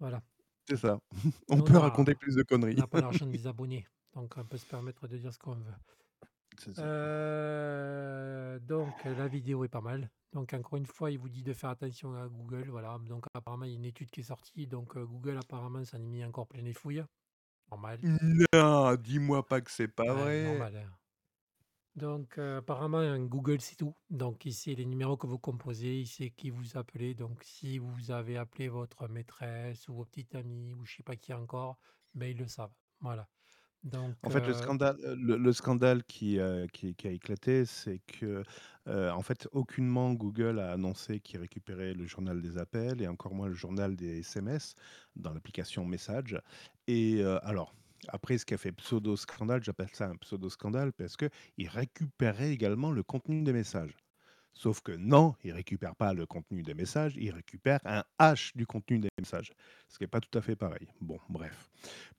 Voilà. 0.00 0.20
C'est 0.68 0.76
ça. 0.76 0.98
On 1.50 1.56
Nous, 1.56 1.64
peut 1.64 1.74
on 1.74 1.76
a- 1.76 1.80
raconter 1.80 2.14
plus 2.14 2.34
de 2.36 2.40
On 2.42 2.44
conneries. 2.44 2.74
n'a 2.74 2.86
pas 2.86 3.00
l'argent 3.00 3.26
des 3.26 3.46
abonnés, 3.46 3.86
donc 4.14 4.34
on 4.36 4.44
peut 4.44 4.56
se 4.56 4.64
permettre 4.66 5.06
de 5.08 5.18
dire 5.18 5.32
ce 5.32 5.38
qu'on 5.38 5.52
veut. 5.54 5.74
Euh, 6.78 8.58
donc 8.60 9.04
la 9.04 9.28
vidéo 9.28 9.64
est 9.64 9.68
pas 9.68 9.80
mal. 9.80 10.10
Donc 10.32 10.52
encore 10.52 10.76
une 10.76 10.86
fois, 10.86 11.10
il 11.10 11.18
vous 11.18 11.28
dit 11.28 11.42
de 11.42 11.52
faire 11.52 11.70
attention 11.70 12.14
à 12.14 12.26
Google. 12.28 12.68
Voilà. 12.70 12.98
Donc 13.06 13.26
apparemment, 13.34 13.64
il 13.64 13.70
y 13.70 13.74
a 13.74 13.76
une 13.76 13.84
étude 13.84 14.10
qui 14.10 14.20
est 14.20 14.24
sortie. 14.24 14.66
Donc 14.66 14.96
euh, 14.96 15.04
Google 15.04 15.38
apparemment 15.38 15.84
s'en 15.84 15.98
est 15.98 16.06
mis 16.06 16.24
encore 16.24 16.46
plein 16.46 16.62
les 16.62 16.72
fouilles. 16.72 17.04
Normal. 17.70 17.98
Non, 18.52 18.94
dis-moi 18.96 19.46
pas 19.46 19.60
que 19.60 19.70
c'est 19.70 19.88
pas 19.88 20.12
vrai. 20.12 20.44
normal, 20.44 20.76
hein. 20.76 20.90
Donc 21.96 22.38
euh, 22.38 22.58
apparemment, 22.58 22.98
un 22.98 23.20
Google 23.20 23.60
c'est 23.60 23.76
tout. 23.76 23.94
Donc 24.10 24.44
il 24.44 24.52
sait 24.52 24.74
les 24.74 24.84
numéros 24.84 25.16
que 25.16 25.28
vous 25.28 25.38
composez, 25.38 26.00
il 26.00 26.06
sait 26.06 26.30
qui 26.30 26.50
vous 26.50 26.76
appelez. 26.76 27.14
Donc 27.14 27.42
si 27.44 27.78
vous 27.78 28.10
avez 28.10 28.36
appelé 28.36 28.68
votre 28.68 29.06
maîtresse 29.08 29.88
ou 29.88 29.94
vos 29.94 30.04
petites 30.04 30.34
amies 30.34 30.74
ou 30.74 30.84
je 30.84 30.96
sais 30.96 31.02
pas 31.04 31.14
qui 31.14 31.32
encore, 31.32 31.78
ben 32.14 32.30
ils 32.30 32.38
le 32.38 32.48
savent. 32.48 32.74
Voilà. 33.00 33.28
Donc 33.84 34.16
En 34.22 34.30
fait, 34.30 34.40
le 34.46 34.50
euh, 34.50 34.54
scandale, 34.54 34.96
euh, 35.04 35.14
le, 35.18 35.36
le 35.36 35.52
scandale 35.52 36.04
qui, 36.04 36.38
euh, 36.38 36.66
qui, 36.72 36.94
qui 36.94 37.06
a 37.06 37.10
éclaté, 37.10 37.66
c'est 37.66 37.98
que, 38.06 38.42
en 38.86 39.22
fait, 39.22 39.46
aucunement 39.52 40.12
Google 40.14 40.58
a 40.58 40.72
annoncé 40.72 41.20
qu'il 41.20 41.40
récupérait 41.40 41.94
le 41.94 42.06
journal 42.06 42.40
des 42.40 42.58
appels 42.58 43.02
et 43.02 43.08
encore 43.08 43.34
moins 43.34 43.48
le 43.48 43.54
journal 43.54 43.94
des 43.96 44.20
SMS 44.20 44.74
dans 45.16 45.32
l'application 45.32 45.84
Message. 45.84 46.38
Et 46.86 47.22
alors, 47.42 47.74
après, 48.08 48.38
ce 48.38 48.44
qui 48.46 48.54
a 48.54 48.58
fait 48.58 48.72
pseudo-scandale, 48.72 49.62
j'appelle 49.62 49.88
ça 49.92 50.08
un 50.08 50.16
pseudo-scandale 50.16 50.92
parce 50.92 51.16
qu'il 51.16 51.68
récupérait 51.68 52.50
également 52.52 52.90
le 52.90 53.02
contenu 53.02 53.42
des 53.42 53.52
messages. 53.52 54.03
Sauf 54.54 54.80
que 54.80 54.92
non, 54.92 55.34
il 55.42 55.52
récupère 55.52 55.96
pas 55.96 56.14
le 56.14 56.26
contenu 56.26 56.62
des 56.62 56.74
messages, 56.74 57.14
il 57.16 57.32
récupère 57.32 57.80
un 57.84 58.04
hash 58.18 58.52
du 58.54 58.66
contenu 58.66 59.00
des 59.00 59.08
messages, 59.18 59.52
ce 59.88 59.98
qui 59.98 60.04
est 60.04 60.08
pas 60.08 60.20
tout 60.20 60.38
à 60.38 60.42
fait 60.42 60.54
pareil. 60.54 60.86
Bon, 61.00 61.18
bref. 61.28 61.70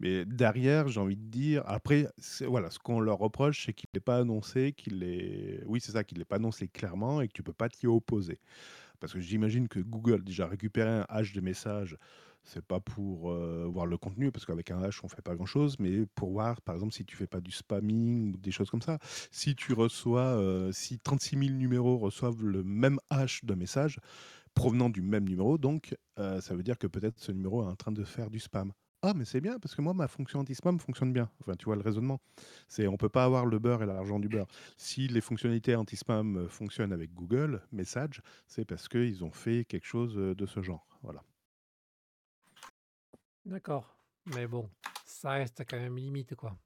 Mais 0.01 0.25
derrière, 0.25 0.89
j'ai 0.89 0.99
envie 0.99 1.15
de 1.15 1.29
dire, 1.29 1.63
après, 1.65 2.07
voilà, 2.41 2.69
ce 2.69 2.77
qu'on 2.77 2.99
leur 2.99 3.19
reproche, 3.19 3.65
c'est 3.65 3.73
qu'il 3.73 3.89
n'est 3.93 4.01
pas 4.01 4.17
annoncé, 4.17 4.73
qu'il 4.73 5.03
est, 5.03 5.63
oui, 5.65 5.79
c'est 5.79 5.93
ça, 5.93 6.03
qu'il 6.03 6.17
n'est 6.17 6.25
pas 6.25 6.35
annoncé 6.35 6.67
clairement 6.67 7.21
et 7.21 7.29
que 7.29 7.33
tu 7.33 7.41
peux 7.41 7.53
pas 7.53 7.69
t'y 7.69 7.87
opposer. 7.87 8.39
Parce 8.99 9.13
que 9.13 9.19
j'imagine 9.19 9.67
que 9.67 9.79
Google 9.79 10.23
déjà 10.23 10.47
récupérer 10.47 10.89
un 10.89 11.05
hash 11.09 11.33
de 11.33 11.41
messages, 11.41 11.97
c'est 12.45 12.63
pas 12.63 12.79
pour 12.79 13.31
euh, 13.31 13.67
voir 13.67 13.85
le 13.85 13.97
contenu, 13.97 14.31
parce 14.31 14.45
qu'avec 14.45 14.71
un 14.71 14.81
hash, 14.81 15.03
on 15.03 15.07
fait 15.07 15.21
pas 15.21 15.35
grand-chose, 15.35 15.77
mais 15.79 16.05
pour 16.15 16.31
voir, 16.31 16.61
par 16.61 16.75
exemple, 16.75 16.93
si 16.93 17.03
tu 17.03 17.15
fais 17.15 17.27
pas 17.27 17.41
du 17.41 17.51
spamming 17.51 18.33
ou 18.33 18.37
des 18.37 18.51
choses 18.51 18.69
comme 18.69 18.81
ça. 18.81 18.99
Si 19.31 19.55
tu 19.55 19.73
reçois, 19.73 20.21
euh, 20.21 20.71
si 20.71 20.99
36 20.99 21.37
000 21.37 21.57
numéros 21.57 21.97
reçoivent 21.97 22.43
le 22.43 22.63
même 22.63 22.99
hash 23.09 23.43
de 23.43 23.55
message 23.55 23.99
provenant 24.53 24.89
du 24.89 25.01
même 25.01 25.27
numéro, 25.27 25.57
donc 25.57 25.95
euh, 26.19 26.39
ça 26.39 26.55
veut 26.55 26.63
dire 26.63 26.77
que 26.77 26.87
peut-être 26.87 27.19
ce 27.19 27.31
numéro 27.31 27.63
est 27.63 27.67
en 27.67 27.75
train 27.75 27.91
de 27.91 28.03
faire 28.03 28.29
du 28.29 28.39
spam. 28.39 28.71
Ah, 29.01 29.13
mais 29.15 29.25
c'est 29.25 29.41
bien, 29.41 29.59
parce 29.59 29.75
que 29.75 29.83
moi, 29.83 29.93
ma 29.93 30.07
fonction 30.07 30.39
anti-spam 30.39 30.79
fonctionne 30.79 31.13
bien. 31.13 31.29
Enfin, 31.39 31.53
tu 31.55 31.65
vois 31.65 31.75
le 31.75 31.83
raisonnement. 31.83 32.19
C'est 32.67 32.87
on 32.87 32.97
peut 32.97 33.09
pas 33.09 33.23
avoir 33.23 33.45
le 33.45 33.59
beurre 33.59 33.83
et 33.83 33.85
l'argent 33.85 34.19
du 34.19 34.29
beurre. 34.29 34.47
Si 34.77 35.07
les 35.07 35.21
fonctionnalités 35.21 35.75
anti-spam 35.75 36.47
fonctionnent 36.49 36.93
avec 36.93 37.13
Google 37.13 37.61
Message, 37.71 38.23
c'est 38.47 38.65
parce 38.65 38.87
qu'ils 38.87 39.23
ont 39.23 39.31
fait 39.31 39.63
quelque 39.65 39.85
chose 39.85 40.17
euh, 40.17 40.33
de 40.33 40.47
ce 40.47 40.63
genre. 40.63 40.87
Voilà. 41.03 41.21
D'accord. 43.45 43.95
Mais 44.33 44.47
bon, 44.47 44.69
ça 45.05 45.31
reste 45.31 45.63
quand 45.69 45.77
même 45.77 45.97
limite, 45.97 46.35
quoi. 46.35 46.57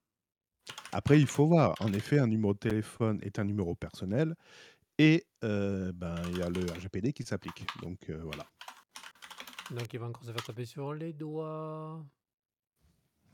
Après, 0.92 1.20
il 1.20 1.28
faut 1.28 1.46
voir. 1.46 1.76
En 1.82 1.92
effet, 1.94 2.20
un 2.20 2.28
numéro 2.28 2.54
de 2.54 2.60
téléphone 2.60 3.20
est 3.22 3.38
un 3.38 3.44
numéro 3.44 3.76
personnel 3.76 4.36
et 4.98 5.26
euh, 5.44 5.92
ben, 5.94 6.16
il 6.32 6.38
y 6.38 6.42
a 6.42 6.50
le 6.50 6.66
RGPD 6.66 7.14
qui 7.14 7.24
s'applique. 7.24 7.66
Donc 7.82 8.10
euh, 8.10 8.22
voilà. 8.24 8.46
Donc 9.72 9.94
il 9.94 10.00
va 10.00 10.08
encore 10.08 10.24
se 10.24 10.32
faire 10.32 10.44
taper 10.44 10.66
sur 10.66 10.94
les 10.94 11.14
doigts. 11.14 12.04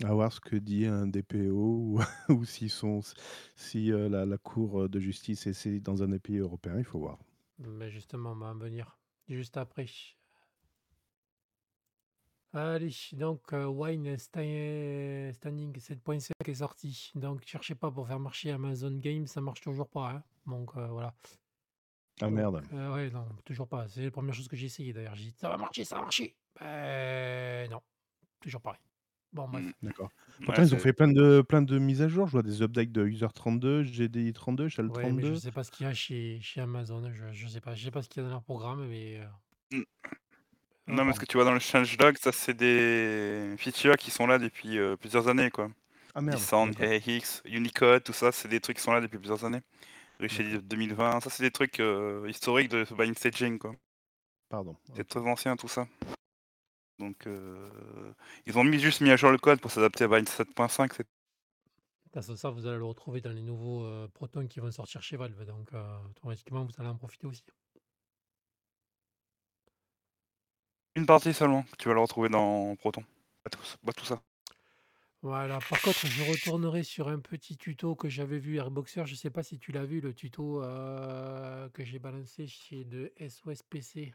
À 0.04 0.14
voir 0.14 0.34
ce 0.34 0.42
que 0.42 0.58
dit 0.58 0.86
un 0.86 1.08
DPO 1.08 2.00
ou, 2.30 2.46
sont, 2.46 3.00
si 3.56 3.94
euh, 3.94 4.10
la, 4.10 4.26
la 4.26 4.38
Cour 4.38 4.90
de 4.90 5.00
justice 5.00 5.48
est 5.48 5.54
saisie 5.54 5.80
dans 5.80 6.04
un 6.04 6.10
des 6.10 6.20
pays 6.20 6.40
européens, 6.40 6.78
il 6.78 6.84
faut 6.84 7.00
voir. 7.00 7.18
Mais 7.60 7.90
justement, 7.90 8.32
on 8.32 8.36
va 8.36 8.48
en 8.48 8.58
venir 8.58 8.98
juste 9.30 9.56
après. 9.56 9.86
Allez, 12.56 12.96
donc 13.14 13.52
euh, 13.52 13.66
Wine 13.66 14.16
Sta- 14.16 15.34
Standing 15.34 15.78
7.5 15.78 16.32
est 16.46 16.54
sorti. 16.56 17.12
Donc 17.16 17.44
cherchez 17.46 17.76
pas 17.76 17.92
pour 17.92 18.08
faire 18.08 18.20
marcher 18.20 18.52
Amazon 18.52 18.92
Game, 18.98 19.28
ça 19.28 19.42
marche 19.42 19.60
toujours 19.62 19.90
pas. 19.90 20.10
hein. 20.12 20.24
Donc 20.48 20.72
euh, 20.78 20.88
voilà. 20.88 21.14
Ah 22.22 22.28
Donc, 22.28 22.34
merde. 22.36 22.64
euh, 22.72 22.94
ouais, 22.94 23.10
non, 23.10 23.28
toujours 23.44 23.68
pas. 23.68 23.90
C'est 23.90 24.04
la 24.06 24.12
première 24.12 24.34
chose 24.34 24.48
que 24.48 24.56
j'ai 24.56 24.68
essayé 24.68 24.94
d'ailleurs. 24.94 25.16
J'ai 25.16 25.26
dit 25.26 25.36
ça 25.38 25.50
va 25.50 25.58
marcher, 25.58 25.84
ça 25.84 25.96
va 25.98 26.04
marcher. 26.04 26.34
Ben 26.58 27.70
non, 27.70 27.82
toujours 28.40 28.62
pareil. 28.62 28.80
Bon, 29.34 29.50
bref. 29.50 29.66
Mm. 29.66 29.72
D'accord. 29.82 30.10
Ouais, 30.40 30.46
Pourtant, 30.46 30.62
ils 30.62 30.74
ont 30.74 30.78
c'est- 30.78 30.84
fait 30.84 30.94
plein 30.94 31.10
de, 31.12 31.42
plein 31.42 31.62
de 31.62 31.78
mises 31.78 32.02
à 32.02 32.08
jour. 32.08 32.28
Je 32.28 32.32
vois 32.32 32.42
des 32.44 32.62
updates 32.62 32.94
de 32.94 33.04
User 33.06 33.28
32, 33.36 33.84
GDI 33.84 34.32
32, 34.32 34.70
Shell 34.70 34.86
Ouais, 34.86 35.12
mais 35.12 35.22
je 35.24 35.28
32. 35.28 35.36
sais 35.36 35.52
pas 35.52 35.66
ce 35.66 35.72
qu'il 35.72 35.86
y 35.86 35.90
a 35.90 35.94
chez, 35.94 36.40
chez 36.40 36.62
Amazon. 36.62 37.12
Je, 37.12 37.34
je 37.34 37.48
sais 37.50 37.60
pas. 37.60 37.76
Je 37.76 37.84
sais 37.84 37.92
pas 37.92 38.02
ce 38.02 38.08
qu'il 38.08 38.22
y 38.22 38.26
a 38.26 38.30
dans 38.30 38.36
leur 38.36 38.44
programme, 38.44 38.88
mais. 38.88 39.18
euh, 39.20 39.26
Mm. 39.72 39.82
Non, 40.88 41.04
mais 41.04 41.14
ce 41.14 41.20
que 41.20 41.26
tu 41.26 41.38
vois 41.38 41.46
dans 41.46 41.54
le 41.54 41.60
changelog, 41.60 42.18
ça 42.18 42.32
c'est 42.32 42.54
des 42.54 43.56
features 43.58 43.98
qui 43.98 44.12
sont 44.12 44.28
là 44.28 44.38
depuis 44.38 44.78
euh, 44.78 44.96
plusieurs 44.96 45.28
années, 45.28 45.50
quoi. 45.50 45.70
Ah 46.14 46.22
merde. 46.22 46.40
AX, 46.80 47.42
Unicode, 47.46 48.04
tout 48.04 48.14
ça, 48.14 48.32
c'est 48.32 48.48
des 48.48 48.60
trucs 48.60 48.78
qui 48.78 48.84
sont 48.84 48.94
là 48.94 49.02
depuis 49.02 49.18
plusieurs 49.18 49.44
années. 49.46 49.62
D'accord. 50.20 50.62
2020, 50.64 51.20
ça 51.22 51.30
c'est 51.30 51.44
des 51.44 51.52
trucs 51.52 51.80
euh, 51.80 52.26
historiques 52.30 52.70
de 52.70 52.86
Bind 52.96 53.18
Staging, 53.18 53.58
quoi. 53.58 53.74
Pardon. 54.50 54.78
C'est 54.96 55.08
très 55.08 55.20
ancien 55.20 55.56
tout 55.58 55.68
ça. 55.68 55.88
Donc 57.00 57.28
euh, 57.28 57.70
ils 58.46 58.58
ont 58.58 58.64
mis 58.64 58.80
juste 58.80 59.02
mis 59.02 59.10
à 59.12 59.18
jour 59.18 59.32
le 59.32 59.38
code 59.38 59.60
pour 59.60 59.72
s'adapter 59.72 60.06
à 60.06 60.08
Bind 60.08 60.28
7.5. 60.30 60.94
c'est- 60.94 61.04
De 61.04 61.08
toute 62.06 62.14
façon, 62.14 62.36
ça, 62.38 62.50
vous 62.52 62.66
allez 62.68 62.78
le 62.78 62.86
retrouver 62.86 63.20
dans 63.20 63.32
les 63.34 63.42
nouveaux 63.42 63.84
euh, 63.84 64.08
Proton 64.14 64.48
qui 64.48 64.62
vont 64.62 64.72
sortir 64.72 65.02
chez 65.02 65.18
Valve. 65.18 65.44
Donc, 65.46 65.74
euh, 65.74 65.98
automatiquement, 66.12 66.64
vous 66.64 66.72
allez 66.78 66.88
en 66.88 66.96
profiter 66.96 67.28
aussi. 67.28 67.44
Une 70.96 71.06
partie 71.06 71.34
seulement, 71.34 71.64
tu 71.78 71.88
vas 71.88 71.94
le 71.94 72.02
retrouver 72.02 72.28
dans 72.30 72.76
Proton. 72.76 73.04
Pas 73.44 73.50
tout, 73.50 73.62
pas 73.86 73.94
tout 73.94 74.06
ça. 74.06 74.22
Voilà. 75.22 75.60
Par 75.70 75.82
contre, 75.82 76.06
je 76.08 76.24
retournerai 76.24 76.84
sur 76.84 77.08
un 77.10 77.20
petit 77.20 77.58
tuto 77.58 77.96
que 77.96 78.08
j'avais 78.10 78.38
vu 78.40 78.58
Airboxer. 78.58 79.06
Je 79.06 79.16
sais 79.16 79.30
pas 79.32 79.44
si 79.44 79.58
tu 79.60 79.72
l'as 79.72 79.84
vu, 79.86 80.00
le 80.00 80.14
tuto 80.14 80.64
euh, 80.64 81.68
que 81.70 81.84
j'ai 81.84 82.00
balancé 82.00 82.48
chez 82.48 82.86
de 82.86 83.12
SOSPC. 83.20 84.14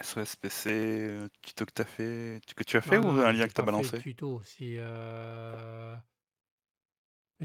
SOSPC, 0.00 0.66
euh, 0.70 1.28
tuto 1.42 1.64
que 1.66 1.72
t'as 1.72 1.84
fait, 1.84 2.40
que 2.56 2.64
tu 2.64 2.76
as 2.76 2.80
fait 2.82 2.98
Non, 2.98 3.08
ou 3.10 3.12
non, 3.12 3.22
un 3.22 3.32
lien 3.32 3.46
que 3.48 3.52
fait 3.52 3.62
le 3.62 3.66
balancé? 3.66 3.98
tuto. 3.98 4.42
C'est 4.44 4.76
euh, 4.78 5.96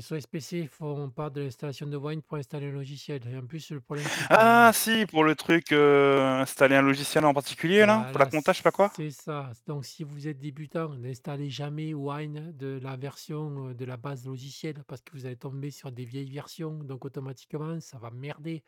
SOSPC 0.01 0.67
font 0.67 1.09
part 1.11 1.31
de 1.31 1.41
l'installation 1.41 1.87
de 1.87 1.97
Wine 1.97 2.21
pour 2.21 2.37
installer 2.37 2.67
un 2.67 2.71
logiciel. 2.71 3.21
Et 3.27 3.37
en 3.37 3.45
plus, 3.45 3.71
le 3.71 3.81
problème, 3.81 4.09
c'est 4.09 4.27
que 4.27 4.29
Ah 4.29 4.71
si, 4.73 5.05
pour 5.05 5.23
le 5.23 5.35
truc, 5.35 5.71
euh, 5.71 6.39
installer 6.41 6.75
un 6.75 6.81
logiciel 6.81 7.25
en 7.25 7.33
particulier 7.33 7.85
là, 7.85 8.07
pour 8.11 8.19
la 8.19 8.25
Voilà, 8.25 8.27
compta, 8.27 8.51
je 8.53 8.57
sais 8.57 8.63
pas 8.63 8.71
quoi. 8.71 8.91
c'est 8.91 9.11
ça. 9.11 9.51
Donc, 9.67 9.85
si 9.85 10.03
vous 10.03 10.27
êtes 10.27 10.39
débutant, 10.39 10.89
n'installez 10.97 11.49
jamais 11.49 11.93
Wine 11.93 12.51
de 12.57 12.79
la 12.81 12.95
version 12.97 13.69
euh, 13.69 13.73
de 13.73 13.85
la 13.85 13.97
base 13.97 14.25
logicielle 14.25 14.83
parce 14.87 15.01
que 15.01 15.11
vous 15.13 15.25
allez 15.25 15.37
tomber 15.37 15.71
sur 15.71 15.91
des 15.91 16.05
vieilles 16.05 16.31
versions. 16.31 16.83
Donc, 16.83 17.05
automatiquement, 17.05 17.79
ça 17.79 17.97
va 17.99 18.11
merder. 18.11 18.63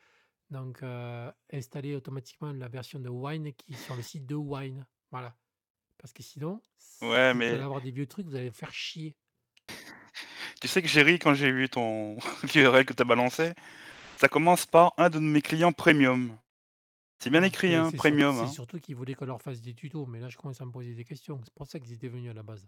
Donc, 0.51 0.83
euh, 0.83 1.31
installez 1.53 1.95
automatiquement 1.95 2.51
la 2.53 2.67
version 2.69 2.99
de 2.99 3.09
Wine 3.09 3.53
qui 3.53 3.73
est 3.73 3.77
sur 3.77 3.95
le 3.95 4.03
site 4.03 4.25
de 4.25 4.35
Wine. 4.35 4.85
Voilà. 5.11 5.35
Parce 5.97 6.13
que 6.13 6.23
sinon, 6.23 6.61
Ouais, 7.01 7.33
vous 7.43 7.53
mais 7.53 7.53
allez 7.53 7.63
avoir 7.63 7.81
des 7.81 7.91
vieux 7.91 8.07
trucs, 8.07 8.27
vous 8.27 8.35
allez 8.35 8.51
faire 8.51 8.73
chier. 8.73 9.15
Tu 10.59 10.67
sais 10.67 10.81
que 10.81 10.87
j'ai 10.87 11.01
ri 11.01 11.19
quand 11.19 11.33
j'ai 11.33 11.51
vu 11.51 11.69
ton 11.69 12.17
l'URL 12.55 12.85
que 12.85 12.93
t'as 12.93 13.03
balancé. 13.05 13.53
Ça 14.17 14.27
commence 14.27 14.65
par 14.65 14.93
un 14.97 15.09
de 15.09 15.19
mes 15.19 15.41
clients 15.41 15.71
premium. 15.71 16.35
C'est 17.19 17.29
bien 17.29 17.41
Ouais, 17.41 17.47
écrit, 17.49 17.75
hein, 17.75 17.85
c'est 17.85 17.91
sur- 17.91 17.97
premium. 17.99 18.35
c'est 18.37 18.43
hein. 18.43 18.47
surtout 18.47 18.79
qu'ils 18.79 18.95
voulaient 18.95 19.13
qu'on 19.13 19.25
leur 19.25 19.41
fasse 19.41 19.61
des 19.61 19.73
tutos. 19.73 20.05
Mais 20.05 20.19
là, 20.19 20.29
je 20.29 20.37
commence 20.37 20.61
à 20.61 20.65
me 20.65 20.71
poser 20.71 20.93
des 20.93 21.03
questions. 21.03 21.39
C'est 21.43 21.53
pour 21.53 21.67
ça 21.67 21.79
qu'ils 21.79 21.93
étaient 21.93 22.07
venus 22.07 22.31
à 22.31 22.33
la 22.33 22.43
base. 22.43 22.65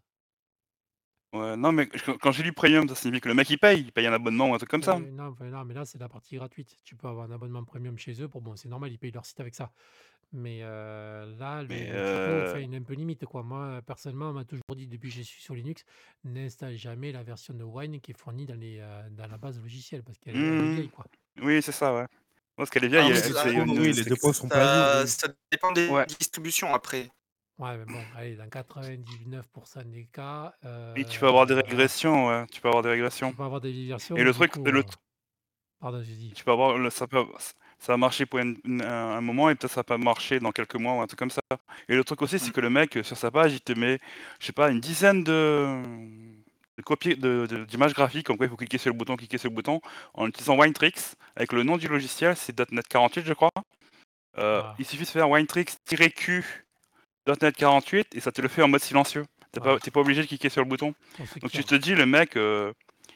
Ouais, 1.33 1.55
non, 1.55 1.71
mais 1.71 1.87
quand 1.87 2.17
quand 2.17 2.31
j'ai 2.33 2.43
lu 2.43 2.51
premium, 2.51 2.87
ça 2.89 2.95
signifie 2.95 3.21
que 3.21 3.29
le 3.29 3.33
mec 3.35 3.49
il 3.49 3.57
paye, 3.57 3.79
il 3.79 3.91
paye 3.93 4.05
un 4.07 4.13
abonnement 4.13 4.49
ou 4.49 4.53
un 4.53 4.57
truc 4.57 4.69
comme 4.69 4.83
ça. 4.83 4.95
Euh, 4.97 4.99
non, 5.11 5.27
enfin, 5.27 5.45
non, 5.45 5.63
mais 5.63 5.73
là, 5.73 5.85
c'est 5.85 5.97
la 5.99 6.09
partie 6.09 6.35
gratuite. 6.35 6.75
Tu 6.83 6.95
peux 6.95 7.07
avoir 7.07 7.29
un 7.29 7.31
abonnement 7.31 7.63
premium 7.63 7.97
chez 7.97 8.21
eux. 8.21 8.27
Pour 8.27 8.41
bon, 8.41 8.55
c'est 8.57 8.67
normal, 8.67 8.91
ils 8.91 8.97
payent 8.99 9.11
leur 9.11 9.25
site 9.25 9.39
avec 9.39 9.55
ça. 9.55 9.71
Mais 10.33 10.59
euh, 10.61 11.25
là, 11.37 11.61
le, 11.61 11.67
Mais 11.69 11.79
le 11.79 11.85
tuto, 11.87 11.95
euh, 11.97 12.49
enfin, 12.51 12.59
il 12.59 12.73
est 12.73 12.77
un 12.77 12.83
peu 12.83 12.93
limite. 12.93 13.25
Quoi. 13.25 13.43
Moi, 13.43 13.81
personnellement, 13.85 14.29
on 14.29 14.33
m'a 14.33 14.45
toujours 14.45 14.63
dit 14.75 14.87
depuis 14.87 15.09
que 15.09 15.15
je 15.15 15.21
suis 15.21 15.41
sur 15.41 15.53
Linux, 15.55 15.83
n'installe 16.23 16.75
jamais 16.77 17.11
la 17.11 17.23
version 17.23 17.53
de 17.53 17.63
Wine 17.63 17.99
qui 18.01 18.11
est 18.11 18.17
fournie 18.17 18.45
dans, 18.45 18.55
les, 18.55 18.77
euh, 18.79 19.09
dans 19.11 19.27
la 19.27 19.37
base 19.37 19.59
logicielle 19.61 20.03
parce 20.03 20.17
qu'elle 20.19 20.35
elle 20.35 20.41
est 20.43 20.61
hmm, 20.61 20.73
vieille. 20.75 20.89
Quoi. 20.89 21.05
oui, 21.41 21.61
c'est 21.61 21.71
ça, 21.73 21.93
ouais. 21.95 22.05
Parce 22.57 22.69
qu'elle 22.69 22.83
est 22.85 22.87
Ah 22.97 23.01
vieille, 23.01 23.05
oui, 23.07 23.11
elle, 23.11 23.17
c'est 23.17 23.27
elle- 23.29 23.33
ça. 23.35 23.43
c'est 23.43 23.49
Oui, 23.49 23.55
une. 23.73 23.79
oui, 23.79 23.87
les 23.87 23.93
C'est 23.93 24.09
deux 24.09 24.15
que 24.15 24.21
points 24.21 24.33
sont 24.33 24.47
pas 24.49 24.55
à 24.99 24.99
jour. 24.99 25.07
ça, 25.09 25.27
oui. 25.27 25.33
ça 25.33 25.33
dépend 25.51 25.71
des 25.73 25.87
Ouais. 25.89 26.05
distributions 26.05 26.73
après. 26.73 27.09
Ouais, 27.61 27.77
mais 27.77 27.85
bon, 27.85 27.99
allez, 28.17 28.35
dans 28.35 28.47
99% 28.49 29.85
des 29.85 30.05
cas, 30.11 30.53
Oui, 30.95 31.05
tu 31.05 31.19
peux 31.19 31.27
avoir 31.27 31.45
des 31.45 31.53
euh, 31.53 31.61
régressions, 31.61 32.27
ouais. 32.27 32.45
Tu 32.51 32.59
peux 32.59 32.67
avoir 32.69 32.81
des 32.83 32.89
tu 32.89 32.93
régressions. 32.93 33.31
peux 33.33 33.43
avoir 33.43 33.61
des 33.61 33.71
vieilles 33.71 33.89
versions. 33.89 34.15
Et 34.15 34.19
mais 34.19 34.25
le 34.25 34.31
du 34.31 34.37
truc, 34.37 34.51
coup, 34.53 34.63
le, 34.63 34.79
euh, 34.79 34.83
pardon, 35.79 36.01
j'ai 36.03 36.15
dit. 36.15 36.33
tu 36.35 36.43
peux 36.43 36.51
avoir, 36.51 36.77
le- 36.77 36.89
ça 36.89 37.05
peut, 37.07 37.23
ça 37.77 37.93
va 37.93 37.97
marcher 37.97 38.25
pour 38.25 38.39
une- 38.39 38.57
une- 38.65 38.81
un 38.81 39.17
un 39.17 39.21
moment 39.21 39.49
et 39.49 39.55
peut-être 39.55 39.71
ça 39.73 39.81
va 39.81 39.83
pas 39.83 39.97
marcher 39.99 40.39
dans 40.39 40.51
quelques 40.51 40.75
mois 40.75 40.93
ou 40.95 41.01
un 41.01 41.07
truc 41.07 41.19
comme 41.19 41.29
ça. 41.29 41.41
Et 41.87 41.95
le 41.95 42.03
truc 42.03 42.21
aussi, 42.23 42.39
c'est 42.39 42.49
Mm. 42.49 42.53
que 42.53 42.61
le 42.61 42.69
mec 42.71 42.97
euh, 42.97 43.03
sur 43.03 43.15
sa 43.17 43.29
page, 43.29 43.53
il 43.53 43.61
te 43.61 43.73
met, 43.73 43.99
je 44.39 44.47
sais 44.47 44.53
pas, 44.53 44.71
une 44.71 44.79
dizaine 44.79 45.23
de, 45.23 45.81
de 46.77 47.45
de- 47.45 47.65
d'images 47.65 47.93
graphiques. 47.93 48.25
Comme 48.25 48.37
quoi, 48.37 48.47
il 48.47 48.49
faut 48.49 48.57
cliquer 48.57 48.79
sur 48.79 48.91
le 48.91 48.97
bouton, 48.97 49.15
cliquer 49.15 49.37
sur 49.37 49.49
le 49.51 49.55
bouton, 49.55 49.81
en 50.15 50.27
utilisant 50.27 50.57
Winetricks 50.57 51.15
avec 51.35 51.53
le 51.53 51.61
nom 51.61 51.77
du 51.77 51.87
logiciel, 51.87 52.35
c'est 52.35 52.53
.NET 52.71 52.87
48, 52.87 53.23
je 53.25 53.33
crois. 53.33 53.51
Euh, 54.39 54.61
Ah. 54.63 54.75
Il 54.79 54.85
suffit 54.85 55.03
de 55.03 55.09
faire 55.09 55.29
Winetricks-Q 55.29 56.65
.NET 57.27 57.55
48 57.55 58.15
et 58.15 58.19
ça 58.19 58.31
te 58.31 58.41
le 58.41 58.47
fait 58.47 58.61
en 58.61 58.67
mode 58.67 58.81
silencieux. 58.81 59.25
T'es 59.51 59.59
Voilà. 59.59 59.79
pas, 59.79 59.99
obligé 59.99 60.21
de 60.21 60.27
cliquer 60.27 60.49
sur 60.49 60.63
le 60.63 60.69
bouton. 60.69 60.93
Ceux 61.17 61.39
Donc 61.41 61.51
tu 61.51 61.63
te 61.63 61.75
dis, 61.75 61.93
le 61.93 62.05
mec, 62.05 62.37
euh, 62.37 62.71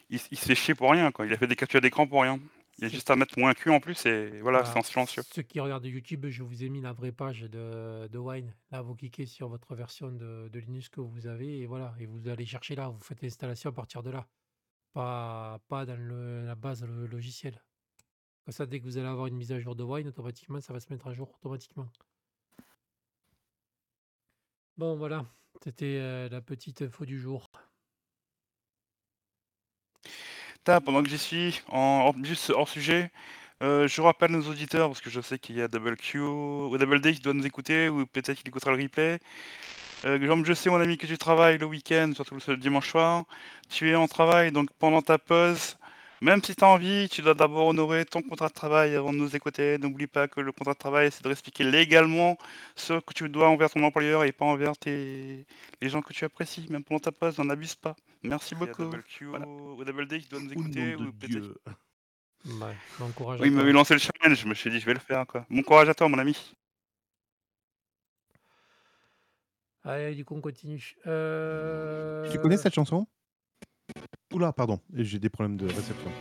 il, 0.09 0.17
s- 0.17 0.27
il 0.31 0.37
se 0.37 0.45
fait 0.45 0.55
chier 0.55 0.75
pour 0.75 0.91
rien, 0.91 1.11
quoi. 1.11 1.25
Il 1.25 1.33
a 1.33 1.37
fait 1.37 1.47
des 1.47 1.55
captures 1.55 1.79
d'écran 1.81 2.05
pour 2.07 2.21
rien. 2.21 2.39
Il 2.77 2.83
y 2.83 2.87
a 2.87 2.89
juste 2.89 3.09
à 3.09 3.15
mettre 3.15 3.39
moins 3.39 3.53
Q 3.53 3.69
en 3.69 3.79
plus 3.79 4.05
et 4.05 4.41
voilà, 4.41 4.65
c'est 4.65 4.77
en 4.77 4.83
silencieux. 4.83 5.23
Ceux 5.31 5.43
qui 5.43 5.61
regardent 5.61 5.85
YouTube, 5.85 6.25
je 6.27 6.43
vous 6.43 6.61
ai 6.65 6.67
mis 6.67 6.81
la 6.81 6.91
vraie 6.91 7.13
page 7.13 7.41
de, 7.43 8.07
de 8.11 8.17
Wine. 8.17 8.53
Là, 8.71 8.81
vous 8.81 8.95
cliquez 8.95 9.25
sur 9.25 9.47
votre 9.47 9.73
version 9.75 10.11
de, 10.11 10.49
de 10.49 10.59
Linux 10.59 10.89
que 10.89 10.99
vous 10.99 11.25
avez 11.25 11.59
et 11.61 11.65
voilà. 11.67 11.95
Et 12.01 12.05
vous 12.05 12.27
allez 12.27 12.45
chercher 12.45 12.75
là, 12.75 12.89
vous 12.89 12.99
faites 13.01 13.21
l'installation 13.21 13.69
à 13.69 13.73
partir 13.73 14.03
de 14.03 14.09
là. 14.11 14.27
Pas, 14.93 15.59
pas 15.69 15.85
dans 15.85 15.97
le- 15.97 16.45
la 16.45 16.55
base 16.55 16.83
le 16.83 17.05
logiciel. 17.07 17.61
Comme 18.43 18.51
ça, 18.53 18.65
dès 18.65 18.79
que 18.81 18.83
vous 18.85 18.97
allez 18.97 19.07
avoir 19.07 19.27
une 19.27 19.35
mise 19.37 19.53
à 19.53 19.59
jour 19.59 19.75
de 19.75 19.83
Wine, 19.83 20.09
automatiquement, 20.09 20.59
ça 20.59 20.73
va 20.73 20.81
se 20.81 20.91
mettre 20.91 21.07
à 21.07 21.13
jour 21.13 21.31
automatiquement. 21.33 21.87
Bon, 24.77 24.95
voilà. 24.95 25.25
C'était 25.63 25.99
euh, 25.99 26.29
la 26.29 26.41
petite 26.41 26.81
info 26.81 27.05
du 27.05 27.19
jour. 27.19 27.49
Pendant 30.63 31.03
que 31.03 31.09
j'y 31.09 31.17
suis, 31.17 31.61
en, 31.67 32.11
juste 32.23 32.49
hors 32.49 32.67
sujet, 32.67 33.11
Heu, 33.61 33.87
je 33.87 34.01
rappelle 34.01 34.31
nos 34.31 34.41
auditeurs, 34.49 34.89
parce 34.89 34.99
que 34.99 35.09
je 35.09 35.21
sais 35.21 35.39
qu'il 35.39 35.55
y 35.55 35.61
a 35.61 35.67
Double 35.69 35.95
Q 35.95 36.19
ou 36.19 36.77
Double 36.77 36.99
D 36.99 37.13
qui 37.13 37.21
doit 37.21 37.33
nous 37.33 37.45
écouter 37.45 37.87
ou 37.87 38.05
peut-être 38.05 38.37
qu'il 38.37 38.47
écoutera 38.49 38.71
le 38.71 38.83
replay. 38.83 39.19
Comme 40.03 40.45
je 40.45 40.53
sais 40.53 40.69
mon 40.69 40.79
ami 40.81 40.97
que 40.97 41.07
tu 41.07 41.17
travailles 41.17 41.57
le 41.57 41.65
week-end, 41.65 42.11
surtout 42.15 42.37
le 42.47 42.57
dimanche 42.57 42.89
soir. 42.91 43.25
Tu 43.69 43.89
es 43.91 43.95
en 43.95 44.07
travail 44.07 44.51
donc 44.51 44.69
pendant 44.79 45.01
ta 45.01 45.17
pause, 45.17 45.77
même 46.25 46.43
si 46.43 46.55
tu 46.55 46.63
as 46.63 46.67
envie, 46.67 47.07
tu 47.07 47.21
dois 47.21 47.35
d'abord 47.35 47.67
honorer 47.67 48.03
ton 48.03 48.21
contrat 48.21 48.47
de 48.49 48.53
travail 48.53 48.95
avant 48.95 49.13
de 49.13 49.17
nous 49.17 49.35
écouter. 49.35 49.77
N'oublie 49.77 50.07
pas 50.07 50.27
que 50.27 50.41
le 50.41 50.51
contrat 50.51 50.73
de 50.73 50.79
travail, 50.79 51.11
c'est 51.11 51.23
de 51.23 51.31
expliquer 51.31 51.63
légalement 51.63 52.37
ce 52.75 52.99
que 52.99 53.13
tu 53.13 53.29
dois 53.29 53.47
envers 53.47 53.69
ton 53.69 53.83
employeur 53.83 54.23
et 54.23 54.31
pas 54.31 54.45
envers 54.45 54.75
tes 54.75 55.45
les 55.81 55.89
gens 55.89 56.01
que 56.01 56.13
tu 56.13 56.25
apprécies, 56.25 56.65
même 56.69 56.83
pendant 56.83 56.99
ta 56.99 57.11
pause, 57.11 57.37
n'en 57.37 57.49
abuse 57.49 57.75
pas. 57.75 57.95
Merci 58.23 58.55
Il 58.55 58.59
y 58.59 58.63
a 58.63 58.65
beaucoup. 58.65 58.83
Double 58.83 59.03
Q 59.03 59.25
Voilà. 59.25 59.47
ou 59.47 59.79
Ou 59.79 59.83
Double 59.85 60.07
D 60.07 60.19
qui 60.19 60.27
doit 60.27 60.39
nous 60.39 60.51
écouter 60.51 60.95
de 60.95 60.95
ou 60.95 61.11
peut-être 61.13 61.29
Dieu. 61.29 61.55
Ouais, 62.45 62.75
bon 62.99 63.11
courage 63.11 63.39
à 63.39 63.43
oui, 63.43 63.49
il 63.49 63.55
m'avait 63.55 63.71
lancé 63.71 63.93
le 63.93 63.99
challenge, 63.99 64.39
je 64.39 64.47
me 64.47 64.53
suis 64.53 64.69
dit: 64.69 64.79
«Je 64.79 64.85
vais 64.85 64.93
le 64.93 64.99
faire, 64.99 65.25
quoi». 65.27 65.45
Bon 65.49 65.63
courage 65.63 65.89
à 65.89 65.93
toi, 65.93 66.07
mon 66.09 66.17
ami. 66.19 66.55
Allez, 69.83 70.15
du 70.15 70.25
coup, 70.25 70.35
on 70.35 70.41
continue. 70.41 70.95
Tu 71.03 72.39
connais 72.39 72.57
cette 72.57 72.73
chanson? 72.73 73.07
Ouh 74.33 74.39
là, 74.39 74.51
pardon, 74.51 74.79
j'ai 74.93 75.19
des 75.19 75.29
problèmes 75.29 75.57
de 75.57 75.65
réception. 75.67 76.11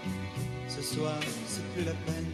Ce 0.68 0.82
soir, 0.82 1.18
c'est 1.46 1.64
plus 1.74 1.84
la 1.84 1.92
peine, 1.92 2.24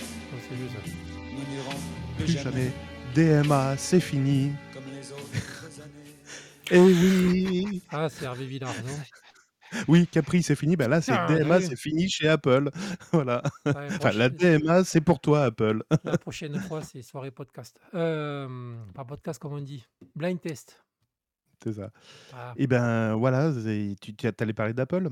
Oh, 0.00 0.36
c'est 0.48 0.54
vieux 0.54 0.68
ça. 0.68 0.90
nous 1.32 1.54
n'irons 1.54 1.70
plus, 2.16 2.24
Plus 2.24 2.32
jamais, 2.34 2.70
jamais. 3.14 3.42
DMA, 3.42 3.76
c'est 3.76 4.00
fini. 4.00 4.52
comme 4.74 4.82
les 4.92 5.10
autres 5.12 5.22
années. 5.82 6.70
Eh 6.70 6.78
oui. 6.78 7.82
Ah, 7.90 8.08
c'est 8.10 8.24
Hervé 8.26 8.46
Villard, 8.46 8.74
non? 8.84 8.92
Oui, 9.86 10.06
Capri, 10.06 10.42
c'est 10.42 10.56
fini. 10.56 10.76
Ben 10.76 10.88
là, 10.88 11.02
c'est 11.02 11.12
Ah, 11.12 11.26
DMA, 11.28 11.58
oui. 11.58 11.66
c'est 11.68 11.76
fini 11.76 12.08
chez 12.08 12.26
Apple. 12.28 12.70
Voilà. 13.12 13.42
Ouais, 13.66 13.72
Enfin, 13.96 14.12
la 14.12 14.28
DMA, 14.30 14.84
c'est 14.84 15.00
pour 15.02 15.20
toi, 15.20 15.44
Apple. 15.44 15.82
la 16.04 16.16
prochaine 16.18 16.58
fois, 16.60 16.82
c'est 16.82 17.02
soirée 17.02 17.30
podcast. 17.30 17.78
Hem, 17.92 18.86
pas 18.94 19.04
podcast 19.04 19.38
comme 19.40 19.52
on 19.54 19.60
dit, 19.60 19.84
blind 20.14 20.40
test. 20.40 20.82
C'est 21.62 21.72
ça. 21.72 21.90
Voilà. 22.30 22.56
Et 22.56 22.66
ben 22.66 23.14
voilà, 23.16 23.52
c'est 23.52 23.96
tu 24.00 24.14
tu 24.16 24.26
allais 24.40 24.54
parler 24.54 24.74
d'Apple? 24.74 25.08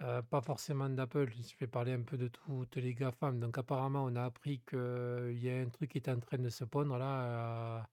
Heu, 0.00 0.22
pas 0.22 0.42
forcément 0.42 0.90
d'Apple, 0.90 1.30
je 1.32 1.56
vais 1.58 1.66
parler 1.66 1.92
un 1.92 2.02
peu 2.02 2.18
de 2.18 2.28
toutes 2.28 2.76
les 2.76 2.94
GAFAM. 2.94 3.40
Donc 3.40 3.56
apparemment, 3.56 4.04
on 4.04 4.14
a 4.16 4.24
appris 4.24 4.62
qu'il 4.68 5.38
y 5.38 5.48
a 5.50 5.58
un 5.58 5.70
truc 5.70 5.90
qui 5.92 5.98
est 5.98 6.08
en 6.10 6.20
train 6.20 6.36
de 6.38 6.50
se 6.50 6.64
pondre 6.64 6.98
là, 6.98 7.80
heu 7.82 7.86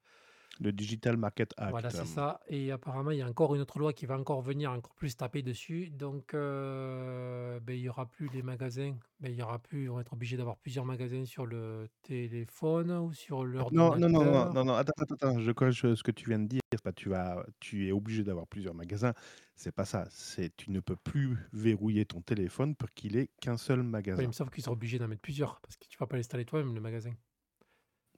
Le 0.59 0.71
Digital 0.71 1.17
Market 1.17 1.53
Act. 1.57 1.69
Voilà, 1.69 1.89
c'est 1.91 2.05
ça. 2.05 2.41
Et 2.47 2.71
apparemment, 2.71 3.11
il 3.11 3.19
y 3.19 3.21
a 3.21 3.27
encore 3.27 3.55
une 3.55 3.61
autre 3.61 3.79
loi 3.79 3.93
qui 3.93 4.05
va 4.05 4.17
encore 4.17 4.41
venir 4.41 4.71
encore 4.71 4.95
plus 4.95 5.15
taper 5.15 5.43
dessus. 5.43 5.89
Donc, 5.91 6.33
heu, 6.33 7.59
beh, 7.61 7.77
il 7.77 7.81
y 7.83 7.89
aura 7.89 8.09
plus 8.09 8.27
les 8.27 8.41
magasins. 8.41 8.97
Beh, 9.19 9.31
il 9.31 9.37
y 9.37 9.41
aura 9.43 9.59
plus 9.59 9.83
ils 9.83 9.89
vont 9.89 9.99
être 9.99 10.13
obligés 10.13 10.35
d'avoir 10.35 10.57
plusieurs 10.57 10.83
magasins 10.85 11.25
sur 11.25 11.45
le 11.45 11.87
téléphone 12.01 12.91
ou 12.91 13.13
sur 13.13 13.43
Non, 13.71 13.95
non, 13.95 14.09
non, 14.09 14.25
non, 14.25 14.49
non, 14.51 14.63
non, 14.65 14.73
attends, 14.73 14.93
attends, 14.97 15.13
attends, 15.15 15.39
je 15.39 15.51
corrige 15.51 15.81
ce 15.95 16.03
que 16.03 16.11
tu 16.11 16.27
viens 16.27 16.39
de 16.39 16.47
dire. 16.47 16.61
C'est 16.71 16.81
pas 16.81 16.91
tu 16.91 17.09
vas 17.09 17.45
tu 17.59 17.87
es 17.87 17.91
obligé 17.91 18.23
d'avoir 18.23 18.47
plusieurs 18.47 18.73
magasins. 18.73 19.13
C'est 19.55 19.71
pas 19.71 19.85
ça. 19.85 20.05
C'est 20.09 20.55
tu 20.55 20.71
ne 20.71 20.79
peux 20.79 20.95
plus 20.95 21.37
verrouiller 21.53 22.05
ton 22.05 22.21
téléphone 22.21 22.75
pour 22.75 22.89
qu'il 22.91 23.15
ait 23.17 23.29
qu'un 23.41 23.57
seul 23.57 23.83
Oui, 24.17 24.25
magasin. 24.25 24.27
mais 24.27 24.33
sauf 24.33 24.49
qu'ils 24.49 24.63
seront 24.63 24.73
obligés 24.75 24.97
d'en 24.99 25.07
mettre 25.07 25.21
plusieurs 25.21 25.59
parce 25.61 25.77
que 25.77 25.85
tu 25.87 25.97
vas 25.97 26.07
pas 26.07 26.17
l'installer 26.17 26.45
toi-même 26.45 26.73
le 26.75 26.81
magasin. 26.81 27.13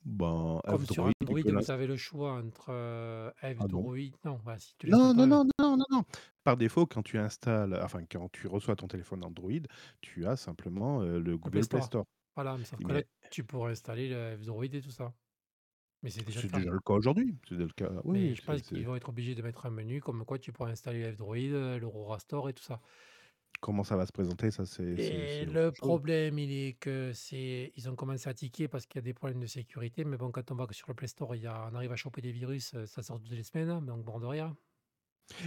Ben, 0.05 0.61
Comme 0.67 0.85
sur 0.85 1.05
Android, 1.21 1.41
vous 1.43 1.69
avez 1.71 1.85
le 1.87 1.95
choix 1.97 2.33
entre, 2.33 2.71
Ah 3.57 3.67
bon? 3.67 3.89
F-Droid 3.89 4.15
non, 4.23 4.39
bah, 4.43 4.57
si 4.59 4.75
tu 4.77 4.87
Non, 4.87 5.13
non, 5.15 5.27
non, 5.27 5.45
non, 5.59 5.77
non, 5.77 5.85
non. 5.91 6.03
Par 6.43 6.57
défaut, 6.57 6.85
quand 6.87 7.03
tu 7.03 7.17
installes 7.17 7.75
enfin, 7.83 8.05
quand 8.05 8.29
tu 8.31 8.47
reçois 8.47 8.75
ton 8.75 8.87
téléphone 8.87 9.23
Android, 9.25 9.51
tu 10.01 10.25
as 10.27 10.37
simplement, 10.37 11.01
heu, 11.03 11.19
le 11.19 11.37
Le 11.43 11.51
Google 11.51 11.65
Play 11.67 11.67
Play 11.67 11.81
Store. 11.81 12.05
Voilà, 12.35 12.57
mais 12.57 12.65
sauf 12.65 12.81
que 12.83 12.91
là, 12.93 13.03
tu 13.31 13.45
pourrais 13.45 13.71
installer 13.71 14.09
le 14.09 14.37
F-Droid 14.37 14.73
et 14.73 14.81
tout 14.81 14.91
ça. 14.91 15.15
Mais 16.03 16.11
c'est 16.11 16.23
déjà 16.23 16.41
le 16.41 16.47
cas. 16.47 16.61
déjà 16.61 16.69
le 16.71 16.79
cas 16.79 16.93
aujourd'hui. 16.93 17.37
C'est 17.47 17.55
déjà 17.55 17.67
le 17.67 17.73
cas 17.73 18.01
oui, 18.03 18.29
Mais 18.29 18.35
je 18.35 18.41
pense 18.43 18.61
qu'ils 18.61 18.85
vont 18.85 18.95
être 18.95 19.09
obligés 19.09 19.35
de 19.35 19.41
mettre 19.41 19.65
un 19.65 19.71
menu 19.71 19.99
comme 20.01 20.25
quoi 20.25 20.37
tu 20.37 20.51
pourrais 20.51 20.71
installer 20.71 21.11
F-Droid, 21.13 21.51
heu, 21.51 21.77
l'Aurora 21.79 22.19
Store 22.19 22.49
et 22.49 22.53
tout 22.53 22.63
ça. 22.63 22.81
Comment 23.61 23.83
ça 23.83 23.95
va 23.97 24.05
se 24.05 24.11
présenter, 24.11 24.51
ça, 24.51 24.65
c'est 24.65 24.97
c'est 24.97 25.27
Et 25.27 25.45
c'est 25.45 25.45
le 25.45 25.71
autre 25.71 25.73
chose. 25.73 25.97
problème, 25.97 26.39
il 26.39 26.51
est 26.51 26.73
que 26.79 27.11
c'est 27.13 27.71
ils 27.75 27.89
ont 27.89 27.95
commencé 27.95 28.29
à 28.29 28.33
tiquer 28.33 28.67
parce 28.69 28.85
qu'il 28.85 28.97
y 28.97 28.99
a 28.99 29.01
des 29.01 29.13
problèmes 29.13 29.39
de 29.41 29.45
sécurité. 29.45 30.05
Mais 30.05 30.17
bon, 30.17 30.31
quand 30.31 30.51
on 30.51 30.55
va 30.55 30.67
sur 30.71 30.87
le 30.89 30.95
Play 30.95 31.07
Store, 31.07 31.35
il 31.35 31.41
y 31.43 31.47
a 31.47 31.69
on 31.71 31.75
arrive 31.75 31.91
à 31.91 31.95
choper 31.97 32.21
des 32.21 32.31
virus, 32.31 32.73
heu, 32.75 32.85
ça 32.85 33.03
sort 33.03 33.19
toutes 33.19 33.31
les 33.31 33.43
semaines, 33.43 33.85
donc 33.85 34.03
bord 34.05 34.19
de 34.21 34.25
rien. 34.25 34.57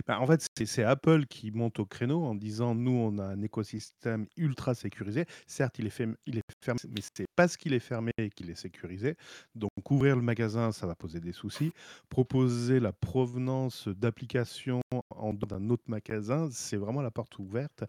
Bah, 0.06 0.20
en 0.20 0.26
fait, 0.26 0.44
c'est 0.66 0.82
Apple 0.82 1.26
qui 1.26 1.50
monte 1.50 1.78
au 1.78 1.86
créneau 1.86 2.24
en 2.24 2.34
disant: 2.34 2.74
«Nous, 2.74 2.90
on 2.92 3.18
a 3.18 3.24
un 3.24 3.42
écosystème 3.42 4.26
ultra 4.36 4.74
sécurisé». 4.74 5.24
Certes, 5.46 5.78
il 5.78 5.86
est 5.86 5.90
fermé, 5.90 6.14
mais 6.88 7.00
c'est 7.16 7.26
parce 7.36 7.56
qu'il 7.56 7.72
est 7.72 7.78
fermé 7.78 8.10
qu'il 8.34 8.50
est 8.50 8.54
sécurisé. 8.56 9.16
Donc 9.54 9.70
ouvrir 9.90 10.16
le 10.16 10.22
magasin, 10.22 10.72
ça 10.72 10.86
va 10.86 10.94
poser 10.96 11.20
des 11.20 11.32
soucis. 11.32 11.72
Proposer 12.08 12.80
la 12.80 12.92
provenance 12.92 13.88
d'applications 13.88 14.80
en 15.10 15.32
dehors 15.32 15.48
d'un 15.48 15.70
autre 15.70 15.84
magasin, 15.86 16.48
c'est 16.50 16.76
vraiment 16.76 17.00
la 17.02 17.10
porte 17.10 17.38
ouverte 17.38 17.84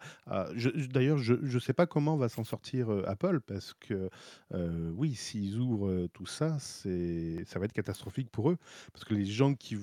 d'ailleurs, 0.90 1.18
je 1.18 1.34
je 1.42 1.58
sais 1.58 1.72
pas 1.72 1.86
comment 1.86 2.16
va 2.16 2.28
s'en 2.28 2.44
sortir, 2.44 2.90
heu, 2.92 3.02
Apple 3.08 3.40
parce 3.40 3.74
que, 3.74 4.08
heu, 4.54 4.92
oui, 4.96 5.14
s'ils 5.14 5.58
ouvrent, 5.58 5.88
heu, 5.88 6.08
tout 6.12 6.26
ça, 6.26 6.58
ça 6.58 7.58
va 7.58 7.64
être 7.64 7.72
catastrophique 7.72 8.30
pour 8.30 8.50
eux. 8.50 8.56
Parce 8.92 9.04
que 9.04 9.14
les 9.14 9.24
gens 9.26 9.54
qui 9.54 9.76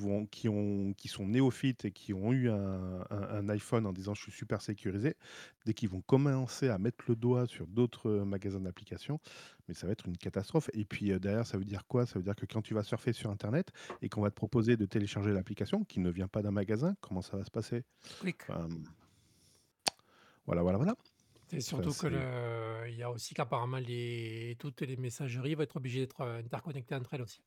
qui 0.97 1.07
sont 1.07 1.27
néophytes 1.27 1.85
et 1.85 1.91
qui 1.97 2.13
ont 2.13 2.31
eu 2.33 2.49
un 2.49 3.05
un 3.09 3.21
un 3.37 3.49
iPhone 3.49 3.85
en 3.85 3.93
disant: 3.93 4.13
«Je 4.13 4.21
suis 4.23 4.31
super 4.31 4.61
sécurisé», 4.61 5.15
dès 5.65 5.73
qu'ils 5.73 5.89
vont 5.89 6.01
commencer 6.01 6.69
à 6.69 6.77
mettre 6.77 7.05
le 7.07 7.15
doigt 7.15 7.45
sur 7.47 7.67
d'autres, 7.67 8.09
heu, 8.09 8.25
magasins 8.25 8.59
d'applications, 8.61 9.19
mais 9.67 9.73
ça 9.73 9.87
va 9.87 9.93
être 9.93 10.07
une 10.07 10.17
catastrophe 10.17 10.69
et 10.73 10.85
puis, 10.85 11.11
heu, 11.11 11.19
derrière, 11.19 11.45
ça 11.47 11.57
veut 11.57 11.65
dire 11.65 11.85
quoi? 11.87 12.05
Ça 12.05 12.19
veut 12.19 12.23
dire 12.23 12.35
que 12.35 12.45
quand 12.45 12.61
tu 12.61 12.73
vas 12.73 12.83
surfer 12.83 13.13
sur 13.13 13.29
internet 13.31 13.69
et 14.01 14.09
qu'on 14.09 14.21
va 14.21 14.29
te 14.29 14.35
proposer 14.35 14.77
de 14.77 14.85
télécharger 14.85 15.31
l'application 15.33 15.83
qui 15.83 15.99
ne 15.99 16.09
vient 16.11 16.27
pas 16.27 16.41
d'un 16.41 16.51
magasin, 16.51 16.95
comment 17.01 17.21
ça 17.21 17.37
va 17.37 17.43
se 17.45 17.51
passer? 17.51 17.83
Enfin, 18.47 18.67
voilà, 20.45 20.61
voilà, 20.61 20.77
voilà. 20.77 20.95
Ça, 21.47 21.61
surtout 21.61 21.95
que 21.95 22.07
c'est 22.07 22.09
le 22.09 22.85
il 22.89 22.95
y 22.95 23.03
a 23.03 23.11
aussi 23.11 23.33
qu'apparemment 23.33 23.77
les 23.79 24.55
toutes 24.59 24.81
les 24.81 24.97
messageries 24.97 25.55
vont 25.55 25.63
être 25.63 25.77
obligées 25.77 25.99
d'être, 26.01 26.21
heu, 26.21 26.37
interconnectées 26.37 26.95
entre 26.95 27.13
elles 27.13 27.21
aussi. 27.21 27.43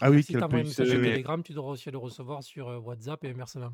Ah 0.00 0.10
oui, 0.10 0.24
Si 0.24 0.36
tu 0.36 0.42
qu'elles 0.42 0.44
envoies 0.44 0.60
un 0.60 0.64
message 0.64 0.88
sur 0.90 1.00
Telegram, 1.00 1.42
tu 1.42 1.52
dois 1.54 1.70
aussi 1.70 1.90
le 1.90 1.98
recevoir 1.98 2.42
sur, 2.44 2.68
heu, 2.70 2.78
WhatsApp 2.78 3.24
et 3.24 3.30
inversement. 3.30 3.72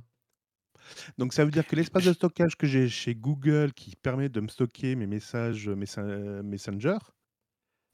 donc 1.18 1.32
ça 1.32 1.44
veut 1.44 1.50
dire 1.50 1.66
que 1.66 1.76
l'espace 1.76 2.04
de 2.04 2.12
stockage 2.12 2.56
que 2.56 2.66
j'ai 2.66 2.88
chez 2.88 3.14
Google 3.14 3.72
qui 3.72 3.96
permet 3.96 4.28
de 4.28 4.40
me 4.40 4.48
stocker 4.48 4.96
mes 4.96 5.06
messages, 5.06 5.68
heu, 5.68 5.74
Messa 5.76 6.02
Messenger, 6.42 6.98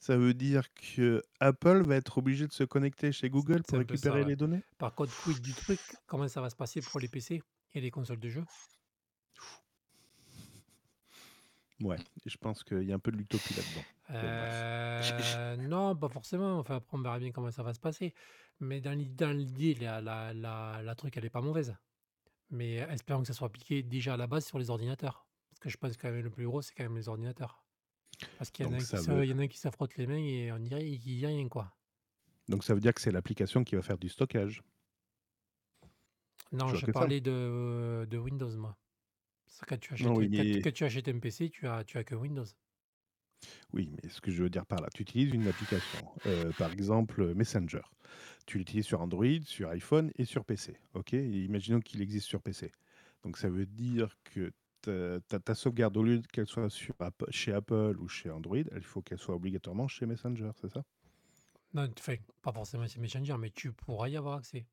ça 0.01 0.17
veut 0.17 0.35
dire 0.35 0.73
qu'Apple 0.75 1.83
va 1.87 1.95
être 1.97 2.19
obligé 2.19 2.47
de 2.49 2.53
se 2.53 2.65
connecter 2.65 3.13
chez 3.13 3.31
Google 3.31 3.63
C'est 3.69 3.77
pour 3.77 3.79
un 3.79 3.85
peu 3.85 3.97
ça, 3.97 4.17
récupérer 4.17 4.19
ouais. 4.19 4.27
les 4.27 4.35
données? 4.37 4.63
Par 4.79 4.95
contre, 4.95 5.17
quid 5.17 5.41
du 5.41 5.55
truc? 5.55 5.97
Comment 6.07 6.29
ça 6.29 6.41
va 6.41 6.51
se 6.51 6.57
passer 6.57 6.83
pour 6.83 6.99
les 7.01 7.09
PC 7.09 7.43
et 7.75 7.81
les 7.81 7.91
consoles 7.91 8.21
de 8.21 8.29
jeux? 8.29 8.47
Ouais, 11.81 11.99
je 12.27 12.37
pense 12.37 12.65
qu'il 12.65 12.83
y 12.83 12.93
a 12.93 12.95
un 12.95 12.99
peu 12.99 13.13
de 13.13 13.17
l'utopie 13.17 13.55
là-dedans. 13.55 13.85
Heu, 14.11 15.57
non, 15.69 15.95
pas 15.97 16.09
forcément. 16.09 16.59
Enfin, 16.59 16.77
après, 16.77 16.97
on 16.97 17.03
verra 17.03 17.19
bien 17.19 17.31
comment 17.31 17.51
ça 17.51 17.63
va 17.63 17.75
se 17.75 17.81
passer. 17.81 18.15
Mais 18.61 18.81
dans 18.81 18.93
l'i 18.93 19.07
dans 19.09 19.37
l'idée, 19.37 19.75
la 19.75 20.01
la 20.01 20.33
la 20.35 20.83
la 20.83 20.95
truc, 20.95 21.17
elle 21.17 21.25
est 21.25 21.31
pas 21.31 21.41
mauvaise. 21.43 21.77
Mais 22.51 22.77
espérons 22.77 23.23
que 23.23 23.29
ça 23.29 23.35
soit 23.35 23.49
appliqué 23.49 23.83
déjà 23.83 24.15
à 24.15 24.17
la 24.17 24.27
base 24.27 24.47
sur 24.47 24.59
les 24.59 24.71
ordinateurs. 24.71 25.27
Parce 25.51 25.61
que 25.61 25.71
je 25.71 25.77
pense 25.79 25.97
quand 25.97 26.11
même 26.11 26.23
le 26.25 26.31
plus 26.31 26.47
gros, 26.47 26.63
c'est 26.63 26.75
quand 26.75 26.85
même 26.85 26.97
les 26.97 27.09
ordinateurs. 27.09 27.65
Parce 28.37 28.51
qu'il 28.51 28.67
y 28.67 28.69
veut 28.69 29.27
y 29.27 29.33
en 29.35 29.39
a 29.39 29.49
qui 29.49 29.59
se 29.59 29.71
frotte 29.71 29.97
les 29.97 30.07
mains 30.07 30.17
et 30.19 30.53
on 30.53 30.59
dirait 30.59 30.85
qu'il 30.99 31.19
y 31.19 31.25
a 31.27 31.29
rien, 31.29 31.49
quoi. 31.49 31.73
donc 32.49 32.65
ça 32.65 32.75
veut 32.75 32.81
dire 32.81 32.93
que 32.95 33.01
c'est 33.01 33.13
l'application 33.13 33.63
qui 33.65 33.77
va 33.77 33.83
faire 33.83 33.99
du 33.99 34.09
stockage? 34.09 34.63
Non, 36.53 36.75
Je 36.75 36.87
parlais 36.87 37.21
de 37.23 38.07
de 38.11 38.19
Windows, 38.19 38.55
moi. 38.57 38.77
Parce 39.49 39.61
que 39.61 39.67
quand 39.67 39.79
tu 39.81 39.95
achètes 39.95 40.15
Non, 40.17 40.21
quand 40.63 40.73
tu 40.73 40.85
achètes 40.85 41.09
un 41.09 41.19
PC, 41.19 41.51
tu 41.51 41.67
as 41.67 41.83
tu 41.83 41.99
as 41.99 42.05
que 42.05 42.15
Windows. 42.15 42.45
oui, 43.73 43.91
mais 44.03 44.09
ce 44.09 44.21
que 44.21 44.31
je 44.31 44.43
veux 44.43 44.51
dire 44.51 44.67
par 44.67 44.81
là, 44.81 44.89
tu 44.95 45.03
utilises 45.03 45.33
une 45.33 45.49
application, 45.49 46.09
heu, 46.27 46.53
par 46.53 46.73
exemple, 46.73 47.21
heu, 47.23 47.35
Messenger. 47.35 47.83
Tu 48.47 48.59
l'utilises 48.59 48.87
sur 48.87 49.01
Android, 49.01 49.43
sur 49.45 49.71
iPhone 49.71 50.11
et 50.17 50.25
sur 50.25 50.45
PC, 50.45 50.79
OK? 50.95 51.15
Et 51.15 51.45
imaginons 51.45 51.81
qu'il 51.81 52.03
existe 52.03 52.27
sur 52.27 52.43
PC. 52.43 52.73
Donc 53.25 53.39
ça 53.39 53.49
veut 53.51 53.67
dire 53.67 54.17
que 54.25 54.53
ta 54.83 55.21
ta 55.29 55.41
ta 55.41 55.55
sauvegarde, 55.55 55.97
au 55.97 56.03
lieu 56.05 56.23
qu'elle 56.33 56.47
soit 56.47 56.71
sur 56.71 56.95
App 57.01 57.25
chez 57.31 57.53
Apple 57.53 57.97
ou 58.01 58.09
chez 58.09 58.31
Android, 58.31 58.59
il 58.59 58.83
faut 58.83 59.03
qu'elle 59.03 59.19
soit 59.19 59.35
obligatoirement 59.37 59.89
chez 59.89 60.07
Messenger, 60.07 60.51
c'est 60.61 60.71
ça? 60.73 60.85
Non, 61.73 61.89
enfin, 61.99 62.17
pas 62.43 62.53
forcément 62.53 62.87
chez 62.87 63.01
Messenger, 63.01 63.37
mais 63.39 63.51
tu 63.51 63.73
pourras 63.73 64.09
y 64.11 64.17
avoir 64.19 64.37
accès. 64.37 64.67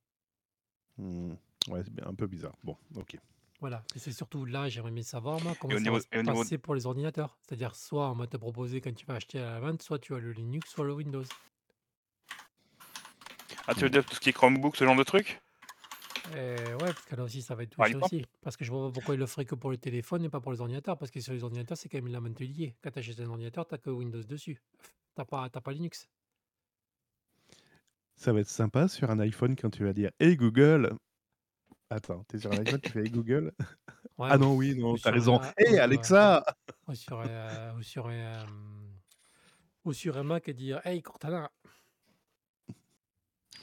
Mmh, 0.97 1.33
ouais, 1.69 1.83
c'est 1.83 1.93
bien 1.93 2.05
un 2.07 2.15
peu 2.15 2.27
bizarre. 2.27 2.55
Bon, 2.63 2.77
OK. 2.95 3.17
Voilà, 3.65 3.81
et 3.95 3.97
c'est 3.97 4.11
surtout 4.11 4.45
là, 4.45 4.69
j'aimerais 4.69 4.91
bien 4.91 5.01
savoir, 5.01 5.41
moi, 5.41 5.53
Et 5.53 5.57
comment 5.59 5.73
au 5.73 5.79
ça 5.79 5.81
niveau 5.81 5.95
va 5.95 6.01
se 6.01 6.05
et 6.11 6.19
au 6.19 6.21
niveau 6.21 6.43
passer 6.43 6.59
pour 6.59 6.75
les 6.75 6.85
ordinateurs. 6.85 7.35
C'est-à-dire, 7.41 7.75
soit 7.75 8.11
on 8.11 8.13
va 8.13 8.27
te 8.27 8.37
proposer 8.37 8.79
quand 8.79 8.93
tu 8.93 9.07
vas 9.07 9.15
acheter 9.15 9.39
à 9.39 9.53
la 9.53 9.59
vente, 9.59 9.81
soit 9.81 9.97
tu 9.97 10.13
as 10.13 10.19
le 10.19 10.33
Linux, 10.33 10.69
soit 10.69 10.85
le 10.85 10.93
Windows. 10.93 11.23
ah, 13.67 13.73
tu 13.73 13.79
veux 13.79 13.89
dire 13.89 14.05
tout 14.05 14.13
ce 14.13 14.19
qui 14.19 14.29
est 14.29 14.33
Chromebook, 14.33 14.75
ce 14.75 14.85
genre 14.85 14.95
de 14.95 15.01
trucs? 15.01 15.41
Et 16.35 16.37
ouais, 16.37 16.77
parce 16.77 17.05
que 17.05 17.15
là 17.15 17.23
aussi, 17.23 17.41
ça 17.41 17.55
va 17.55 17.63
être 17.63 17.75
Par 17.75 17.87
touché 17.87 17.97
exemple? 17.97 18.05
aussi. 18.05 18.25
Parce 18.43 18.55
que 18.55 18.63
je 18.63 18.69
vois 18.71 18.87
pas 18.89 18.93
pourquoi 18.93 19.15
il 19.15 19.17
le 19.17 19.25
ferait 19.25 19.45
que 19.45 19.55
pour 19.55 19.71
le 19.71 19.77
téléphone 19.77 20.23
et 20.23 20.29
pas 20.29 20.41
pour 20.41 20.51
les 20.51 20.61
ordinateurs. 20.61 20.99
Parce 20.99 21.09
que 21.09 21.19
sur 21.19 21.33
les 21.33 21.43
ordinateurs, 21.43 21.75
c'est 21.75 21.89
quand 21.89 21.97
même 21.97 22.07
élément 22.07 22.29
lié. 22.39 22.75
Quand 22.83 22.91
tu 22.91 22.99
achètes 22.99 23.19
un 23.19 23.29
ordinateur, 23.31 23.67
tu 23.67 23.79
que 23.79 23.89
Windows 23.89 24.21
dessus. 24.21 24.61
Tu 25.17 25.25
pas, 25.25 25.49
t'as 25.49 25.61
pas 25.61 25.71
Linux. 25.71 26.07
Ça 28.15 28.31
va 28.31 28.41
être 28.41 28.47
sympa 28.47 28.87
sur 28.87 29.09
un 29.09 29.19
iPhone 29.19 29.55
quand 29.55 29.71
tu 29.71 29.83
vas 29.83 29.93
dire 29.93 30.11
Hey 30.19 30.35
Google. 30.35 30.95
Attends, 31.89 32.23
t'es 32.27 32.39
sur 32.39 32.51
un 32.51 32.57
iPhone, 32.57 32.81
tu 32.81 32.91
fais 32.91 33.03
Hey 33.03 33.09
Google? 33.09 33.51
Ouais, 34.17 34.29
ah 34.31 34.37
ou, 34.37 34.39
non, 34.39 34.55
oui, 34.55 34.73
ou 34.73 34.81
non, 34.81 34.93
t'as 34.95 35.09
sur 35.09 35.13
raison. 35.13 35.39
un, 35.41 35.49
ou, 35.69 35.73
euh, 35.75 35.79
Alexa 35.81 36.43
ou 36.87 36.95
sur, 36.95 37.19
euh, 37.19 37.73
ou 37.73 37.81
sur 37.83 38.09
ou 39.83 39.93
sur 39.93 40.17
un 40.17 40.23
Mac 40.23 40.47
et 40.47 40.53
dire 40.53 40.79
Hey 40.85 41.01
Cortana. 41.01 41.51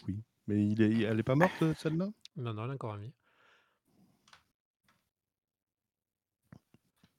Oui, 0.06 0.22
mais 0.46 0.66
il 0.66 0.82
est, 0.82 1.02
elle 1.02 1.18
est 1.20 1.22
pas 1.22 1.34
morte 1.34 1.62
euh, 1.62 1.74
celle-là? 1.78 2.08
Non, 2.36 2.52
non, 2.54 2.64
elle 2.64 2.70
est 2.70 2.74
encore 2.74 2.92
en 2.92 2.96
vie. 2.98 3.12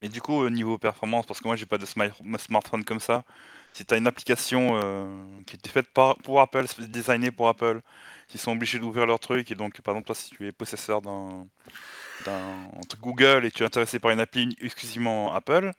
Et 0.02 0.10
du 0.10 0.22
coup, 0.22 0.34
au 0.34 0.50
niveau 0.50 0.78
performance, 0.78 1.26
parce 1.26 1.40
que 1.40 1.48
moi 1.48 1.56
j'ai 1.56 1.66
pas 1.66 1.78
de 1.78 1.86
smi- 1.86 2.38
smartphone 2.38 2.84
comme 2.84 3.00
ça, 3.00 3.24
si 3.72 3.86
tu 3.86 3.94
as 3.94 3.98
une 3.98 4.08
application 4.08 4.76
euh, 4.76 5.26
qui 5.48 5.56
était 5.56 5.70
faite 5.70 5.90
par, 5.94 6.18
pour 6.18 6.42
Apple, 6.42 6.66
designée 6.90 7.32
pour 7.32 7.48
Apple, 7.48 7.82
qui 8.34 8.40
sont 8.40 8.52
obligés 8.52 8.80
d'ouvrir 8.80 9.06
leur 9.06 9.20
truc, 9.20 9.52
et 9.52 9.56
donc 9.56 9.80
par 9.82 9.94
exemple 9.94 10.08
toi 10.08 10.16
si 10.16 10.32
tu 10.32 10.48
es 10.48 10.52
possesseur 10.52 11.04
d'un 11.04 11.46
truc 12.90 13.00
Google 13.00 13.46
et 13.46 13.52
tu 13.52 13.62
es 13.62 13.66
intéressé 13.68 14.00
par 14.00 14.10
une 14.10 14.20
appli 14.20 14.58
exclusivement 14.60 15.32
Apple, 15.36 15.72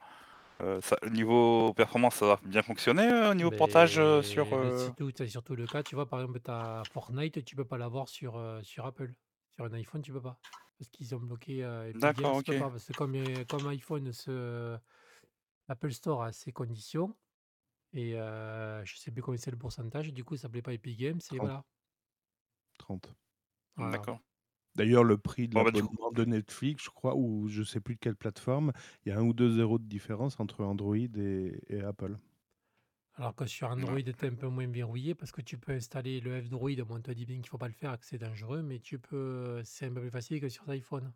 euh, 0.63 0.81
ça, 0.81 0.97
niveau 1.11 1.75
performance 1.75 2.15
ça 2.15 2.27
va 2.27 2.41
bien 2.45 2.63
fonctionner 2.63 3.11
euh, 3.11 3.33
au 3.33 3.35
niveau 3.35 3.51
portage 3.51 3.99
euh, 3.99 4.23
sur... 4.23 4.47
C'est 4.79 4.95
tout- 4.95 5.11
c'est 5.17 5.27
surtout 5.27 5.57
le 5.57 5.67
cas. 5.67 5.83
Tu 5.83 5.97
vois, 5.97 6.09
par 6.09 6.21
exemple, 6.21 6.39
tu 6.39 6.49
as 6.49 6.85
Fortnite, 6.93 7.45
tu 7.45 7.57
peux 7.57 7.65
pas 7.65 7.77
l'avoir 7.77 8.09
sur, 8.09 8.41
sur 8.63 8.87
Apple. 8.87 9.13
Sur 9.57 9.65
un 9.65 9.73
iPhone, 9.73 10.01
tu 10.01 10.13
peux 10.13 10.21
pas. 10.21 10.39
Parce 10.79 10.89
qu'ils 10.91 11.13
ont 11.13 11.19
bloqué 11.19 11.67
D'accord, 11.95 12.37
ok. 12.37 12.57
pas. 12.57 12.71
Parce 12.71 12.87
que 12.87 12.93
comme, 12.93 13.17
comme 13.51 13.67
iPhone, 13.67 14.13
se, 14.13 14.79
Apple 15.69 15.91
Store 15.91 16.23
a 16.23 16.31
ses 16.31 16.53
conditions. 16.53 17.17
Et 17.95 18.13
je 18.13 18.93
sais 18.97 19.11
plus 19.11 19.23
combien 19.23 19.39
c'est 19.39 19.51
le 19.51 19.57
pourcentage. 19.57 20.13
Du 20.13 20.23
coup, 20.23 20.37
ça 20.37 20.43
s'appelait 20.43 20.63
pas 20.63 20.73
Epic 20.73 20.97
Games. 20.97 21.19
Et 21.33 21.37
30. 21.37 21.41
voilà. 21.41 21.65
30. 22.79 23.15
Voilà. 23.77 23.93
D'accord. 23.93 24.21
D'ailleurs, 24.77 25.05
le 25.05 25.19
prix 25.19 25.49
de 25.49 25.55
Bon, 25.55 25.63
bah, 25.65 25.71
de 26.15 26.25
Netflix, 26.25 26.85
je 26.85 26.91
crois, 26.91 27.17
ou 27.17 27.49
je 27.49 27.63
sais 27.63 27.81
plus 27.81 27.95
de 27.97 28.01
quelle 28.01 28.17
plateforme, 28.17 28.73
il 29.05 29.11
y 29.11 29.13
a 29.13 29.19
un 29.19 29.23
ou 29.25 29.33
deux 29.35 29.59
euros 29.61 29.79
de 29.79 29.85
différence 29.87 30.41
entre 30.41 30.65
Android 30.65 30.97
et, 30.97 31.61
et 31.69 31.81
Apple. 31.83 32.19
Alors 33.15 33.35
que 33.35 33.45
sur 33.47 33.69
ouais. 33.77 33.85
Android, 33.85 34.01
tu 34.03 34.11
es 34.11 34.25
un 34.29 34.35
peu 34.37 34.47
moins 34.49 34.69
verrouillé 34.69 35.15
parce 35.17 35.33
que 35.33 35.41
tu 35.41 35.59
peux 35.59 35.73
installer 35.73 36.21
le 36.21 36.41
F-Droid. 36.43 36.81
Bon, 36.83 36.97
on 36.97 37.01
te 37.03 37.11
dit 37.11 37.27
bien 37.27 37.37
qu'il 37.41 37.49
faut 37.49 37.59
pas 37.59 37.67
le 37.69 37.75
faire, 37.75 37.99
que 37.99 38.05
c'est 38.07 38.19
dangereux, 38.19 38.63
mais 38.63 38.79
tu 38.81 38.99
peux, 39.01 39.63
c'est 39.65 39.87
un 39.87 39.95
peu 39.95 40.01
plus 40.01 40.11
facile 40.11 40.41
que 40.41 40.49
sur 40.49 40.69
iPhone. 40.71 41.13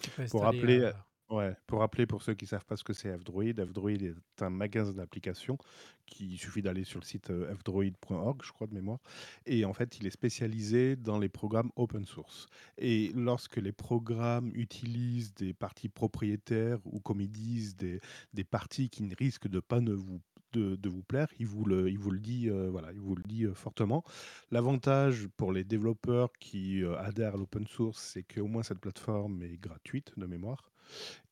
Tu 0.00 0.10
peux 0.10 0.22
Pour 0.28 0.44
installer. 0.44 0.44
rappeler, 0.44 0.80
euh, 0.80 0.92
ouais, 1.30 1.54
pour 1.66 1.80
rappeler 1.80 2.06
pour 2.06 2.22
ceux 2.22 2.34
qui 2.34 2.46
savent 2.46 2.64
pas 2.64 2.76
ce 2.76 2.84
que 2.84 2.92
c'est 2.92 3.16
F-Droid, 3.16 3.64
F-Droid 3.64 4.02
est 4.02 4.42
un 4.42 4.50
magasin 4.50 4.92
d'applications 4.92 5.58
qui 6.06 6.36
suffit 6.36 6.62
d'aller 6.62 6.84
sur 6.84 7.00
le 7.00 7.04
site 7.04 7.28
fdroid.org, 7.28 8.42
je 8.44 8.52
crois 8.52 8.66
de 8.66 8.74
mémoire, 8.74 9.00
et 9.46 9.64
en 9.64 9.72
fait 9.72 9.98
il 9.98 10.06
est 10.06 10.10
spécialisé 10.10 10.96
dans 10.96 11.18
les 11.18 11.28
programmes 11.28 11.70
open 11.76 12.06
source. 12.06 12.46
Et 12.78 13.12
lorsque 13.14 13.56
les 13.56 13.72
programmes 13.72 14.50
utilisent 14.54 15.34
des 15.34 15.54
parties 15.54 15.88
propriétaires 15.88 16.78
ou 16.84 17.00
comme 17.00 17.20
ils 17.20 17.30
disent 17.30 17.76
des, 17.76 18.00
parties 18.44 18.90
qui 18.90 19.02
ne 19.02 19.14
risquent 19.16 19.48
de 19.48 19.60
pas 19.60 19.80
ne 19.80 19.92
vous 19.92 20.20
de, 20.52 20.88
vous 20.88 21.02
plaire, 21.02 21.26
il 21.40 21.46
vous 21.48 21.64
le, 21.64 21.90
il 21.90 21.98
vous 21.98 22.12
le 22.12 22.20
dit, 22.20 22.48
voilà, 22.48 22.92
il 22.92 23.00
vous 23.00 23.16
le 23.16 23.24
dit 23.24 23.44
fortement. 23.54 24.04
L'avantage 24.52 25.26
pour 25.36 25.52
les 25.52 25.64
développeurs 25.64 26.30
qui 26.38 26.84
adhèrent 26.98 27.34
à 27.34 27.38
l'open 27.38 27.66
source, 27.66 28.00
c'est 28.00 28.22
qu'au 28.22 28.46
moins 28.46 28.62
cette 28.62 28.78
plateforme 28.78 29.42
est 29.42 29.56
gratuite 29.60 30.12
de 30.16 30.26
mémoire 30.26 30.70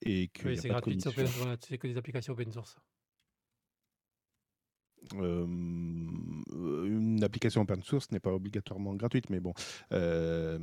et 0.00 0.28
qu'il 0.28 0.48
Oui, 0.48 0.56
c'est 0.56 0.68
gratuit, 0.68 1.00
c'est 1.00 1.10
voilà, 1.24 1.56
que 1.56 1.86
des 1.86 1.96
applications 1.96 2.32
open 2.32 2.52
source. 2.52 2.76
Euh, 5.14 5.44
une 5.46 7.24
application 7.24 7.62
open 7.62 7.82
source 7.82 8.10
n'est 8.12 8.20
pas 8.20 8.32
obligatoirement 8.32 8.94
gratuite, 8.94 9.30
mais 9.30 9.40
bon, 9.40 9.52
euh, 9.92 10.58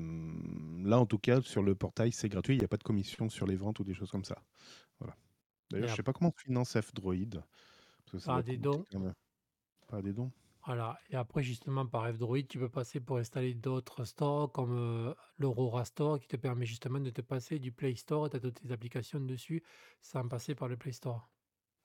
là 0.83 0.97
en 0.97 1.05
tout 1.05 1.19
cas 1.19 1.41
sur 1.41 1.61
le 1.61 1.75
portail 1.75 2.13
c'est 2.13 2.29
gratuit, 2.29 2.55
il 2.55 2.59
n'y 2.59 2.65
a 2.65 2.69
pas 2.69 2.77
de 2.77 2.83
commission 2.83 3.29
sur 3.29 3.45
les 3.45 3.57
ventes 3.57 3.79
ou 3.79 3.83
des 3.83 3.93
choses 3.93 4.09
comme 4.11 4.23
ça. 4.23 4.41
Voilà. 4.99 5.15
D'ailleurs, 5.69 5.89
je 5.89 5.95
sais 5.95 5.99
ap- 5.99 6.05
pas 6.05 6.13
comment 6.13 6.31
finance 6.31 6.79
F-Droid, 6.79 7.43
que 8.09 8.17
par 8.25 8.41
des 8.43 8.57
dons. 8.57 8.85
Par 9.87 10.01
des 10.01 10.13
dons. 10.13 10.31
Voilà. 10.65 10.97
Et 11.09 11.15
après, 11.17 11.43
justement, 11.43 11.85
par 11.85 12.07
F-Droid, 12.13 12.47
tu 12.47 12.59
peux 12.59 12.69
passer 12.69 12.99
pour 13.01 13.17
installer 13.17 13.53
d'autres 13.53 14.05
stores 14.05 14.51
comme 14.53 14.77
euh, 14.77 15.13
l'Aurora 15.37 15.83
Store 15.85 16.17
qui 16.19 16.27
te 16.27 16.37
permet 16.37 16.65
justement 16.65 16.99
de 17.01 17.09
te 17.09 17.19
passer 17.21 17.59
du 17.59 17.71
Play 17.73 17.95
Store 17.95 18.27
et 18.27 18.29
tu 18.29 18.37
as 18.37 18.39
toutes 18.39 18.61
tes 18.61 18.71
applications 18.71 19.19
dessus 19.19 19.63
sans 20.01 20.27
passer 20.29 20.55
par 20.55 20.67
le 20.69 20.77
Play 20.77 20.91
Store. 20.93 21.29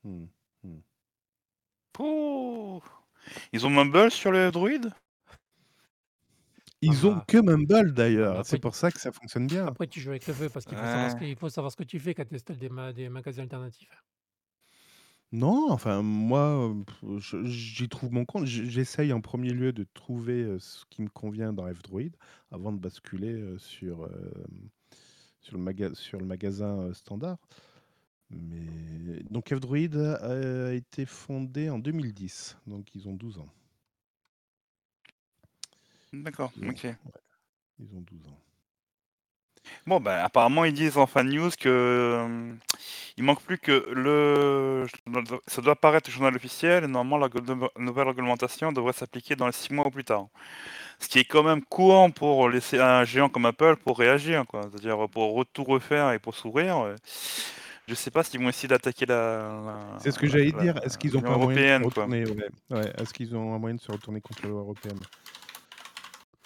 Hmm, 0.05 0.29
hmm. 0.63 0.81
Pouh 1.93 2.83
Ils 3.53 3.67
ont 3.67 3.71
Mumble 3.71 4.11
sur 4.11 4.33
le 4.33 4.51
Droid 4.51 4.93
Ils 6.83 7.05
ont 7.05 7.19
bah, 7.19 7.25
que 7.27 7.37
Mumble 7.39 7.93
d'ailleurs, 7.95 8.47
c'est 8.47 8.59
pour 8.61 8.77
ça 8.77 8.93
que 8.93 9.01
ça 9.01 9.11
fonctionne 9.11 9.49
bien. 9.49 9.67
après, 9.67 9.87
tu 9.89 10.01
joues 10.01 10.11
avec 10.11 10.27
le 10.27 10.35
feu 10.35 10.49
parce 10.51 10.65
qu'il 10.67 10.79
faut 10.79 10.87
savoir 10.87 11.11
ce 11.11 11.17
que, 11.17 11.25
Ouais. 11.25 11.31
il 11.31 11.37
faut 11.37 11.49
savoir 11.51 11.71
ce 11.73 11.77
que 11.77 11.85
tu 11.85 11.99
fais 12.01 12.15
quand 12.15 12.25
tu 12.27 12.35
installes 12.35 12.59
des, 12.59 12.69
ma- 12.69 12.93
des 12.93 13.09
magasins 13.09 13.43
alternatifs. 13.43 14.03
Non, 15.35 15.69
enfin 15.73 16.01
moi, 16.03 16.73
euh, 17.03 17.19
je- 17.19 17.45
j'y 17.45 17.89
trouve 17.89 18.13
mon 18.13 18.25
compte. 18.25 18.47
J- 18.47 18.71
J'essaye 18.71 19.13
en 19.13 19.21
premier 19.21 19.51
lieu 19.53 19.73
de 19.73 19.85
trouver 19.93 20.45
euh, 20.45 20.61
ce 20.61 20.85
qui 20.91 21.03
me 21.03 21.09
convient 21.09 21.53
dans 21.53 21.67
F-Droid 21.67 22.13
avant 22.53 22.73
de 22.73 22.79
basculer 22.79 23.33
euh, 23.33 23.59
sur, 23.59 24.05
euh, 24.05 24.11
sur, 25.41 25.57
le 25.57 25.63
maga- 25.65 25.93
sur 25.95 26.21
le 26.21 26.25
magasin 26.27 26.79
euh, 26.83 26.95
standard. 26.95 27.39
Mais 28.31 29.25
donc 29.29 29.53
F-Droid 29.53 29.97
a, 29.97 30.69
a 30.69 30.73
été 30.73 31.05
fondé 31.05 31.69
en 31.69 31.81
2010, 31.81 32.57
donc 32.69 32.95
ils 32.95 33.09
ont 33.09 33.15
12 33.15 33.39
ans. 33.39 33.49
D'accord, 36.13 36.53
Ils 36.57 36.65
ont, 36.65 36.71
ok. 36.71 36.85
ouais, 36.85 36.97
ils 37.81 37.93
ont 37.97 38.01
12 38.03 38.25
ans. 38.29 38.39
Bon, 39.87 40.01
bah, 40.01 40.25
apparemment, 40.25 40.65
ils 40.65 40.73
disent 40.73 40.97
en 40.97 41.07
fin 41.07 41.25
de 41.25 41.31
news 41.31 41.51
que 41.61 41.69
euh, 41.69 42.53
il 43.17 43.25
manque 43.25 43.43
plus 43.43 43.59
que 43.59 43.87
le. 43.93 44.87
Ça 45.47 45.61
doit 45.63 45.73
apparaître 45.73 46.09
au 46.09 46.13
journal 46.13 46.35
officiel 46.35 46.85
et 46.85 46.87
normalement, 46.87 47.19
la 47.19 47.29
go- 47.29 47.69
nouvelle 47.79 48.09
réglementation 48.09 48.73
devrait 48.73 48.93
s'appliquer 48.95 49.37
dans 49.37 49.47
les 49.47 49.53
6 49.53 49.73
mois 49.73 49.87
au 49.87 49.91
plus 49.91 50.05
tard. 50.05 50.27
Ce 51.01 51.09
qui 51.09 51.19
est 51.19 51.25
quand 51.25 51.43
même 51.43 51.63
courant 51.63 52.11
pour 52.11 52.49
laisser 52.49 52.79
un 52.81 53.05
géant 53.05 53.29
comme 53.29 53.47
Apple 53.47 53.77
pour 53.77 53.99
réagir, 53.99 54.45
quoi. 54.47 54.63
C'est-à-dire 54.71 55.09
pour 55.11 55.45
tout 55.53 55.65
refaire 55.65 56.13
et 56.13 56.19
pour 56.19 56.35
s'ouvrir. 56.35 56.79
euh, 56.79 56.95
Je 57.89 57.95
sais 57.95 58.11
pas 58.11 58.23
s'ils 58.23 58.41
vont 58.41 58.49
essayer 58.49 58.69
d'attaquer 58.69 59.05
la, 59.05 59.77
C'est 59.99 60.11
ce 60.13 60.19
que 60.19 60.25
la, 60.27 60.33
j'allais 60.33 60.53
la- 60.57 60.63
dire. 60.63 60.75
Est-ce 60.85 60.97
qu'ils 60.97 61.17
ont 61.17 61.21
l'Union 61.21 61.35
pas 61.39 61.43
un 61.43 61.45
moyen 61.45 61.81
de 61.81 61.85
se 61.85 61.89
européenne, 61.89 61.93
quoi. 61.93 62.05
retourner 62.05 62.25
ouais. 62.71 62.79
Ouais, 62.85 62.93
Est-ce 62.99 63.13
qu'ils 63.13 63.37
ont 63.37 63.55
un 63.55 63.59
moyen 63.59 63.77
de 63.77 63.81
se 63.81 63.93
retourner 63.93 64.21
contre 64.23 64.43
l'Union 64.43 64.59
européenne 64.61 64.99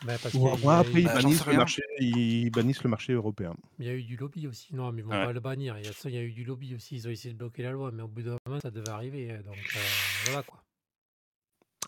Parce 0.06 0.26
Ou 0.34 0.38
qu'il 0.38 0.42
y 0.42 0.46
a, 0.46 0.52
au 0.52 0.54
il 0.56 0.60
y 0.60 0.62
moins 0.64 0.74
a- 0.76 0.78
après 0.80 1.00
ils 1.00 1.04
Bah, 1.04 1.14
j'en 1.20 1.20
sais 1.20 1.24
bannissent 1.28 1.44
le 1.46 1.50
rien. 1.50 1.58
marché, 1.58 1.82
ils 1.98 2.50
bannissent 2.50 2.82
le 2.84 2.90
marché 2.90 3.12
européen. 3.14 3.54
il 3.78 3.86
y 3.86 3.88
a 3.88 3.94
eu 3.94 4.02
du 4.04 4.16
lobby 4.16 4.46
aussi. 4.46 4.74
Non, 4.74 4.92
mais 4.92 5.02
ils 5.02 5.04
vont 5.04 5.10
Ouais. 5.10 5.24
pas 5.24 5.32
le 5.32 5.40
bannir. 5.40 5.76
Il 5.78 5.84
y, 5.84 5.88
a, 5.88 5.92
ça, 5.92 6.08
il 6.08 6.14
y 6.14 6.18
a 6.18 6.22
eu 6.22 6.32
du 6.32 6.44
lobby 6.44 6.74
aussi. 6.74 6.96
Ils 6.96 7.08
ont 7.08 7.10
essayé 7.10 7.34
de 7.34 7.38
bloquer 7.38 7.62
la 7.64 7.72
loi, 7.72 7.90
mais 7.92 8.02
au 8.02 8.08
bout 8.08 8.22
d'un 8.22 8.36
moment, 8.46 8.60
ça 8.60 8.70
devait 8.70 8.90
arriver. 8.90 9.30
hein, 9.32 9.40
Donc 9.44 9.56
euh, 9.56 9.78
voilà 10.26 10.42
quoi. 10.42 10.62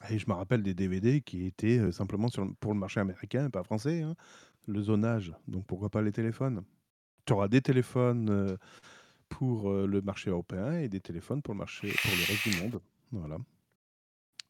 Et 0.09 0.19
je 0.19 0.27
me 0.29 0.33
rappelle 0.35 0.63
des 0.63 0.75
DVD 0.75 1.21
qui 1.21 1.45
étaient 1.47 1.79
euh, 1.79 1.93
simplement 1.93 2.29
sur, 2.29 2.45
le- 2.45 2.55
pour 2.55 2.73
le 2.73 2.79
marché 2.81 3.01
américain, 3.01 3.51
pas 3.51 3.63
français, 3.63 4.03
hein, 4.03 4.15
le 4.67 4.81
zonage. 4.83 5.33
Donc 5.47 5.67
pourquoi 5.67 5.91
pas 5.91 6.03
les 6.03 6.13
téléphones? 6.13 6.65
Tu 7.27 7.33
auras 7.35 7.49
des 7.49 7.61
téléphones 7.61 8.31
euh, 8.31 8.57
pour 9.29 9.71
euh, 9.71 9.87
le 9.87 10.01
marché 10.01 10.31
européen 10.31 10.73
et 10.79 10.89
des 10.89 11.01
téléphones 11.01 11.43
pour 11.43 11.55
le 11.55 11.59
marché 11.59 11.89
pour 12.03 12.11
le 12.11 12.25
reste 12.27 12.49
du 12.49 12.63
monde. 12.63 12.81
Voilà. 13.13 13.37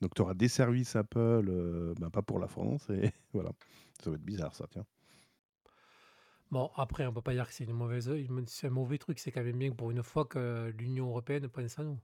Donc 0.01 0.15
tu 0.15 0.23
auras 0.23 0.35
des 0.35 0.49
services 0.49 0.97
Apple, 0.97 1.19
euh, 1.49 1.95
ben, 2.01 2.11
pas 2.11 2.23
pour 2.23 2.39
la 2.39 2.49
France, 2.49 2.89
et 2.91 3.13
voilà. 3.33 3.51
Ça 4.03 4.11
va 4.11 4.17
être 4.17 4.25
bizarre 4.25 4.55
ça, 4.55 4.67
tiens. 4.71 4.87
Bon, 6.53 6.71
après, 6.77 7.07
on 7.07 7.13
peut 7.13 7.23
pas 7.23 7.33
dire 7.33 7.49
que 7.49 7.55
c'est 7.55 7.65
une 7.65 7.73
mauvaise, 7.73 8.09
c'est 8.47 8.67
un 8.67 8.71
mauvais 8.71 8.99
truc. 8.99 9.19
C'est 9.19 9.33
quand 9.33 9.43
même 9.43 9.59
bien 9.59 9.71
que 9.71 9.77
pour 9.77 9.91
une 9.91 10.03
fois 10.03 10.25
que 10.27 10.73
l'Union 10.79 11.09
européenne 11.09 11.49
pense 11.49 11.79
à 11.79 11.85
nous. 11.85 11.99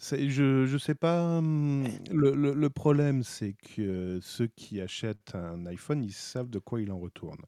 Je 0.00 0.66
je 0.66 0.78
sais 0.78 0.94
pas. 0.94 1.38
hum, 1.38 1.84
Le, 2.10 2.34
le- 2.34 2.54
le 2.54 2.70
problème, 2.70 3.22
c'est 3.22 3.54
que 3.54 4.18
ceux 4.22 4.46
qui 4.48 4.80
achètent 4.80 5.34
un 5.34 5.66
iPhone, 5.66 6.02
ils 6.04 6.12
savent 6.12 6.50
de 6.50 6.58
quoi 6.58 6.80
il 6.80 6.92
en 6.92 6.98
retourne. 6.98 7.40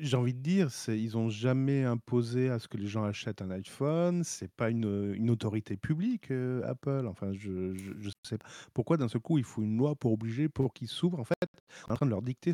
J'ai 0.00 0.16
envie 0.16 0.34
de 0.34 0.40
dire, 0.40 0.68
ils 0.88 1.16
ont 1.16 1.28
jamais 1.30 1.84
imposé 1.84 2.50
à 2.50 2.58
ce 2.58 2.66
que 2.66 2.76
les 2.76 2.88
gens 2.88 3.04
achètent 3.04 3.42
un 3.42 3.50
iPhone. 3.50 4.22
C'est 4.24 4.50
pas 4.50 4.70
une, 4.70 5.30
autorité 5.30 5.76
publique, 5.76 6.30
heu, 6.32 6.62
Apple. 6.66 7.06
Enfin, 7.08 7.32
je 7.32 7.72
je 7.74 8.10
sais 8.24 8.38
pas 8.38 8.46
pourquoi 8.74 8.96
d'un 8.96 9.08
seul 9.08 9.20
coup, 9.20 9.38
il 9.38 9.44
faut 9.44 9.62
une 9.62 9.76
loi 9.78 9.94
pour 9.94 10.12
obliger 10.12 10.48
pour 10.48 10.72
qu'ils 10.72 10.88
s'ouvrent. 10.88 11.20
En 11.20 11.24
fait, 11.24 11.36
on 11.86 11.90
est 11.90 11.92
en 11.92 11.96
train 11.96 12.06
de 12.06 12.10
leur 12.10 12.22
dicter 12.22 12.52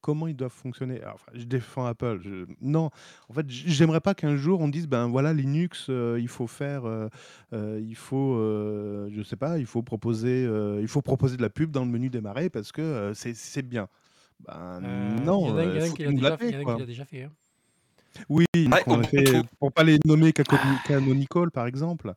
comment 0.00 0.28
ils 0.28 0.36
doivent 0.36 0.52
fonctionner? 0.52 1.00
Je 1.34 1.44
défends 1.44 1.86
Apple, 1.86 2.20
non, 2.60 2.90
en 3.28 3.32
fait, 3.34 3.46
j'aimerais 3.48 4.00
pas 4.00 4.14
qu'un 4.14 4.36
jour 4.36 4.60
on 4.60 4.68
dise: 4.68 4.86
«Ben, 4.86 5.08
voilà, 5.08 5.32
Linux, 5.32 5.88
heu, 5.90 6.18
il 6.20 6.28
faut 6.28 6.46
faire, 6.46 6.86
heu, 6.86 7.10
il 7.52 7.96
faut, 7.96 8.36
je 9.10 9.22
sais 9.24 9.36
pas, 9.36 9.58
il 9.58 9.66
faut 9.66 9.82
proposer, 9.82 10.44
il 10.80 10.88
faut 10.88 11.02
proposer 11.02 11.36
de 11.36 11.42
la 11.42 11.50
pub 11.50 11.70
dans 11.72 11.84
le 11.84 11.90
menu 11.90 12.10
démarrer 12.10 12.48
parce 12.48 12.70
que, 12.72 13.12
c'est 13.14 13.62
bien». 13.62 13.88
Ben, 14.46 14.80
y 14.80 14.86
non, 15.24 15.46
il 15.46 15.76
y 15.76 15.78
en 15.78 15.82
a 15.82 15.88
faut 15.88 15.96
qui 15.96 16.02
l'a 16.04 16.12
déjà 16.12 16.36
fait 16.36 16.44
il 16.48 16.50
paient, 16.50 16.52
y 16.52 16.56
en 16.56 16.58
a 16.58 16.62
qui 16.62 16.64
quoi. 16.64 16.78
l'a 16.78 16.86
déjà 16.86 17.04
fait, 17.04 17.22
hein. 17.22 17.32
Oui, 18.28 18.44
Ouais, 18.54 18.82
qu'on 18.84 19.00
a 19.00 19.04
fait, 19.04 19.42
pour 19.58 19.72
pas 19.72 19.82
les 19.82 19.98
nommer 20.04 20.32
Canonical, 20.32 21.50
par 21.50 21.66
exemple, 21.66 22.12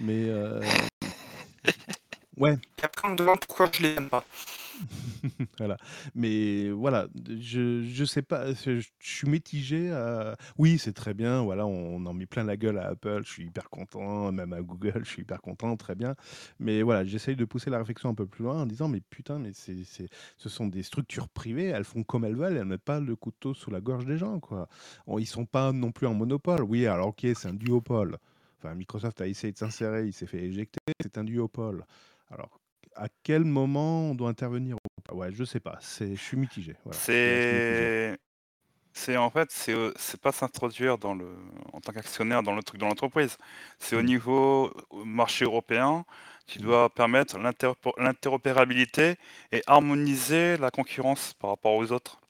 mais 0.00 0.24
heu, 0.28 0.60
ouais. 2.38 2.56
Et 2.80 2.84
après 2.84 3.08
on 3.08 3.12
me 3.12 3.16
demande 3.16 3.40
pourquoi 3.40 3.68
je 3.72 3.82
les 3.82 3.94
aime 3.96 4.08
pas. 4.08 4.24
Voilà, 5.58 5.76
mais 6.14 6.70
voilà, 6.70 7.08
je 7.40 7.82
je 7.84 8.04
sais 8.04 8.22
pas, 8.22 8.52
je 8.54 8.80
je 8.80 8.88
suis 9.00 9.28
mitigé, 9.28 9.90
oui, 10.58 10.78
c'est 10.78 10.92
très 10.92 11.14
bien, 11.14 11.42
voilà, 11.42 11.66
on 11.66 12.04
en 12.06 12.12
met 12.14 12.26
plein 12.26 12.44
la 12.44 12.56
gueule 12.56 12.78
à 12.78 12.88
Apple, 12.88 13.22
je 13.24 13.30
suis 13.30 13.44
hyper 13.46 13.70
content, 13.70 14.32
même 14.32 14.52
à 14.52 14.60
Google, 14.62 15.00
je 15.04 15.10
suis 15.10 15.22
hyper 15.22 15.40
content, 15.40 15.76
très 15.76 15.94
bien. 15.94 16.14
Mais 16.58 16.82
voilà, 16.82 17.04
j'essaye 17.04 17.36
de 17.36 17.44
pousser 17.44 17.70
la 17.70 17.78
réflexion 17.78 18.08
un 18.10 18.14
peu 18.14 18.26
plus 18.26 18.44
loin 18.44 18.62
en 18.62 18.66
disant: 18.66 18.88
«Mais 18.88 19.00
putain, 19.00 19.38
mais 19.38 19.52
c'est 19.54 19.84
c'est 19.84 20.08
ce 20.36 20.48
sont 20.48 20.66
des 20.66 20.82
structures 20.82 21.28
privées, 21.28 21.66
elles 21.66 21.84
font 21.84 22.02
comme 22.04 22.24
elles 22.24 22.36
veulent, 22.36 22.56
elles 22.56 22.64
mettent 22.64 22.82
pas 22.82 23.00
le 23.00 23.16
couteau 23.16 23.54
sous 23.54 23.70
la 23.70 23.80
gorge 23.80 24.04
des 24.06 24.18
gens, 24.18 24.40
quoi». 24.40 24.68
Ils 25.18 25.26
sont 25.26 25.46
pas 25.46 25.72
non 25.72 25.92
plus 25.92 26.06
en 26.06 26.14
monopole. 26.14 26.62
Oui, 26.62 26.86
alors 26.86 27.08
OK, 27.08 27.20
c'est 27.34 27.46
un 27.48 27.54
duopole. 27.54 28.18
Enfin, 28.58 28.74
Microsoft 28.74 29.20
a 29.20 29.26
essayé 29.26 29.52
de 29.52 29.58
s'insérer, 29.58 30.06
il 30.06 30.12
s'est 30.12 30.26
fait 30.26 30.42
éjecter, 30.44 30.78
c'est 31.00 31.18
un 31.18 31.24
duopole. 31.24 31.84
Alors, 32.30 32.60
à 32.96 33.08
quel 33.22 33.44
moment 33.44 34.10
on 34.10 34.14
doit 34.14 34.30
intervenir 34.30 34.76
ou 34.76 35.00
pas? 35.02 35.14
Ouais, 35.14 35.32
je 35.32 35.44
sais 35.44 35.60
pas, 35.60 35.78
c'est 35.80 36.14
je 36.16 36.22
suis 36.22 36.36
mitigé, 36.36 36.76
voilà. 36.84 37.02
C'est 37.02 38.16
c'est 38.94 39.16
en 39.16 39.30
fait, 39.30 39.50
c'est, 39.52 39.72
heu, 39.74 39.94
c'est 39.96 40.20
pas 40.20 40.32
s'introduire 40.32 40.98
dans 40.98 41.14
le 41.14 41.36
en 41.72 41.80
tant 41.80 41.92
qu'actionnaire 41.92 42.42
dans 42.42 42.54
le 42.54 42.62
truc 42.62 42.80
de 42.80 42.86
l'entreprise. 42.86 43.38
C'est 43.80 43.96
au 43.96 44.02
Mmh. 44.02 44.02
niveau, 44.02 44.68
heu, 44.94 45.04
marché 45.04 45.44
européen, 45.46 46.04
tu 46.46 46.58
Mmh. 46.58 46.62
dois 46.62 46.90
permettre 46.90 47.38
l'interopérabilité 47.98 49.16
et 49.52 49.62
harmoniser 49.66 50.56
la 50.58 50.70
concurrence 50.70 51.34
par 51.34 51.50
rapport 51.50 51.74
aux 51.74 51.92
autres. 51.92 52.20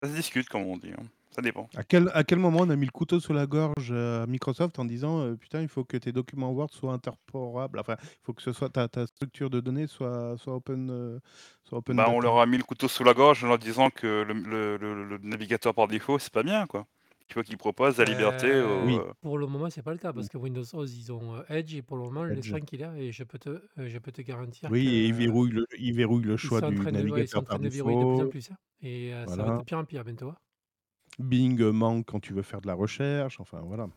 Ça 0.00 0.08
se 0.08 0.14
discute 0.14 0.48
comme 0.48 0.62
on 0.62 0.76
dit, 0.76 0.92
hein, 0.92 1.08
ça 1.34 1.42
dépend. 1.42 1.68
À 1.76 1.82
quel 1.82 2.08
à 2.14 2.22
quel 2.24 2.38
moment 2.38 2.60
on 2.60 2.70
a 2.70 2.76
mis 2.76 2.86
le 2.86 2.92
couteau 2.92 3.18
sous 3.20 3.32
la 3.32 3.46
gorge, 3.46 3.90
à 3.92 4.26
Microsoft 4.28 4.78
en 4.78 4.84
disant, 4.84 5.24
heu: 5.26 5.36
«Putain, 5.36 5.60
il 5.62 5.68
faut 5.68 5.84
que 5.84 5.96
tes 5.96 6.12
documents 6.12 6.52
Word 6.52 6.70
soient 6.72 6.92
interporables, 6.92 7.80
enfin, 7.80 7.96
il 8.00 8.06
faut 8.22 8.32
que 8.34 8.42
ce 8.42 8.52
soit 8.52 8.70
ta 8.70 8.88
ta 8.88 9.06
structure 9.08 9.50
de 9.50 9.60
données 9.60 9.88
soit 9.88 10.36
soit 10.38 10.54
open, 10.54 10.88
heu, 10.90 11.20
soit 11.64 11.78
open 11.78 12.02
Bah, 12.02 12.08
on 12.08 12.18
data». 12.18 12.20
leur 12.20 12.38
a 12.40 12.46
mis 12.46 12.56
le 12.56 12.62
couteau 12.64 12.88
sous 12.88 13.04
la 13.04 13.12
gorge 13.14 13.44
en 13.44 13.48
leur 13.48 13.58
disant 13.58 13.90
que 13.90 14.22
le 14.22 14.32
le 14.32 14.76
le 14.78 15.04
le 15.04 15.18
navigateur 15.18 15.74
par 15.74 15.86
défaut, 15.86 16.18
c'est 16.18 16.32
pas 16.32 16.42
bien, 16.42 16.66
quoi. 16.66 16.86
Il 17.28 17.34
faut 17.34 17.42
qu'ils 17.42 17.58
proposent 17.58 17.98
la 17.98 18.04
liberté 18.04 18.48
Oui. 18.62 19.04
pour 19.20 19.38
le 19.38 19.46
moment, 19.46 19.70
c'est 19.70 19.82
pas 19.82 19.92
le 19.92 19.98
cas 19.98 20.12
parce 20.12 20.28
que 20.28 20.36
Windows 20.38 20.64
11, 20.72 20.96
ils 20.96 21.12
ont, 21.12 21.42
Edge 21.48 21.74
et 21.74 21.82
pour 21.82 21.96
le 21.96 22.02
moment, 22.04 22.24
le 22.24 22.36
Edge. 22.36 22.54
S5 22.54 22.68
il 22.72 22.80
est 22.82 22.84
là 22.84 22.96
et 22.96 23.12
je 23.12 23.24
peux 23.24 23.38
te, 23.38 23.62
je 23.76 23.98
peux 23.98 24.12
te 24.12 24.22
garantir 24.22 24.70
Oui 24.70 24.94
et 24.94 25.06
ils 25.06 25.14
verrouillent 25.14 25.50
le 25.52 25.66
ils 25.78 25.94
verrouillent 25.94 26.24
le 26.24 26.36
ils 26.42 26.50
choix 26.50 26.62
du 26.62 26.74
train 26.74 26.92
de 26.92 27.00
ouais, 27.08 27.24
ils 27.24 27.28
sont 27.28 27.38
navigateur 27.38 27.42
en 27.42 27.44
train 27.44 27.58
par 27.58 27.60
de 27.60 27.68
verrouiller 27.68 27.96
de 27.96 28.04
plus 28.04 28.20
en 28.20 28.26
défaut. 28.26 28.28
plus, 28.28 28.50
hein 28.50 28.56
et 28.80 29.12
ça 29.26 29.42
va 29.42 29.50
être 29.50 29.64
pire 29.64 29.78
en 29.78 29.84
pire 29.84 30.04
bientôt, 30.04 30.30
hein. 30.30 30.36
Bing, 31.18 31.60
manque 31.70 32.06
quand 32.06 32.20
tu 32.20 32.32
veux 32.34 32.42
faire 32.42 32.60
de 32.60 32.66
la 32.68 32.74
recherche, 32.74 33.40
enfin 33.40 33.60
voilà. 33.62 33.88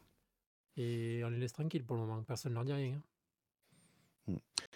Et 0.77 1.21
on 1.25 1.29
les 1.29 1.39
laisse 1.39 1.51
tranquilles 1.51 1.85
pour 1.85 1.97
le 1.97 2.03
moment, 2.03 2.23
personne 2.23 2.53
leur 2.53 2.63
dit 2.63 2.71
rien, 2.71 2.95
hein. 2.95 3.03
Mmh. 4.27 4.35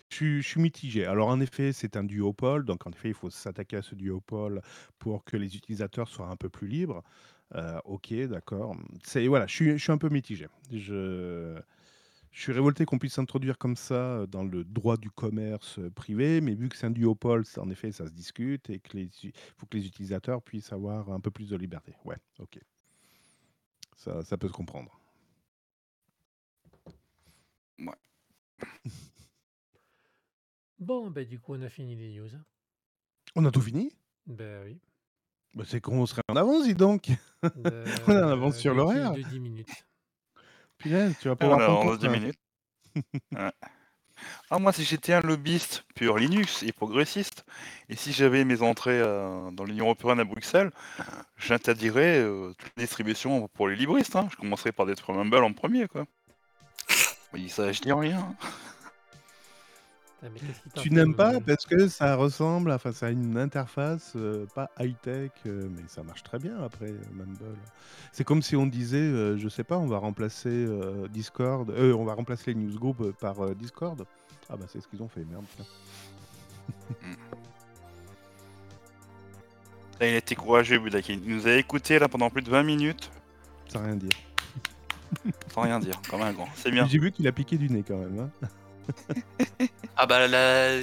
Je 0.10 0.16
suis 0.16 0.42
je 0.42 0.48
suis 0.48 0.62
mitigé. 0.62 1.06
Alors 1.06 1.28
en 1.30 1.40
effet, 1.42 1.74
c'est 1.74 1.98
un 1.98 2.04
duopole, 2.04 2.66
donc 2.66 2.86
en 2.88 2.92
effet, 2.92 3.10
il 3.10 3.14
faut 3.14 3.30
s'attaquer 3.30 3.78
à 3.78 3.82
ce 3.82 3.96
duopole 3.96 4.62
pour 5.00 5.24
que 5.26 5.38
les 5.38 5.56
utilisateurs 5.56 6.08
soient 6.10 6.28
un 6.30 6.36
peu 6.38 6.50
plus 6.50 6.68
libres. 6.68 7.04
Heu, 7.56 7.80
OK, 7.86 8.14
d'accord. 8.30 8.76
C'est 9.04 9.28
voilà, 9.28 9.48
je 9.48 9.54
suis 9.56 9.72
je 9.78 9.84
suis 9.84 9.92
un 9.92 9.98
peu 9.98 10.10
mitigé. 10.10 10.48
Je 10.72 11.60
je 12.32 12.42
suis 12.42 12.52
révolté 12.54 12.86
qu'on 12.86 12.98
puisse 13.00 13.14
s'introduire 13.14 13.58
comme 13.58 13.76
ça, 13.76 14.22
heu, 14.22 14.28
dans 14.28 14.44
le 14.44 14.64
droit 14.64 14.98
du 14.98 15.10
commerce, 15.12 15.80
heu, 15.80 15.90
privé, 15.92 16.42
mais 16.42 16.56
vu 16.56 16.70
que 16.70 16.78
c'est 16.78 16.88
un 16.88 16.92
duopole, 16.92 17.46
ça 17.46 17.62
en 17.62 17.70
effet, 17.70 17.92
ça 17.92 18.06
se 18.08 18.12
discute 18.14 18.70
et 18.70 18.80
que 18.80 18.98
les 18.98 19.10
u 19.26 19.32
faut 19.58 19.66
que 19.66 19.78
les 19.78 19.86
utilisateurs 19.88 20.42
puissent 20.42 20.72
avoir 20.74 21.12
un 21.12 21.20
peu 21.20 21.32
plus 21.32 21.50
de 21.50 21.56
liberté. 21.58 21.94
Ouais, 22.06 22.18
OK. 22.40 22.60
Ça 23.96 24.24
ça 24.24 24.38
peut 24.38 24.48
se 24.48 24.54
comprendre. 24.54 25.00
Mouais. 27.78 27.96
Bon, 30.80 31.12
bah, 31.12 31.24
du 31.24 31.40
coup, 31.40 31.54
on 31.54 31.62
a 31.62 31.70
fini 31.70 31.96
les 31.96 32.10
news, 32.10 32.34
hein. 32.36 32.44
On 33.36 33.46
a 33.46 33.52
tout 33.52 33.62
fini? 33.62 33.96
Bah, 34.26 34.64
oui. 34.66 34.80
Bah, 35.54 35.64
c'est 35.68 35.82
qu'on 35.82 36.06
serait 36.06 36.22
en 36.30 36.36
avance, 36.36 36.64
dis 36.66 36.74
donc! 36.76 37.12
On 37.56 38.12
est 38.12 38.24
en 38.24 38.30
avance 38.30 38.58
sur 38.58 38.74
de 38.74 38.78
10 38.78 38.78
l'horaire. 38.78 39.14
de 39.14 39.22
10 39.22 39.40
minutes. 39.40 39.86
Punaise, 40.82 41.16
tu 41.22 41.28
vas 41.30 41.36
Ah, 41.40 41.46
on 41.46 41.58
pouvoir 41.58 41.62
a 41.62 41.64
prendre 41.66 41.80
on 41.80 41.88
ton 41.90 41.94
a 41.94 41.98
10 41.98 42.08
train. 42.08 42.20
minutes. 42.20 42.40
Ouais. 43.32 43.52
Ah 44.52 44.60
moi, 44.60 44.72
si 44.72 44.84
j'étais 44.84 45.14
un 45.14 45.22
lobbyiste 45.22 45.84
pur 45.96 46.18
Linux 46.18 46.62
et 46.64 46.72
progressiste 46.72 47.44
et 47.90 47.96
si 47.96 48.12
j'avais 48.14 48.44
mes 48.46 48.62
entrées, 48.62 49.00
heu, 49.00 49.50
dans 49.54 49.64
l'Union 49.64 49.86
européenne 49.86 50.20
à 50.20 50.24
Bruxelles, 50.26 50.72
j'interdirais, 51.38 52.24
toute 52.58 52.72
distribution 52.78 53.48
pour 53.48 53.68
les 53.68 53.76
libristes, 53.76 54.16
hein. 54.16 54.28
Je 54.32 54.36
commencerais 54.36 54.72
par 54.74 54.86
détruire 54.86 55.18
Mumble 55.18 55.44
en 55.44 55.54
1er, 55.54 55.88
quoi. 55.88 56.06
Oui, 57.34 57.50
ça, 57.50 57.72
je 57.72 57.82
dis 57.82 57.92
rien. 57.94 58.36
Ah 60.24 60.28
mais 60.32 60.40
qu'est-ce 60.40 60.62
qui 60.62 60.70
t'a 60.70 60.82
Tu 60.82 60.92
n'aimes 60.92 61.16
pas 61.16 61.40
parce 61.40 61.66
que 61.66 61.88
ça 61.88 62.16
ressemble 62.16 62.72
enfin, 62.72 62.92
ça 62.92 63.08
a 63.08 63.10
une 63.10 63.38
interface, 63.38 64.16
pas 64.54 64.70
high-tech, 64.80 65.32
mais 65.46 65.84
ça 65.88 66.04
marche 66.04 66.24
très 66.24 66.38
bien 66.38 66.62
après, 66.64 66.94
Mumble. 67.14 67.58
C'est 68.12 68.24
comme 68.24 68.42
si 68.42 68.56
on 68.56 68.68
disait, 68.68 69.38
je 69.38 69.50
sais 69.50 69.64
pas, 69.64 69.78
on 69.78 69.88
va 69.88 69.98
remplacer, 69.98 70.68
Discord, 71.10 71.70
heu, 71.72 71.96
on 71.96 72.06
va 72.06 72.14
remplacer 72.14 72.54
les 72.54 72.60
newsgroups, 72.60 73.14
par, 73.20 73.56
Discord. 73.56 74.06
Ah 74.50 74.58
bah, 74.58 74.66
c'est 74.68 74.82
ce 74.82 74.88
qu'ils 74.88 75.02
ont 75.02 75.08
fait, 75.08 75.26
merde, 75.26 75.46
tiens. 75.56 75.66
Mmh. 77.02 77.16
Ah, 80.02 80.08
il 80.08 80.16
a 80.16 80.18
été 80.18 80.36
courageux 80.36 80.80
Budakin. 80.80 81.20
Il 81.24 81.36
nous 81.36 81.48
a 81.48 81.54
écoutés 81.54 82.00
là 82.00 82.10
pendant 82.10 82.32
plus 82.32 82.42
de 82.42 82.50
20 82.50 82.64
minutes. 82.64 83.12
Sans 83.68 83.84
rien 83.84 83.96
dire. 83.96 84.10
Sans 85.54 85.62
rien 85.62 85.80
dire, 85.80 86.02
comme 86.10 86.24
un 86.24 86.34
grand, 86.34 86.48
c'est 86.56 86.72
bien. 86.72 86.88
j'ai 86.88 86.98
vu 86.98 87.12
qu'il 87.12 87.28
a 87.28 87.32
piqué 87.32 87.58
du 87.58 87.70
nez 87.70 87.84
quand 87.88 87.98
même, 87.98 88.20
hein. 88.20 88.48
Ah 89.98 90.06
bah 90.06 90.28
la 90.28 90.80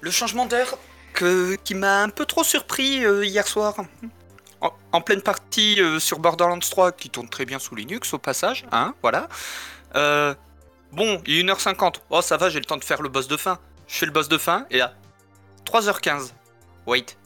le 0.00 0.10
changement 0.10 0.48
que 1.14 1.54
qui 1.56 1.74
m'a 1.74 2.02
un 2.02 2.08
peu 2.08 2.26
trop 2.26 2.44
surpris, 2.44 3.04
heu, 3.04 3.24
hier 3.24 3.46
soir. 3.46 3.76
En 4.92 5.00
pleine 5.00 5.22
partie, 5.22 5.80
heu, 5.80 5.98
sur 5.98 6.18
Borderlands 6.20 6.58
3 6.58 6.92
qui 6.92 7.10
tourne 7.10 7.28
très 7.28 7.44
bien 7.44 7.58
sous 7.58 7.74
Linux 7.74 8.12
au 8.14 8.18
passage, 8.18 8.64
hein, 8.70 8.94
voilà. 9.02 9.28
Heu, 9.96 10.36
bon, 10.92 11.20
il 11.26 11.38
est 11.38 11.42
01:50. 11.42 12.02
Oh 12.10 12.22
ça 12.22 12.36
va, 12.36 12.48
j'ai 12.48 12.60
le 12.60 12.64
temps 12.64 12.76
de 12.76 12.84
faire 12.84 13.02
le 13.02 13.08
boss 13.08 13.26
de 13.26 13.36
fin. 13.36 13.58
Je 13.88 13.96
fais 13.96 14.06
le 14.06 14.12
boss 14.12 14.28
de 14.28 14.38
fin 14.38 14.66
et 14.70 14.78
là, 14.78 14.94
03:15. 15.64 16.32
Wait. 16.86 17.16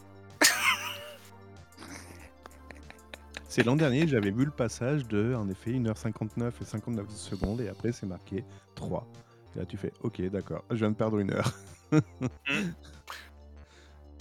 C'est 3.49 3.65
l'an 3.65 3.77
dernier, 3.77 4.07
j'avais 4.07 4.31
vu 4.31 4.45
le 4.45 4.51
passage 4.51 5.07
de, 5.07 5.35
en 5.35 5.49
effet, 5.49 5.71
1:59 5.71 6.53
et 6.61 6.65
59 6.65 7.07
secondes 7.11 7.61
et 7.61 7.69
après 7.69 7.93
c'est 7.93 8.07
marqué 8.07 8.45
3. 8.75 9.07
Et 9.57 9.61
là 9.61 9.67
tu 9.67 9.77
fais: 9.79 9.93
«OK, 10.03 10.21
d'accord, 10.31 10.65
je 10.71 10.77
viens 10.77 10.91
de 10.91 10.97
perdre 10.97 11.19
1 11.19 11.31
heure». 11.33 11.51
Mmh. 11.93 12.01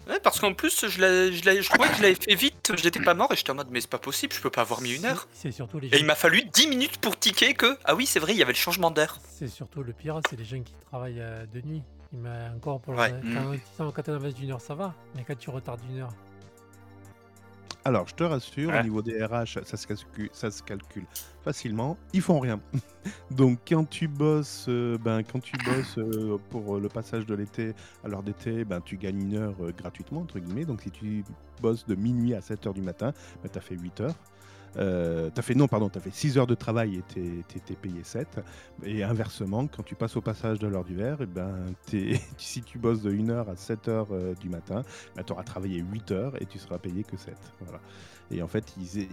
Ouais, 0.07 0.19
parce 0.21 0.39
qu'en 0.39 0.53
plus, 0.53 0.85
je 0.87 1.01
l'ai 1.01 1.33
je 1.33 1.43
l'ai 1.45 1.63
je 1.63 1.69
trouvais 1.69 1.89
que 1.89 1.95
je 1.95 2.01
l'avais 2.03 2.13
fait 2.13 2.35
vite, 2.35 2.73
j'étais 2.77 2.99
pas 2.99 3.15
mort 3.15 3.31
et 3.31 3.35
j'étais 3.35 3.49
en 3.49 3.55
mode: 3.55 3.69
«Mais 3.71 3.81
c'est 3.81 3.89
pas 3.89 3.97
possible, 3.97 4.33
je 4.33 4.39
peux 4.39 4.51
pas 4.51 4.61
avoir 4.61 4.81
mis 4.81 4.93
1 4.93 5.01
C'est 5.01 5.07
heure». 5.07 5.27
c'est 5.33 5.51
surtout 5.51 5.79
les 5.79 5.87
Et 5.87 5.91
gens 5.93 5.97
il 5.97 6.05
m'a 6.05 6.13
fallu 6.13 6.43
10 6.53 6.67
minutes 6.67 6.97
pour 6.97 7.17
tiquer 7.17 7.55
que: 7.55 7.75
«Ah 7.85 7.95
oui, 7.95 8.05
c'est 8.05 8.19
vrai, 8.19 8.33
il 8.33 8.37
y 8.37 8.43
avait 8.43 8.51
le 8.53 8.57
changement 8.57 8.91
d'air». 8.91 9.17
c'est 9.27 9.47
surtout 9.47 9.81
le 9.81 9.93
pire, 9.93 10.19
c'est 10.29 10.35
les 10.37 10.45
gens 10.45 10.61
qui 10.61 10.75
travaillent, 10.91 11.19
heu, 11.21 11.47
de 11.51 11.61
nuit. 11.61 11.81
Il 12.13 12.19
m'a 12.19 12.51
encore 12.55 12.81
pour 12.81 12.93
le 12.93 12.99
Ouais. 12.99 13.11
quand 13.33 13.51
Mmh. 13.53 13.91
quand 13.95 14.09
avances 14.09 14.35
d'1 14.35 14.51
heure, 14.51 14.61
ça 14.61 14.75
va, 14.75 14.93
mais 15.15 15.23
quand 15.27 15.35
tu 15.37 15.49
retardes 15.49 15.81
d'1 15.89 16.01
heure 16.01 16.13
Alors, 17.87 18.07
je 18.07 18.15
te 18.15 18.23
rassure, 18.23 18.73
au 18.73 18.79
Ouais. 18.79 18.81
niveau 18.81 19.03
des 19.03 19.23
RH, 19.23 19.59
ça 19.63 19.77
se 19.77 19.85
calcu 19.85 20.29
ça 20.33 20.49
se 20.49 20.63
calcule 20.63 21.05
facilement. 21.43 21.99
Ils 22.13 22.21
font 22.21 22.39
rien. 22.39 22.59
Donc 23.31 23.61
quand 23.67 23.85
tu 23.85 24.07
bosses, 24.07 24.67
heu, 24.69 24.97
ben, 24.99 25.23
quand 25.23 25.39
tu 25.39 25.57
bosses, 25.57 25.97
heu, 25.97 26.37
pour, 26.49 26.77
heu, 26.77 26.81
le 26.81 26.89
passage 26.89 27.25
de 27.25 27.35
l'été 27.35 27.73
à 28.03 28.07
l'heure 28.09 28.23
d'été, 28.23 28.65
ben, 28.65 28.81
tu 28.81 28.97
gagnes 28.97 29.21
1 29.21 29.35
heure, 29.35 29.63
heu, 29.65 29.71
«gratuitement» 29.71 30.21
entre 30.21 30.39
guillemets. 30.39 30.65
Donc 30.65 30.81
si 30.81 30.91
tu 30.91 31.25
bosses 31.61 31.85
de 31.85 31.95
minuit 31.95 32.33
à 32.35 32.41
7:00 32.41 32.73
du 32.73 32.81
matin, 32.81 33.13
bah, 33.43 33.49
tu 33.49 33.57
as 33.57 33.61
fait 33.61 33.75
8 33.75 33.99
heures. 34.01 34.25
Euh, 34.77 35.29
t'as 35.33 35.41
fait 35.41 35.55
non, 35.55 35.67
pardon, 35.67 35.89
t'as 35.89 35.99
fait 35.99 36.13
6 36.13 36.37
heures 36.37 36.47
de 36.47 36.55
travail 36.55 36.95
et 36.95 37.01
t'es, 37.13 37.43
t'es- 37.47 37.59
t'es 37.59 37.75
payé 37.75 38.03
7. 38.03 38.39
Et 38.83 39.03
inversement, 39.03 39.67
quand 39.67 39.83
tu 39.83 39.95
passes 39.95 40.17
au 40.17 40.21
passage 40.21 40.59
de 40.59 40.67
l'heure 40.67 40.83
du 40.83 40.95
verre, 40.95 41.21
et 41.21 41.25
ben, 41.25 41.55
t'es- 41.85 42.19
si 42.37 42.61
tu 42.61 42.77
bosses 42.77 43.01
de 43.01 43.11
1h 43.11 43.49
à 43.49 43.55
7h 43.55 44.35
du 44.39 44.49
matin, 44.49 44.83
ben, 45.15 45.23
tu 45.23 45.33
auras 45.33 45.43
travaillé 45.43 45.79
8 45.79 46.11
heures 46.11 46.41
et 46.41 46.45
tu 46.45 46.59
seras 46.59 46.77
payé 46.77 47.03
que 47.03 47.17
7. 47.17 47.35
Voilà. 47.61 47.79
Et 48.31 48.41
en 48.41 48.47
fait, 48.47 48.73
ils, 48.77 49.07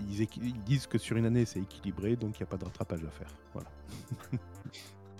disent 0.64 0.86
que 0.86 0.98
sur 0.98 1.16
une 1.16 1.26
année, 1.26 1.44
c'est 1.44 1.60
équilibré, 1.60 2.16
donc 2.16 2.38
il 2.38 2.42
n'y 2.42 2.48
a 2.48 2.50
pas 2.50 2.56
de 2.56 2.64
rattrapage 2.64 3.04
à 3.04 3.10
faire. 3.10 3.28
Voilà. 3.52 3.68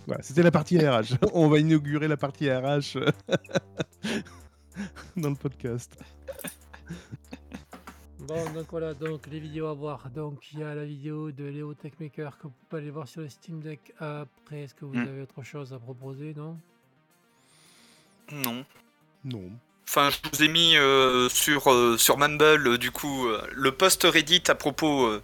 voilà, 0.06 0.22
c'était 0.22 0.42
la 0.42 0.50
partie 0.50 0.78
RH. 0.78 1.16
On 1.34 1.48
va 1.48 1.58
inaugurer 1.58 2.08
la 2.08 2.16
partie 2.16 2.50
RH 2.50 2.98
dans 5.16 5.30
le 5.30 5.36
podcast. 5.36 5.96
Bon, 8.32 8.50
donc 8.52 8.66
voilà, 8.70 8.94
donc 8.94 9.26
les 9.26 9.40
vidéos 9.40 9.66
à 9.66 9.74
voir. 9.74 10.08
Donc 10.08 10.38
il 10.52 10.60
y 10.60 10.62
a 10.62 10.74
la 10.74 10.86
vidéo 10.86 11.30
de 11.32 11.44
Léo 11.44 11.74
Techmaker 11.74 12.38
que 12.38 12.44
vous 12.44 12.52
pouvez 12.68 12.80
aller 12.80 12.90
voir 12.90 13.06
sur 13.06 13.20
le 13.20 13.28
Steam 13.28 13.60
Deck. 13.60 13.92
Après, 14.00 14.62
est-ce 14.62 14.74
que 14.74 14.86
vous 14.86 14.94
Mm. 14.94 15.06
avez 15.08 15.20
autre 15.22 15.42
chose 15.42 15.74
à 15.74 15.78
proposer, 15.78 16.32
non? 16.34 16.56
Non. 18.30 18.64
Non. 19.24 19.50
Enfin, 19.86 20.08
je 20.08 20.16
vous 20.32 20.42
ai 20.44 20.48
mis 20.48 20.76
euh, 20.78 21.28
sur, 21.28 21.70
euh, 21.70 21.98
sur 21.98 22.16
Mumble, 22.16 22.66
euh, 22.68 22.78
du 22.78 22.90
coup, 22.90 23.26
euh, 23.28 23.46
le 23.52 23.70
post 23.70 24.04
Reddit 24.04 24.44
à 24.48 24.54
propos 24.54 25.04
euh, 25.04 25.22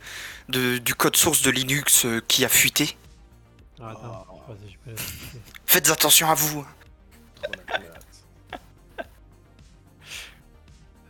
de- 0.51 0.77
du 0.77 0.95
code 0.95 1.17
source 1.17 1.41
de 1.41 1.51
Linux 1.51 2.05
euh, 2.05 2.21
qui 2.29 2.45
a 2.45 2.51
fuité. 2.51 2.95
Ah, 3.81 3.91
Attends, 3.93 4.27
je 4.29 4.53
sais 4.53 4.59
pas 4.61 4.67
si 4.67 4.73
je 4.75 4.79
peux 4.85 4.91
l'expliquer. 4.91 5.39
Faites 5.65 5.89
attention 5.89 6.29
à 6.29 6.35
vous. 6.35 6.67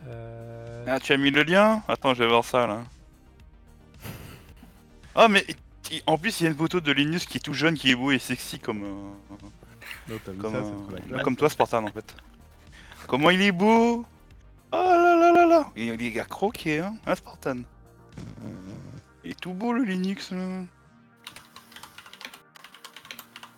Euh, 0.06 0.47
Ah, 0.90 0.98
tu 1.00 1.12
as 1.12 1.16
mis 1.18 1.30
le 1.30 1.42
lien 1.42 1.82
Attends, 1.86 2.14
je 2.14 2.22
vais 2.22 2.28
voir 2.28 2.44
ça 2.44 2.66
là. 2.66 2.80
Ah, 5.14 5.28
mais 5.28 5.44
en 6.06 6.16
plus, 6.16 6.40
il 6.40 6.44
y 6.44 6.46
a 6.46 6.50
une 6.50 6.56
photo 6.56 6.80
de 6.80 6.92
Linus 6.92 7.26
qui 7.26 7.36
est 7.38 7.40
tout 7.40 7.52
jeune, 7.52 7.74
qui 7.76 7.90
est 7.90 7.94
beau 7.94 8.10
et 8.10 8.18
sexy 8.18 8.58
comme. 8.58 8.84
euh, 8.84 9.36
Non, 10.08 10.18
t'as 10.24 10.32
vu 10.32 10.38
comme, 10.38 10.52
ça, 10.52 10.58
euh, 10.58 11.22
comme 11.22 11.36
toi, 11.36 11.50
Spartan 11.50 11.84
en 11.84 11.88
fait. 11.88 12.14
Comment 13.06 13.30
il 13.30 13.42
est 13.42 13.52
beau 13.52 14.04
Oh 14.70 14.76
là 14.76 15.16
là 15.16 15.32
là 15.32 15.46
là 15.46 15.70
Il 15.76 16.00
est 16.02 16.20
à 16.20 16.24
croquer, 16.24 16.80
hein, 16.80 16.94
hein 17.06 17.14
Spartan 17.14 17.58
Il 19.24 19.30
est 19.32 19.40
tout 19.40 19.52
beau 19.52 19.72
le 19.72 19.82
Linux 19.84 20.30
là. 20.30 20.62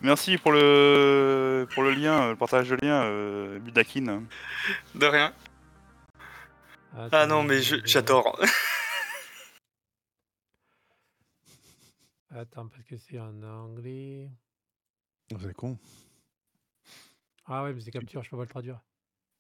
Merci 0.03 0.39
pour 0.39 0.53
le 0.53 1.69
pour 1.75 1.83
le 1.83 1.93
lien, 1.93 2.31
le 2.31 2.37
partage 2.37 2.71
de 2.71 2.77
lien, 2.77 3.03
euh, 3.03 3.59
Budakin. 3.59 4.23
De 4.95 5.07
rien. 5.07 5.33
Ah 7.01 7.05
attends, 7.07 7.27
non, 7.29 7.43
mais 7.45 7.63
j'adore. 7.63 8.39
Attends, 12.31 12.69
parce 12.69 12.85
que 12.85 12.97
c'est 12.99 13.19
en 13.19 13.43
anglais. 13.43 14.31
C'est 15.41 15.55
con. 15.55 15.79
Ah 17.47 17.65
ouais, 17.65 17.73
mais 17.73 17.81
c'est 17.81 17.91
capture, 17.91 18.23
je 18.23 18.31
peux 18.31 18.37
pas 18.37 18.43
le 18.45 18.49
traduire. 18.49 18.81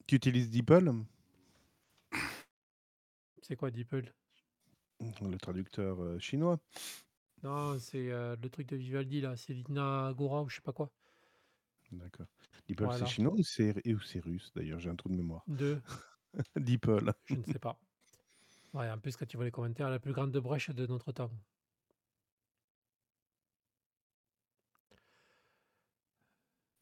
Tu 0.07 0.15
utilises 0.17 0.51
DeepL, 0.51 0.91
C'est 3.43 3.57
quoi 3.57 3.71
DeepL? 3.71 4.13
Le 5.21 5.37
traducteur 5.39 6.03
euh, 6.03 6.19
chinois 6.19 6.59
Non, 7.43 7.79
c'est 7.79 8.11
euh, 8.11 8.37
le 8.43 8.49
truc 8.49 8.69
de 8.69 8.77
Vivaldi 8.77 9.21
là, 9.21 9.37
c'est 9.37 9.53
Lina 9.53 10.09
Agora 10.09 10.43
ou 10.43 10.49
je 10.49 10.57
sais 10.57 10.63
pas 10.63 10.73
quoi. 10.73 10.91
D'accord. 11.93 12.27
DeepL, 12.69 12.85
Voilà. 12.85 13.07
c'est 13.07 13.13
chinois 13.13 13.35
ou 13.35 13.43
c'est 13.43 13.75
et 13.85 13.95
ou 13.95 14.01
c'est 14.01 14.21
russe 14.21 14.51
D'ailleurs, 14.57 14.81
j'ai 14.81 14.89
un 14.91 14.97
trou 14.97 15.11
de 15.11 15.15
mémoire. 15.15 15.43
Deux, 15.47 15.81
DeepL. 16.57 17.13
je 17.27 17.35
ne 17.35 17.45
sais 17.45 17.59
pas. 17.59 17.79
Ouais, 18.75 18.91
en 18.91 18.99
plus, 18.99 19.17
quand 19.17 19.27
tu 19.27 19.37
vois 19.37 19.45
les 19.47 19.51
commentaires, 19.51 19.91
la 19.91 19.99
plus 19.99 20.13
grande 20.13 20.37
brèche 20.39 20.71
de 20.71 20.87
notre 20.87 21.13
temps. 21.13 21.31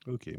Ok. 0.06 0.30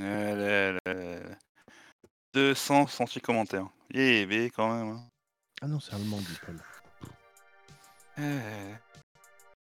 Euh, 0.00 0.78
le- 0.86 1.36
268 2.34 3.20
commentaires. 3.20 3.68
Ben 3.90 4.50
quand 4.50 4.74
même. 4.74 4.96
hein. 4.96 5.08
Ah 5.62 5.66
non, 5.66 5.80
c'est 5.80 5.94
allemand. 5.94 6.18
Eh. 8.18 8.74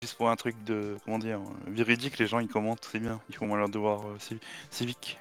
Juste 0.03 0.16
pour 0.16 0.28
un 0.28 0.36
truc 0.36 0.62
de. 0.64 0.96
Comment 1.05 1.18
dire 1.20 1.38
euh, 1.38 1.70
Véridique, 1.70 2.18
les 2.18 2.26
gens 2.26 2.40
ils 2.40 2.48
commentent, 2.48 2.84
c'est 2.90 2.98
bien. 2.98 3.20
Ils 3.28 3.36
font 3.36 3.46
moins 3.46 3.57
leur 3.59 3.68
devoir 3.68 4.05
euh, 4.09 4.16
civi- 4.18 4.40
civique. 4.68 5.18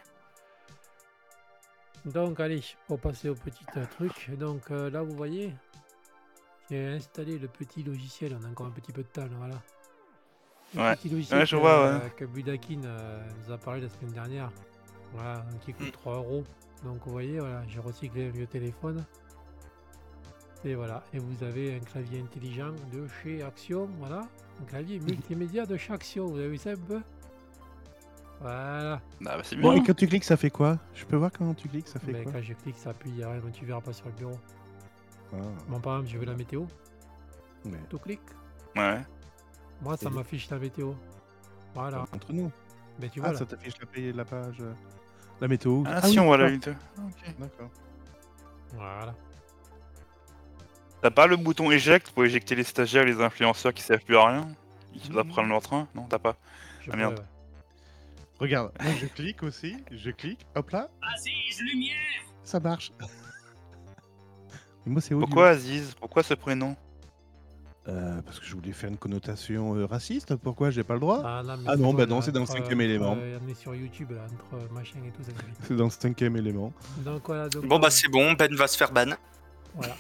Donc, 2.06 2.40
allez, 2.40 2.64
pour 2.88 3.00
passer 3.00 3.30
au 3.30 3.36
petit 3.36 3.64
euh, 3.78 3.86
truc. 3.92 4.32
Donc, 4.32 4.72
euh, 4.72 4.90
là, 4.90 5.04
vous 5.04 5.16
voyez, 5.16 5.54
j'ai 6.72 6.88
installé 6.88 7.38
le 7.38 7.48
petit 7.48 7.84
logiciel. 7.84 8.36
On 8.42 8.44
a 8.44 8.50
encore 8.50 8.66
un 8.66 8.72
petit 8.72 8.92
peu 8.92 9.04
de 9.04 9.08
temps, 9.08 9.22
là, 9.22 9.30
voilà. 9.38 9.56
Le 10.74 10.82
Ouais. 10.82 10.96
petit 10.96 11.10
logiciel 11.10 11.40
Ouais, 11.42 11.46
je 11.46 11.56
que, 11.56 11.62
vois, 11.62 11.92
ouais. 12.00 12.10
que 12.18 12.26
Budakin 12.26 12.82
nous 13.46 13.54
a 13.54 13.58
parlé 13.60 13.82
la 13.82 13.90
semaine 13.90 14.14
dernière. 14.14 14.52
Voilà, 15.14 15.46
qui 15.64 15.74
coûte 15.74 15.90
Mm. 15.90 15.92
3 15.92 16.16
euros. 16.16 16.44
Donc, 16.84 16.98
vous 17.06 17.12
voyez, 17.12 17.40
voilà, 17.40 17.62
j'ai 17.68 17.80
recyclé 17.80 18.30
un 18.30 18.32
vieux 18.32 18.48
téléphone. 18.48 19.06
Et 20.64 20.76
voilà, 20.76 21.04
et 21.14 21.18
vous 21.20 21.44
avez 21.44 21.76
un 21.76 21.80
clavier 21.80 22.22
intelligent 22.22 22.72
de 22.94 23.08
chez 23.24 23.42
Axiom, 23.42 23.90
voilà. 23.98 24.28
Un 24.62 24.66
clavier 24.66 25.00
multimédia 25.00 25.66
de 25.66 25.76
chez 25.76 25.92
Axiom, 25.92 26.28
vous 26.30 26.38
avez 26.38 26.50
vu 26.50 26.58
ça 26.58 26.72
un 26.72 26.76
peu 26.76 27.02
Voilà. 28.40 29.02
Ah 29.26 29.38
bah 29.38 29.42
c'est 29.44 29.56
Bon, 29.56 29.74
bien. 29.74 29.82
et 29.82 29.86
quand 29.88 29.96
tu 29.96 30.08
cliques, 30.08 30.24
ça 30.24 30.38
fait 30.38 30.52
quoi? 30.52 30.78
Je 30.94 31.04
peux 31.06 31.16
voir 31.16 31.32
comment 31.32 31.56
tu 31.56 31.68
cliques, 31.68 31.88
ça 31.88 32.00
fait 32.00 32.12
Mais 32.12 32.24
quoi? 32.24 32.34
quand 32.34 32.42
je 32.44 32.54
clique, 32.54 32.78
ça 32.78 32.92
appuie, 32.92 33.10
il 33.10 33.18
y 33.18 33.24
a 33.24 33.32
rien, 33.32 33.42
mais 33.44 33.52
tu 33.52 33.66
verras 33.66 33.82
pas 33.82 33.94
sur 33.94 34.06
le 34.06 34.12
bureau. 34.12 34.38
Ah, 35.34 35.38
Bon, 35.68 35.80
par 35.80 35.94
exemple, 35.96 36.10
je 36.14 36.18
veux 36.20 36.26
la 36.26 36.36
météo, 36.36 36.62
ouais. 37.66 37.72
tout 37.90 37.98
clic. 37.98 38.20
Ouais. 38.76 39.02
Moi, 39.82 39.98
ça 39.98 40.10
Et- 40.10 40.14
m'affiche 40.14 40.48
la 40.52 40.60
météo. 40.60 40.94
Voilà. 41.74 42.02
Entre 42.14 42.34
nous. 42.34 42.52
Mais 43.00 43.10
tu 43.10 43.20
Ah, 43.20 43.24
vois, 43.24 43.32
là. 43.34 43.40
ça 43.40 43.46
t'affiche 43.48 43.80
la, 43.80 43.86
page- 43.88 44.16
la 44.16 44.26
page. 44.26 44.58
euh, 44.62 44.74
La 45.40 45.48
météo. 45.48 45.82
Ah, 45.88 46.02
oui, 46.04 46.12
si 46.12 46.20
on 46.20 46.26
voit 46.26 46.38
la. 46.38 46.54
Ok. 46.54 46.62
D'accord. 47.40 47.70
Voilà. 48.76 49.16
T'as 51.02 51.10
pas 51.12 51.28
le 51.28 51.36
bouton 51.38 51.72
éjecte 51.72 52.12
pour 52.12 52.24
éjecter 52.26 52.56
les 52.56 52.64
stagiaires, 52.64 53.06
les 53.06 53.20
influenceurs 53.22 53.74
qui 53.74 53.82
servent 53.82 54.02
plus 54.04 54.18
à 54.18 54.28
rien 54.28 54.48
Qui 55.02 55.10
doivent 55.10 55.28
prendre 55.28 55.50
leur 55.50 55.62
train 55.62 55.88
Non, 55.96 56.04
t'as 56.08 56.20
pas. 56.20 56.36
Je 56.86 56.92
Ah, 56.92 56.96
merde. 56.96 57.20
ouais. 57.20 57.26
Regarde, 58.40 58.72
moi 58.82 58.92
je 59.00 59.06
clique 59.06 59.44
aussi, 59.44 59.78
je 59.92 60.10
clique, 60.12 60.46
hop 60.56 60.70
là. 60.72 60.90
Ça 62.44 62.60
marche. 62.60 62.92
Mais 64.86 64.94
moi 64.94 65.02
c'est 65.02 65.14
audio. 65.14 65.28
Pourquoi 65.28 65.50
Aziz 65.50 65.94
Pourquoi 66.00 66.24
ce 66.24 66.34
prénom 66.34 66.76
Euh, 67.88 68.22
Parce 68.24 68.40
que 68.40 68.46
je 68.46 68.56
voulais 68.56 68.72
faire 68.72 68.90
une 68.90 68.98
connotation 68.98 69.76
euh, 69.76 69.86
raciste. 69.86 70.36
Pourquoi 70.36 70.70
j'ai 70.72 70.84
pas 70.84 70.94
le 70.96 71.00
droit 71.00 71.22
Ah, 71.24 71.42
Ah 71.48 71.56
c'est 71.76 71.78
non, 71.82 71.94
bah 71.94 72.06
non, 72.08 72.22
c'est 72.22 72.32
dans 72.32 72.40
le 72.42 72.46
cinquième 72.48 72.82
élément. 72.82 73.12
entre- 73.14 73.22
On 73.44 73.48
est 73.48 73.54
sur 73.56 73.74
YouTube, 73.76 74.12
là, 74.12 74.22
entre 74.26 74.72
machin 74.72 75.00
et 75.08 75.12
tout 75.12 75.24
ça. 75.24 75.32
C'est 75.64 75.76
dans 75.76 75.86
le 75.86 75.90
cinquième 75.92 76.36
élément. 76.38 76.74
Donc, 76.98 77.22
voilà. 77.28 77.48
Donc, 77.50 77.66
Bon, 77.66 77.80
bah 77.80 77.90
c'est 77.92 78.08
bon, 78.08 78.34
Ben 78.34 78.54
va 78.56 78.68
se 78.68 78.78
faire 78.78 78.92
ban. 78.92 79.16
Voilà. 79.76 79.96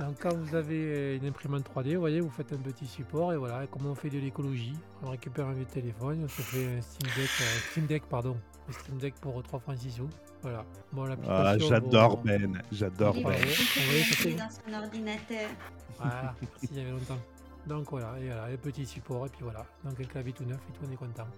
Donc, 0.00 0.16
quand 0.20 0.34
vous 0.34 0.54
avez 0.56 1.16
une 1.16 1.26
imprimante 1.26 1.64
3D, 1.68 1.94
vous 1.94 2.00
voyez, 2.00 2.20
vous 2.20 2.30
faites 2.30 2.52
un 2.54 2.56
petit 2.58 2.86
support 2.86 3.34
et 3.34 3.36
voilà. 3.36 3.64
Et 3.64 3.66
comment 3.68 3.90
on 3.90 3.94
fait 3.94 4.08
de 4.08 4.18
l'écologie 4.18 4.74
On 5.02 5.10
récupère 5.10 5.46
un 5.46 5.52
vieux 5.52 5.66
téléphone, 5.66 6.22
on 6.24 6.28
se 6.28 6.40
fait 6.40 6.78
un 6.78 6.80
Steam 6.80 7.10
Deck, 7.14 7.28
euh, 7.40 7.58
Steam 7.70 7.86
Deck 7.86 8.02
pardon, 8.06 8.36
un 8.68 8.72
Steam 8.72 8.96
Deck 8.98 9.14
pour 9.20 9.42
3 9.42 9.60
francs 9.60 9.76
6 9.76 9.90
sous. 9.90 10.08
Voilà. 10.42 10.64
Bon. 10.92 11.04
Ah, 11.28 11.58
j'adore 11.58 12.16
bon, 12.16 12.22
Ben, 12.24 12.62
j'adore 12.72 13.14
Ouais, 13.16 13.24
Ben. 13.24 13.34
fait- 13.46 14.34
dans 14.34 14.48
son 14.48 14.82
ordinateur. 14.82 15.50
Voilà, 15.98 16.34
merci, 16.40 16.68
il 16.72 16.78
y 16.78 16.80
avait 16.80 16.90
longtemps. 16.92 17.18
Donc 17.66 17.90
voilà, 17.90 18.18
et 18.18 18.24
voilà, 18.26 18.48
le 18.50 18.56
petit 18.56 18.86
support, 18.86 19.26
et 19.26 19.28
puis 19.28 19.42
voilà. 19.42 19.66
Donc 19.84 20.00
un 20.00 20.04
clavier 20.04 20.32
tout 20.32 20.44
neuf 20.44 20.60
et 20.70 20.72
tout, 20.72 20.80
on 20.88 20.92
est 20.92 20.96
content. 20.96 21.28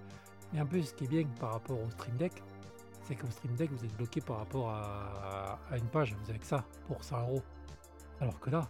Et 0.54 0.60
en 0.60 0.66
plus, 0.66 0.84
ce 0.84 0.94
qui 0.94 1.04
est 1.04 1.08
bien 1.08 1.24
par 1.40 1.54
rapport 1.54 1.78
au 1.80 1.90
Stream 1.90 2.16
Deck, 2.16 2.32
c'est 3.08 3.16
qu'au 3.16 3.26
Stream 3.28 3.56
Deck, 3.56 3.70
vous 3.72 3.84
êtes 3.84 3.96
bloqué 3.96 4.20
par 4.20 4.36
rapport 4.38 4.70
à, 4.70 5.58
à 5.68 5.76
une 5.78 5.86
page, 5.86 6.14
vous 6.22 6.30
avez 6.30 6.38
que 6.38 6.46
ça 6.46 6.62
pour 6.86 7.02
100 7.02 7.18
euros. 7.22 7.42
Alors 8.22 8.38
que 8.40 8.50
là, 8.50 8.68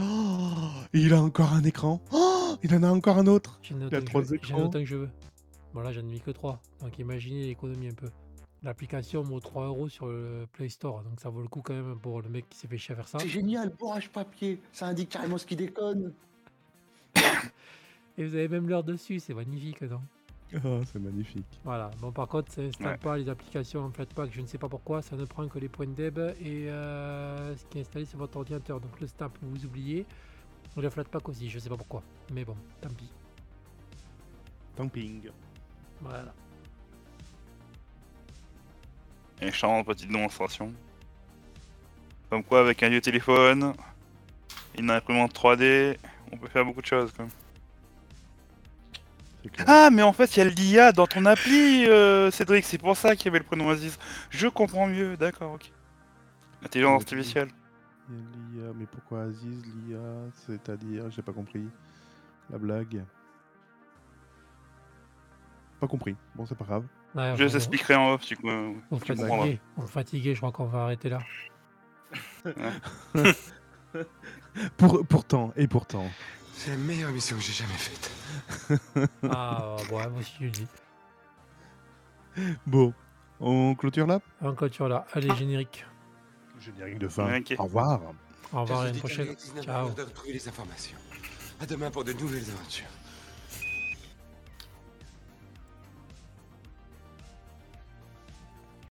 Oh, 0.00 0.68
il 0.92 1.12
a 1.14 1.20
encore 1.22 1.52
un 1.52 1.62
écran. 1.64 2.00
Oh, 2.12 2.56
il 2.62 2.72
en 2.74 2.82
a 2.82 2.88
encore 2.90 3.18
un 3.18 3.26
autre. 3.26 3.58
j'en 3.62 3.76
ai 3.76 3.78
Il 3.78 3.82
a 3.84 3.86
autant, 3.86 3.98
que 4.00 4.04
trois 4.04 4.22
je 4.22 4.26
veux- 4.28 4.38
j'en 4.42 4.48
ai 4.48 4.48
écrans. 4.58 4.68
autant 4.68 4.78
que 4.80 4.84
je 4.84 4.96
veux. 4.96 5.08
Bon 5.74 5.80
là, 5.80 5.92
j'en 5.92 6.00
ai 6.00 6.04
mis 6.04 6.20
que 6.20 6.30
3. 6.30 6.60
Donc 6.80 6.98
imaginez 6.98 7.46
l'économie 7.46 7.88
un 7.88 7.94
peu. 7.94 8.08
L'application 8.64 9.22
vaut 9.22 9.38
3 9.40 9.66
euros 9.66 9.88
sur 9.88 10.06
le 10.08 10.46
Play 10.52 10.68
Store, 10.68 11.02
donc 11.04 11.20
ça 11.20 11.28
vaut 11.30 11.40
le 11.42 11.48
coup 11.48 11.62
quand 11.62 11.74
même 11.74 11.96
pour 11.98 12.20
le 12.22 12.28
mec 12.28 12.48
qui 12.48 12.58
s'est 12.58 12.66
fait 12.68 12.76
chier 12.78 12.92
à 12.92 12.96
faire 12.96 13.08
ça. 13.08 13.18
C'est 13.20 13.28
génial, 13.28 13.70
bourrage 13.70 14.08
papier, 14.10 14.60
ça 14.72 14.86
indique 14.86 15.10
carrément 15.10 15.38
ce 15.38 15.46
qui 15.46 15.54
déconne. 15.56 16.12
Et 18.18 18.24
vous 18.26 18.34
avez 18.34 18.48
même 18.48 18.68
l'heure 18.68 18.82
dessus, 18.84 19.20
c'est 19.20 19.34
magnifique, 19.34 19.82
non 19.82 20.00
Oh, 20.64 20.80
c'est 20.90 20.98
magnifique. 20.98 21.44
Voilà, 21.62 21.90
bon 22.00 22.10
par 22.10 22.26
contre 22.26 22.50
ça 22.52 22.62
installe 22.62 22.86
Ouais. 22.92 22.96
pas 22.96 23.18
les 23.18 23.28
applications 23.28 23.84
en 23.84 23.90
Flatpak, 23.90 24.30
je 24.32 24.40
ne 24.40 24.46
sais 24.46 24.56
pas 24.58 24.68
pourquoi, 24.68 25.02
ça 25.02 25.14
ne 25.16 25.24
prend 25.26 25.46
que 25.46 25.58
les 25.58 25.68
points 25.68 25.86
de 25.86 25.92
deb 25.92 26.18
et 26.18 26.70
euh, 26.70 27.54
ce 27.54 27.64
qui 27.66 27.78
est 27.78 27.80
installé 27.82 28.04
sur 28.06 28.18
votre 28.18 28.36
ordinateur. 28.38 28.80
Donc 28.80 28.98
le 29.00 29.06
snap 29.06 29.32
vous 29.42 29.66
oubliez, 29.66 30.06
ou 30.76 30.80
le 30.80 30.88
Flatpak 30.88 31.28
aussi, 31.28 31.50
je 31.50 31.58
sais 31.58 31.68
pas 31.68 31.76
pourquoi. 31.76 32.02
Mais 32.32 32.44
bon, 32.44 32.56
tant 32.80 32.88
pis. 32.88 33.10
Tamping. 34.76 35.28
Voilà. 36.00 36.32
Et 39.42 39.50
change 39.52 39.84
petite 39.84 40.08
démonstration. 40.10 40.72
Comme 42.30 42.44
quoi, 42.44 42.60
avec 42.60 42.82
un 42.82 42.88
vieux 42.88 43.00
téléphone, 43.00 43.72
une 44.78 44.90
imprimante 44.90 45.34
3D, 45.34 45.96
on 46.32 46.36
peut 46.36 46.48
faire 46.48 46.64
beaucoup 46.64 46.80
de 46.80 46.86
choses. 46.86 47.12
Quoi. 47.12 47.26
Ah, 49.66 49.90
mais 49.92 50.02
en 50.02 50.12
fait, 50.12 50.36
il 50.36 50.38
y 50.38 50.42
a 50.42 50.44
l'IA 50.50 50.92
dans 50.92 51.06
ton 51.06 51.24
appli, 51.26 51.86
euh, 51.86 52.30
Cédric. 52.30 52.64
C'est 52.64 52.78
pour 52.78 52.96
ça 52.96 53.14
qu'il 53.16 53.26
y 53.26 53.28
avait 53.28 53.38
le 53.38 53.44
prénom 53.44 53.68
Aziz. 53.70 53.98
Je 54.30 54.46
comprends 54.48 54.86
mieux. 54.86 55.16
D'accord, 55.16 55.52
ok. 55.54 55.70
Intelligence 56.64 57.02
artificielle. 57.02 57.48
Il 58.10 58.16
y 58.16 58.60
a 58.60 58.64
l'IA, 58.66 58.72
mais 58.76 58.86
pourquoi 58.86 59.22
Aziz, 59.24 59.62
l'IA 59.86 59.98
C'est-à-dire, 60.46 61.10
j'ai 61.10 61.22
pas 61.22 61.32
compris. 61.32 61.66
La 62.50 62.58
blague. 62.58 63.04
Pas 65.80 65.86
compris. 65.86 66.16
Bon, 66.34 66.44
c'est 66.46 66.56
pas 66.56 66.64
grave. 66.64 66.84
Ouais, 67.14 67.34
Je 67.36 67.44
vous- 67.44 67.50
t'expliquerai 67.50 67.94
en 67.94 68.12
off, 68.14 68.26
du 68.26 68.36
coup. 68.36 68.48
euh, 68.48 68.72
tu 69.04 69.14
fatiguez, 69.16 69.60
vous 69.76 69.82
me 69.82 69.88
fatiguez, 69.88 70.34
je 70.34 70.40
crois 70.40 70.52
qu'on 70.52 70.64
va 70.66 70.82
arrêter 70.84 71.08
là. 71.08 71.20
Pour, 74.76 75.06
pourtant, 75.06 75.52
et 75.56 75.66
pourtant. 75.68 76.04
C'est 76.58 76.70
la 76.70 76.76
meilleure 76.76 77.12
mission 77.12 77.36
que 77.36 77.42
j'ai 77.42 77.52
jamais 77.52 77.72
faite. 77.74 78.10
Ah, 79.30 79.76
ouais, 79.92 80.08
moi 80.08 80.20
aussi 80.20 80.32
je 80.40 80.44
le 80.44 80.50
dis. 80.50 80.66
Bon, 82.66 82.92
on 83.40 83.74
clôture 83.76 84.06
là? 84.06 84.20
Un 84.42 84.54
clôture 84.54 84.88
là. 84.88 85.06
Allez, 85.12 85.34
générique. 85.36 85.86
Générique 86.60 86.98
de 86.98 87.08
fin. 87.08 87.38
Ok. 87.38 87.54
Au 87.58 87.62
revoir. 87.62 88.00
Au 88.52 88.62
revoir, 88.62 88.86
vous 88.86 88.90
dis 88.90 88.98
prochaine. 88.98 89.28
qu'à 89.28 89.34
19 89.34 89.64
Ciao. 89.64 89.90
les 90.26 90.48
informations. 90.48 90.98
À 91.60 91.66
demain 91.66 91.90
pour 91.90 92.02
de 92.04 92.12
nouvelles 92.12 92.50
aventures. 92.50 92.86